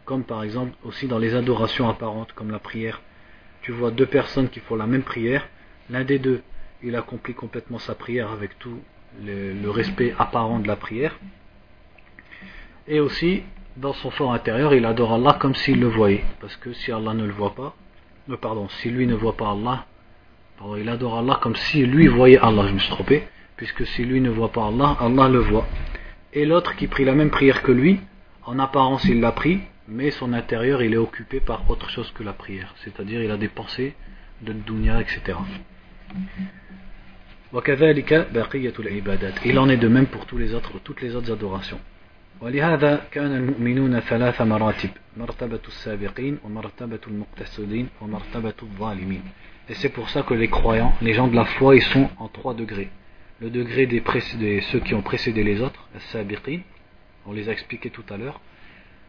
comme 0.06 0.24
par 0.24 0.44
exemple 0.44 0.74
aussi 0.84 1.08
dans 1.08 1.20
les 1.20 1.36
adorations 1.36 1.90
apparentes 1.90 2.32
comme 2.34 2.52
la 2.52 2.60
prière 2.60 3.02
tu 3.62 3.72
vois 3.72 3.92
deux 3.92 4.06
personnes 4.06 4.50
qui 4.50 4.60
font 4.62 4.76
la 4.76 4.88
même 4.88 5.04
prière 5.04 5.48
l'un 5.90 6.04
des 6.04 6.18
deux 6.18 6.42
il 6.82 6.96
accomplit 6.96 7.34
complètement 7.34 7.80
sa 7.80 7.94
prière 7.94 8.32
avec 8.32 8.58
tout 8.58 8.80
le, 9.24 9.54
le 9.54 9.70
respect 9.70 10.16
apparent 10.18 10.60
de 10.60 10.68
la 10.68 10.76
prière 10.76 11.14
et 12.88 13.00
aussi 13.00 13.44
dans 13.78 13.94
son 13.94 14.10
fort 14.12 14.34
intérieur 14.34 14.74
il 14.74 14.86
adore 14.86 15.14
Allah 15.14 15.38
comme 15.40 15.56
s'il 15.56 15.80
le 15.80 15.88
voyait. 15.88 16.24
Parce 16.42 16.56
que 16.58 16.74
si 16.74 16.92
Allah 16.92 17.14
ne 17.14 17.26
le 17.26 17.32
voit 17.32 17.56
pas 17.56 17.76
euh, 18.30 18.38
pardon 18.38 18.68
si 18.70 18.90
lui 18.90 19.08
ne 19.08 19.16
voit 19.16 19.38
pas 19.38 19.52
Allah 19.52 19.86
pardon, 20.58 20.76
il 20.76 20.90
adore 20.90 21.18
Allah 21.20 21.40
comme 21.42 21.56
si 21.56 21.86
lui 21.86 22.08
voyait 22.08 22.40
Allah. 22.40 22.68
Je 22.68 22.74
me 22.74 22.80
suis 22.80 22.92
trompé. 22.92 23.28
Puisque 23.56 23.86
si 23.88 24.06
lui 24.06 24.22
ne 24.22 24.30
voit 24.30 24.52
pas 24.52 24.68
Allah 24.68 24.98
Allah 25.00 25.30
le 25.30 25.40
voit. 25.40 25.68
Et 26.34 26.46
l'autre 26.46 26.76
qui 26.76 26.88
prie 26.88 27.06
la 27.06 27.14
même 27.14 27.30
prière 27.30 27.64
que 27.64 27.72
lui 27.72 28.00
en 28.46 28.60
apparence 28.60 29.06
il 29.06 29.20
l'a 29.20 29.32
pris 29.32 29.62
mais 29.88 30.12
son 30.12 30.34
intérieur 30.34 30.82
il 30.82 30.94
est 30.94 30.98
occupé 30.98 31.40
par 31.40 31.70
autre 31.70 31.90
chose 31.90 32.12
que 32.12 32.24
la 32.24 32.34
prière, 32.34 32.74
c'est-à-dire 32.84 33.22
il 33.22 33.32
a 33.32 33.38
des 33.38 33.48
pensées 33.48 33.96
de 34.42 34.54
dunya, 34.54 35.02
etc. 35.02 35.38
Il 39.46 39.58
en 39.58 39.70
est 39.70 39.78
de 39.78 39.88
même 39.88 40.08
pour 40.08 40.26
toutes 40.26 40.40
les 40.40 40.54
autres 40.54 41.32
adorations. 41.32 41.80
ولهذا 42.41 43.05
كان 43.11 43.37
المؤمنون 43.37 44.01
ثلاث 44.01 44.43
مراتب 44.43 44.91
مرتبة 45.17 45.61
السابقين 45.69 46.39
ومرتبة 46.45 47.01
المقتصدين 47.07 47.89
ومرتبة 48.01 48.55
الظالمين 48.63 49.23
Et 49.69 49.75
c'est 49.75 49.91
pour 49.91 50.11
ça 50.11 50.23
que 50.23 50.35
les 50.35 50.49
croyants, 50.49 50.93
les 51.01 51.15
gens 51.15 51.29
de 51.29 51.37
la 51.37 51.45
foi, 51.45 51.77
ils 51.77 51.83
sont 51.83 52.11
en 52.19 52.27
trois 52.27 52.53
degrés. 52.53 52.91
Le 53.41 53.49
degré 53.49 53.87
des, 53.87 54.03
des 54.39 54.61
ceux 54.61 54.81
qui 54.81 54.93
ont 54.95 55.03
précédé 55.03 55.45
les 55.45 55.61
autres, 55.61 55.89
les 56.15 56.61
on 57.27 57.33
les 57.33 57.49
a 57.49 57.53
expliqués 57.53 57.91
tout 57.91 58.05
à 58.11 58.17
l'heure, 58.17 58.41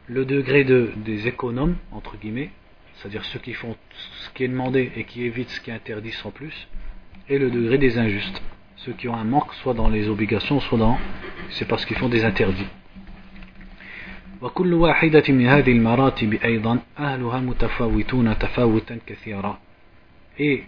le 0.07 0.25
degré 0.25 0.63
de, 0.63 0.91
des 0.97 1.27
économes, 1.27 1.75
entre 1.91 2.17
guillemets, 2.17 2.51
c'est-à-dire 2.95 3.25
ceux 3.25 3.39
qui 3.39 3.53
font 3.53 3.75
ce 4.21 4.29
qui 4.29 4.43
est 4.43 4.47
demandé 4.47 4.91
et 4.95 5.05
qui 5.05 5.23
évitent 5.23 5.49
ce 5.49 5.59
qui 5.59 5.71
est 5.71 5.73
interdit 5.73 6.11
sans 6.11 6.29
plus, 6.29 6.67
et 7.29 7.39
le 7.39 7.49
degré 7.49 7.79
des 7.79 7.97
injustes, 7.97 8.41
ceux 8.77 8.93
qui 8.93 9.07
ont 9.07 9.15
un 9.15 9.23
manque 9.23 9.53
soit 9.55 9.73
dans 9.73 9.89
les 9.89 10.07
obligations, 10.07 10.59
soit 10.59 10.77
dans, 10.77 10.99
c'est 11.49 11.65
parce 11.67 11.83
qu'ils 11.85 11.97
font 11.97 12.09
des 12.09 12.25
interdits. 12.25 12.67
Et 20.38 20.62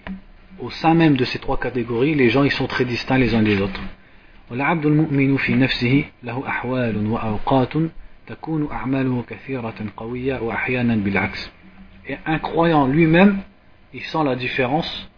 au 0.59 0.71
sein 0.71 0.95
même 0.95 1.17
de 1.17 1.25
ces 1.25 1.39
trois 1.39 1.57
catégories, 1.59 2.15
les 2.17 2.31
gens 2.31 2.43
ils 2.43 2.51
sont 2.51 2.67
très 2.67 2.85
distincts 2.85 3.19
les 3.19 3.33
uns 3.35 3.43
des 3.43 3.61
autres. 3.61 3.81
Et 12.09 12.17
un 12.27 12.39
croyant 12.41 12.87
lui-même, 12.89 13.39
il 13.95 14.03
sent 14.03 14.25
la 14.25 14.35
différence, 14.35 15.11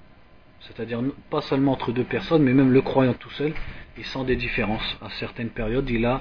c'est-à-dire 0.60 1.02
pas 1.30 1.40
seulement 1.40 1.72
entre 1.72 1.92
deux 1.92 2.04
personnes, 2.04 2.42
mais 2.42 2.52
même 2.52 2.70
le 2.70 2.82
croyant 2.82 3.14
tout 3.14 3.30
seul, 3.30 3.54
il 3.96 4.04
sent 4.04 4.24
des 4.26 4.36
différences. 4.36 4.98
À 5.00 5.08
certaines 5.10 5.48
périodes, 5.48 5.88
il 5.88 6.04
a 6.04 6.20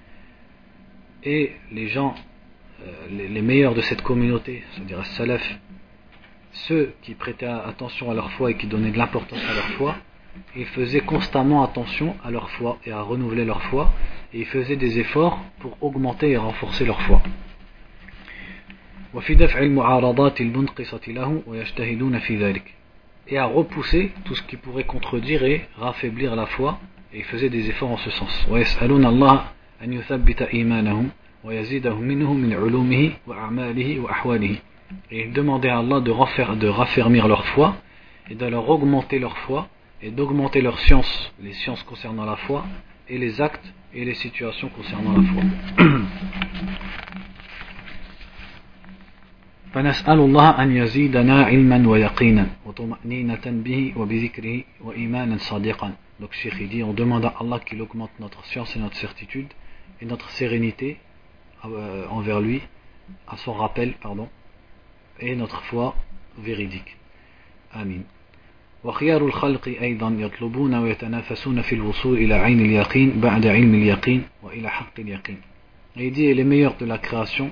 et 1.23 1.51
les 1.71 1.87
gens 1.87 2.15
euh, 2.83 3.27
les, 3.29 3.41
meilleurs 3.41 3.75
de 3.75 3.81
cette 3.81 4.01
communauté, 4.01 4.63
c'est-à-dire 4.71 5.05
salaf, 5.05 5.59
ceux 6.51 6.93
qui 7.03 7.13
prêtaient 7.13 7.45
attention 7.45 8.09
à 8.09 8.13
leur 8.13 8.31
foi 8.31 8.51
et 8.51 8.57
qui 8.57 8.67
donnaient 8.67 8.91
de 8.91 8.97
l'importance 8.97 9.43
à 9.49 9.53
leur 9.53 9.69
foi, 9.77 9.95
ils 10.55 10.65
faisaient 10.65 11.01
constamment 11.01 11.63
attention 11.63 12.15
à 12.23 12.31
leur 12.31 12.49
foi 12.51 12.79
et 12.85 12.91
à 12.91 13.01
renouveler 13.01 13.45
leur 13.45 13.61
foi, 13.63 13.93
et 14.33 14.39
ils 14.39 14.45
faisaient 14.45 14.77
des 14.77 14.97
efforts 14.99 15.39
pour 15.59 15.77
augmenter 15.81 16.31
et 16.31 16.37
renforcer 16.37 16.85
leur 16.85 17.01
foi. 17.03 17.21
Et 23.27 23.37
à 23.37 23.45
repousser 23.45 24.11
tout 24.25 24.35
ce 24.35 24.41
qui 24.41 24.57
pourrait 24.57 24.85
contredire 24.85 25.43
et 25.43 25.67
raffaiblir 25.77 26.35
la 26.35 26.47
foi, 26.47 26.79
et 27.13 27.19
ils 27.19 27.25
faisaient 27.25 27.49
des 27.49 27.69
efforts 27.69 27.91
en 27.91 27.97
ce 27.97 28.09
sens. 28.09 28.47
et 35.10 35.20
ils 35.24 35.32
demandaient 35.32 35.68
à 35.68 35.78
Allah 35.78 36.00
de, 36.00 36.10
refaire, 36.10 36.56
de 36.56 36.68
raffermir 36.68 37.28
leur 37.28 37.44
foi 37.46 37.76
et 38.30 38.34
de 38.34 38.46
leur 38.46 38.68
augmenter 38.68 39.18
leur 39.18 39.36
foi 39.38 39.68
et 40.02 40.10
d'augmenter 40.10 40.60
leurs 40.60 40.78
sciences, 40.78 41.32
les 41.40 41.52
sciences 41.52 41.82
concernant 41.82 42.24
la 42.24 42.36
foi 42.36 42.64
et 43.08 43.18
les 43.18 43.40
actes 43.40 43.72
et 43.94 44.04
les 44.04 44.14
situations 44.14 44.68
concernant 44.68 45.12
la 45.16 45.22
foi. 45.22 45.42
فنسأل 49.76 50.18
الله 50.18 50.62
أن 50.62 50.76
يزيدنا 50.76 51.44
علما 51.44 51.88
ويقينا 51.88 52.46
وطمأنينة 52.66 53.44
به 53.46 53.92
وبذكره 53.96 54.64
وإيمانا 54.80 55.36
صادقا 55.36 55.92
Donc 56.18 56.32
Cheikh 56.32 56.66
dit, 56.70 56.82
on 56.82 56.94
demande 56.94 57.26
à 57.26 57.34
Allah 57.38 57.60
qu'il 57.60 57.82
augmente 57.82 58.12
notre 58.18 58.42
science 58.46 58.74
et 58.74 58.78
notre 58.78 58.96
certitude 58.96 59.48
et 60.00 60.06
notre 60.06 60.30
sérénité 60.30 60.98
euh, 61.64 62.06
envers 62.08 62.40
lui, 62.40 62.62
à 63.28 63.36
son 63.36 63.52
rappel, 63.52 63.94
pardon, 63.94 64.28
et 65.20 65.34
notre 65.34 65.62
foi 65.62 65.94
véridique. 66.38 66.96
Amin. 67.72 68.02
وخيار 68.84 69.26
الخلق 69.26 69.68
أيضا 69.68 70.16
يطلبون 70.18 70.74
ويتنافسون 70.74 71.62
في 71.62 71.74
الوصول 71.74 72.18
إلى 72.18 72.34
عين 72.34 72.60
اليقين 72.60 73.20
بعد 73.20 73.46
علم 73.46 73.74
اليقين 73.74 74.22
وإلى 74.42 74.70
حق 74.70 75.00
اليقين. 75.00 75.38
Et 75.96 76.06
il 76.06 76.12
dit 76.12 76.32
les 76.34 76.44
meilleurs 76.44 76.76
de 76.76 76.84
la 76.84 76.98
création 76.98 77.50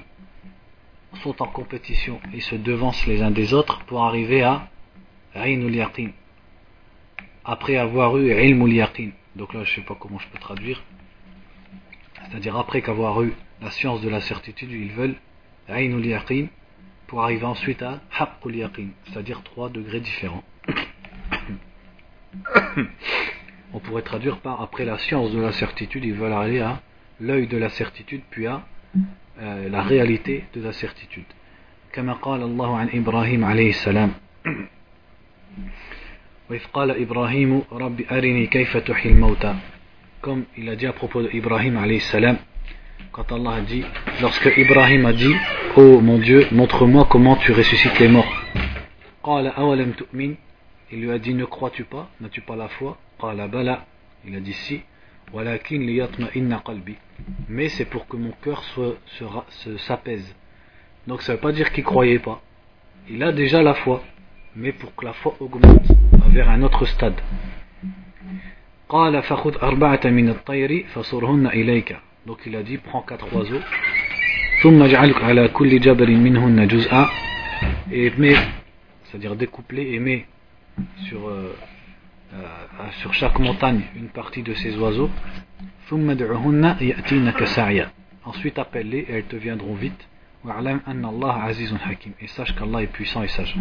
sont 1.23 1.43
en 1.43 1.47
compétition 1.47 2.21
et 2.33 2.41
se 2.41 2.55
devancent 2.55 3.07
les 3.07 3.23
uns 3.23 3.31
des 3.31 3.55
autres 3.55 3.81
pour 3.87 4.05
arriver 4.05 4.43
à 4.43 4.69
عين 5.35 5.67
اليقين 5.69 6.13
après 7.45 7.77
avoir 7.77 8.17
eu 8.17 8.33
علم 8.33 8.65
اليقين. 8.65 9.13
Donc 9.37 9.55
là 9.55 9.65
je 9.65 9.75
sais 9.75 9.81
pas 9.81 9.97
comment 9.99 10.19
je 10.19 10.29
peux 10.29 10.39
traduire. 10.39 10.83
C'est-à-dire 12.29 12.57
après 12.57 12.83
qu'avoir 12.83 13.23
eu 13.23 13.33
la 13.61 13.71
science 13.71 14.01
de 14.01 14.09
la 14.09 14.21
certitude, 14.21 14.71
ils 14.71 14.93
veulent 14.93 15.17
عين 15.69 15.99
اليقين 15.99 16.49
pour 17.07 17.23
arriver 17.23 17.45
ensuite 17.45 17.83
à 17.83 18.01
Haqqul 18.19 18.57
Yaqin, 18.57 18.89
c'est-à-dire 19.05 19.43
trois 19.43 19.69
degrés 19.69 20.01
différents. 20.01 20.43
On 23.73 23.79
pourrait 23.79 24.03
traduire 24.03 24.39
par 24.39 24.61
après 24.61 24.85
la 24.85 24.99
science 24.99 25.31
de 25.33 25.41
la 25.41 25.53
certitude, 25.53 26.05
ils 26.05 26.15
veulent 26.15 26.33
aller 26.33 26.61
à 26.61 26.81
l'œil 27.21 27.47
de 27.47 27.57
la 27.57 27.69
certitude, 27.69 28.23
puis 28.31 28.47
à 28.47 28.63
euh, 29.41 29.69
la 29.69 29.83
réalité 29.83 30.45
de 30.55 30.63
la 30.63 30.73
certitude. 30.73 31.27
كما 31.93 32.13
قال 32.13 32.43
الله 32.43 32.77
عن 32.77 32.89
إبراهيم 32.95 33.45
عليه 33.45 33.69
السلام 33.69 34.13
وإذ 36.51 36.65
قال 36.73 37.03
إبراهيم 37.03 37.63
رب 37.73 38.01
أرني 38.13 38.47
كيف 38.47 38.77
تحيي 38.77 39.13
الموتى 39.13 39.55
comme 40.22 40.46
il 40.58 40.70
a 40.70 40.76
dit 40.76 40.86
à 40.86 40.94
propos 40.94 41.22
d'Ibrahim 41.24 41.80
salam 42.00 42.38
quand 43.12 43.32
Allah 43.32 43.56
a 43.56 43.62
dit, 43.62 43.84
lorsque 44.22 44.52
Ibrahim 44.56 45.06
a 45.06 45.14
dit, 45.14 45.34
Oh 45.76 46.00
mon 46.00 46.20
Dieu, 46.20 46.48
montre-moi 46.52 47.08
comment 47.10 47.36
tu 47.38 47.52
ressuscites 47.52 47.98
les 48.00 48.08
morts. 48.08 48.32
Il 50.92 51.02
lui 51.02 51.12
a 51.12 51.20
dit, 51.20 51.34
ne 51.34 51.46
crois-tu 51.46 51.84
pas, 51.86 52.10
n'as-tu 52.22 52.42
pas 52.42 52.56
la 52.56 52.68
foi? 52.68 52.98
Il 54.26 54.36
a 54.36 54.40
dit 54.40 54.54
si. 54.54 54.82
Mais 57.50 57.70
c'est 57.70 57.86
pour 57.86 58.08
que 58.08 58.18
mon 58.18 58.32
cœur 58.44 58.64
s'apaise. 59.88 60.36
Donc 61.08 61.22
ça 61.22 61.34
ne 61.34 61.38
veut 61.38 61.42
pas 61.42 61.52
dire 61.52 61.72
qu'il 61.72 61.84
croyait 61.84 62.20
pas. 62.20 62.42
Il 63.10 63.24
a 63.24 63.32
déjà 63.32 63.62
la 63.62 63.74
foi. 63.74 64.04
Mais 64.56 64.72
pour 64.72 64.96
que 64.96 65.06
la 65.06 65.14
foi 65.14 65.36
augmente 65.40 65.88
vers 66.30 66.50
un 66.50 66.62
autre 66.64 66.86
stade. 66.86 67.16
قال 68.89 69.23
فخذ 69.23 69.57
أربعة 69.63 70.01
من 70.05 70.29
الطير 70.29 70.85
فصرهن 70.95 71.47
إليك 71.47 71.97
donc 72.27 72.39
il 72.47 72.57
a 72.57 72.63
dit 72.63 72.79
prends 72.79 73.03
quatre 73.03 73.27
oiseaux 73.35 73.63
ثم 74.63 74.83
اجعلك 74.83 75.25
على 75.25 75.49
كل 75.49 75.81
جبل 75.81 76.17
منهن 76.17 76.67
جزءا 76.69 77.09
et 77.93 78.11
mets 78.19 78.37
c'est-à-dire 79.05 79.37
découpler 79.37 79.95
et 79.95 79.99
mets 79.99 80.27
sur 81.09 81.29
euh, 81.29 81.55
euh, 82.35 82.47
sur 83.01 83.15
chaque 83.15 83.39
montagne 83.39 83.83
une 83.97 84.09
partie 84.09 84.43
de 84.43 84.55
ces 84.55 84.77
oiseaux 84.79 85.11
ثم 85.89 86.11
ادعهن 86.11 86.77
يأتينك 86.81 87.45
سعيا 87.45 87.91
ensuite 88.27 88.59
appelle-les 88.59 89.07
et 89.09 89.13
elles 89.13 89.25
te 89.25 89.37
viendront 89.37 89.75
vite 89.75 90.07
واعلم 90.45 90.81
أن 90.89 91.05
الله 91.05 91.33
عزيز 91.33 91.75
حكيم 91.75 92.13
et 92.21 92.27
sache 92.27 92.55
qu'Allah 92.55 92.83
est 92.83 92.93
puissant 92.93 93.23
et 93.23 93.29
sage 93.29 93.55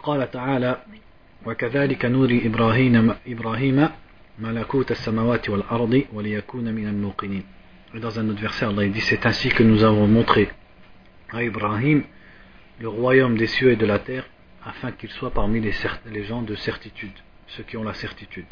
وقال 0.00 0.30
تعالى 0.30 0.82
وكذلك 1.46 2.04
نوري 2.04 2.46
إبراهيم, 2.46 3.14
إبراهيم 3.26 3.88
ملكوت 4.38 4.90
السماوات 4.90 5.50
والأرض 5.50 6.02
وليكون 6.12 6.74
من 6.74 6.88
الموقنين 6.88 7.42
Et 7.94 8.00
dans 8.00 8.18
un 8.18 8.28
autre 8.28 8.40
verset, 8.40 8.66
Allah 8.66 8.86
dit 8.88 9.00
C'est 9.00 9.24
ainsi 9.24 9.48
que 9.48 9.62
nous 9.62 9.84
avons 9.84 10.06
montré 10.06 10.50
à 11.32 11.42
Ibrahim 11.42 12.02
le 12.80 12.88
royaume 12.88 13.38
des 13.38 13.46
cieux 13.46 13.70
et 13.70 13.76
de 13.76 13.86
la 13.86 13.98
terre, 13.98 14.24
afin 14.64 14.92
qu'il 14.92 15.10
soit 15.10 15.30
parmi 15.30 15.60
les, 15.60 15.72
les 16.10 16.24
gens 16.24 16.42
de 16.42 16.54
certitude, 16.56 17.12
ceux 17.46 17.62
qui 17.62 17.76
ont 17.76 17.84
la 17.84 17.94
certitude. 17.94 18.46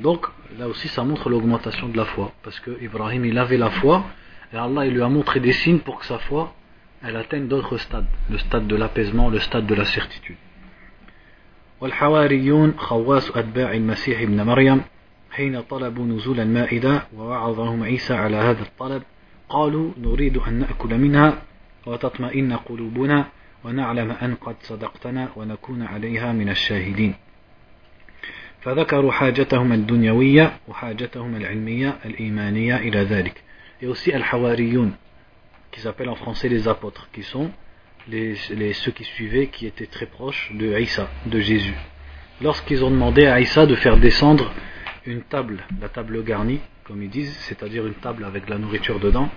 Donc, 0.00 0.26
là 0.58 0.66
aussi, 0.66 0.88
ça 0.88 1.04
montre 1.04 1.28
l'augmentation 1.28 1.88
de 1.88 1.96
la 1.96 2.04
foi, 2.04 2.32
parce 2.42 2.58
que 2.60 2.82
Ibrahim, 2.82 3.24
il 3.26 3.38
avait 3.38 3.58
la 3.58 3.70
foi, 3.70 4.04
et 4.52 4.56
Allah, 4.56 4.86
il 4.86 4.94
lui 4.94 5.02
a 5.02 5.08
montré 5.08 5.40
des 5.40 5.52
signes 5.52 5.80
pour 5.80 5.98
que 5.98 6.06
sa 6.06 6.18
foi, 6.18 6.54
elle 7.02 7.16
atteigne 7.16 7.46
d'autres 7.46 7.76
stades, 7.78 8.06
le 8.30 8.38
stade 8.38 8.66
de 8.66 8.76
l'apaisement, 8.76 9.28
le 9.28 9.38
stade 9.38 9.66
de 9.66 9.74
la 9.74 9.84
certitude. 9.84 10.36
والحواريون 11.83 12.73
خواص 12.77 13.31
أتباع 13.31 13.73
المسيح 13.73 14.21
ابن 14.21 14.41
مريم 14.41 14.81
حين 15.31 15.61
طلبوا 15.61 16.05
نزول 16.05 16.39
المائدة 16.39 17.03
ووعظهم 17.17 17.83
عيسى 17.83 18.13
على 18.13 18.35
هذا 18.35 18.61
الطلب. 18.61 19.03
قالوا 19.49 19.91
نريد 19.97 20.37
أن 20.37 20.53
نأكل 20.53 20.97
منها 20.97 21.41
وتطمئن 21.85 22.53
قلوبنا 22.53 23.25
ونعلم 23.63 24.11
أن 24.11 24.35
قد 24.35 24.55
صدقتنا 24.61 25.29
ونكون 25.35 25.81
عليها 25.81 26.31
من 26.31 26.49
الشاهدين. 26.49 27.13
فذكروا 28.61 29.11
حاجتهم 29.11 29.73
الدنيوية 29.73 30.53
وحاجتهم 30.67 31.35
العلمية 31.35 31.95
الإيمانية 32.05 32.77
إلى 32.77 32.99
ذلك. 33.03 33.43
Aussi 33.83 34.13
al-Hawariyun 34.13 34.91
qui 35.71 35.81
s'appellent 35.81 36.09
en 36.09 36.15
français 36.15 36.47
les 36.47 36.69
apôtres 36.69 37.09
qui 37.11 37.23
sont 37.23 37.51
les, 38.07 38.73
ceux 38.73 38.91
qui 38.91 39.03
suivaient 39.03 39.47
qui 39.47 39.65
étaient 39.65 39.87
très 39.87 40.05
proches 40.05 40.51
de 40.53 40.73
Aïssa, 40.73 41.09
de 41.25 41.39
Jésus. 41.39 41.75
Lorsqu'ils 42.41 42.83
ont 42.83 42.91
demandé 42.91 43.25
à 43.25 43.35
Aïssa 43.35 43.65
de 43.65 43.75
faire 43.75 43.97
descendre 43.97 44.51
une 45.05 45.21
table, 45.21 45.63
la 45.81 45.89
table 45.89 46.23
garnie 46.23 46.59
comme 46.83 47.01
ils 47.01 47.09
disent, 47.09 47.35
c'est-à-dire 47.47 47.87
une 47.87 47.93
table 47.93 48.25
avec 48.25 48.49
la 48.49 48.57
nourriture 48.57 48.99
dedans 48.99 49.29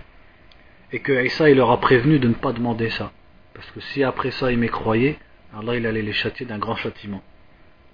et 0.92 0.98
que 0.98 1.12
Aïssa 1.12 1.48
il 1.50 1.56
leur 1.56 1.70
a 1.70 1.80
prévenu 1.80 2.18
de 2.18 2.28
ne 2.28 2.34
pas 2.34 2.52
demander 2.52 2.90
ça. 2.90 3.12
Parce 3.54 3.70
que 3.70 3.80
si 3.80 4.02
après 4.02 4.30
ça 4.30 4.50
ils 4.50 4.58
m'écroyaient 4.58 5.18
Allah 5.56 5.76
il 5.76 5.86
allait 5.86 6.02
les 6.02 6.12
châtier 6.12 6.44
d'un 6.44 6.58
grand 6.58 6.76
châtiment. 6.76 7.22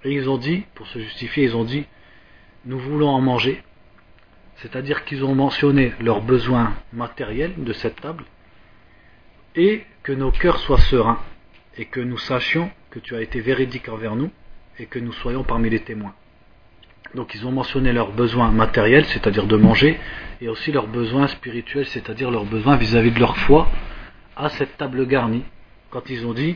Et 0.03 0.11
ils 0.11 0.29
ont 0.29 0.37
dit, 0.37 0.65
pour 0.75 0.85
se 0.87 0.99
justifier, 0.99 1.45
ils 1.45 1.55
ont 1.55 1.63
dit 1.63 1.85
nous 2.65 2.79
voulons 2.79 3.09
en 3.09 3.21
manger. 3.21 3.61
C'est-à-dire 4.55 5.05
qu'ils 5.05 5.23
ont 5.25 5.35
mentionné 5.35 5.93
leurs 5.99 6.21
besoins 6.21 6.73
matériels 6.93 7.53
de 7.57 7.73
cette 7.73 7.99
table 8.01 8.23
et 9.55 9.83
que 10.03 10.11
nos 10.11 10.31
cœurs 10.31 10.59
soient 10.59 10.79
sereins 10.79 11.19
et 11.77 11.85
que 11.85 11.99
nous 11.99 12.17
sachions 12.17 12.69
que 12.91 12.99
tu 12.99 13.15
as 13.15 13.21
été 13.21 13.39
véridique 13.39 13.89
envers 13.89 14.15
nous 14.15 14.31
et 14.79 14.85
que 14.85 14.99
nous 14.99 15.13
soyons 15.13 15.43
parmi 15.43 15.69
les 15.69 15.79
témoins. 15.79 16.13
Donc 17.15 17.35
ils 17.35 17.45
ont 17.45 17.51
mentionné 17.51 17.93
leurs 17.93 18.11
besoins 18.11 18.51
matériels, 18.51 19.05
c'est-à-dire 19.05 19.45
de 19.45 19.55
manger, 19.55 19.99
et 20.41 20.49
aussi 20.49 20.71
leurs 20.71 20.87
besoins 20.87 21.27
spirituels, 21.27 21.85
c'est-à-dire 21.85 22.31
leurs 22.31 22.45
besoins 22.45 22.75
vis-à-vis 22.75 23.11
de 23.11 23.19
leur 23.19 23.37
foi, 23.37 23.69
à 24.35 24.49
cette 24.49 24.77
table 24.77 25.05
garnie, 25.05 25.43
quand 25.91 26.09
ils 26.09 26.25
ont 26.25 26.33
dit 26.33 26.55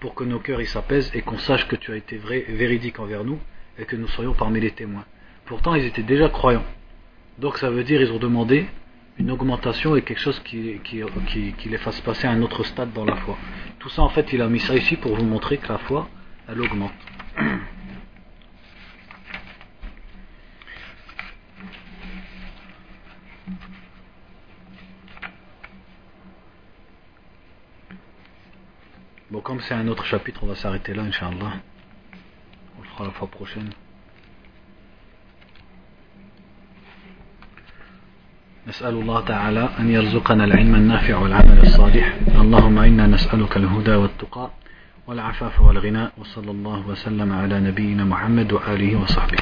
pour 0.00 0.14
que 0.14 0.24
nos 0.24 0.40
cœurs 0.40 0.60
s'apaisent 0.66 1.10
et 1.14 1.22
qu'on 1.22 1.38
sache 1.38 1.66
que 1.68 1.76
tu 1.76 1.90
as 1.92 1.96
été 1.96 2.18
vrai, 2.18 2.44
véridique 2.48 3.00
envers 3.00 3.24
nous 3.24 3.38
et 3.78 3.86
que 3.86 3.96
nous 3.96 4.08
soyons 4.08 4.34
parmi 4.34 4.60
les 4.60 4.72
témoins. 4.72 5.06
Pourtant, 5.46 5.74
ils 5.74 5.86
étaient 5.86 6.02
déjà 6.02 6.28
croyants. 6.28 6.64
Donc 7.38 7.56
ça 7.56 7.70
veut 7.70 7.84
dire 7.84 8.02
ils 8.02 8.12
ont 8.12 8.18
demandé 8.18 8.66
une 9.18 9.30
augmentation 9.30 9.94
et 9.96 10.02
quelque 10.02 10.20
chose 10.20 10.40
qui, 10.40 10.80
qui, 10.82 11.02
qui, 11.56 11.68
les 11.68 11.78
fasse 11.78 12.00
passer 12.00 12.26
à 12.26 12.30
un 12.30 12.42
autre 12.42 12.64
stade 12.64 12.92
dans 12.92 13.04
la 13.04 13.16
foi. 13.16 13.36
Tout 13.78 13.88
ça, 13.88 14.02
en 14.02 14.08
fait, 14.08 14.32
il 14.32 14.42
a 14.42 14.48
mis 14.48 14.60
ça 14.60 14.74
ici 14.74 14.96
pour 14.96 15.14
vous 15.14 15.24
montrer 15.24 15.58
que 15.58 15.68
la 15.68 15.78
foi, 15.78 16.08
elle 16.48 16.60
augmente. 16.60 16.92
Bon, 29.30 29.40
comme 29.40 29.60
c'est 29.60 29.74
un 29.74 29.88
autre 29.88 30.04
chapitre, 30.04 30.44
on 30.44 30.46
va 30.46 30.54
s'arrêter 30.54 30.94
là, 30.94 31.02
Inch'Allah. 31.02 31.54
On 32.78 32.82
le 32.82 32.88
fera 32.88 33.04
la 33.04 33.10
fois 33.10 33.28
prochaine. 33.28 33.70
نسأل 38.68 38.94
الله 38.94 39.20
تعالى 39.20 39.68
أن 39.80 39.90
يرزقنا 39.90 40.44
العلم 40.44 40.74
النافع 40.74 41.16
والعمل 41.16 41.58
الصالح. 41.62 42.16
اللهم 42.40 42.78
إنا 42.78 43.06
نسألك 43.06 43.56
الهدى 43.56 43.94
والتقى 43.94 44.50
والعفاف 45.06 45.60
والغنى 45.60 46.08
وصلى 46.18 46.50
الله 46.50 46.88
وسلم 46.88 47.32
على 47.32 47.60
نبينا 47.60 48.04
محمد 48.04 48.52
وآله 48.52 49.00
وصحبه. 49.02 49.38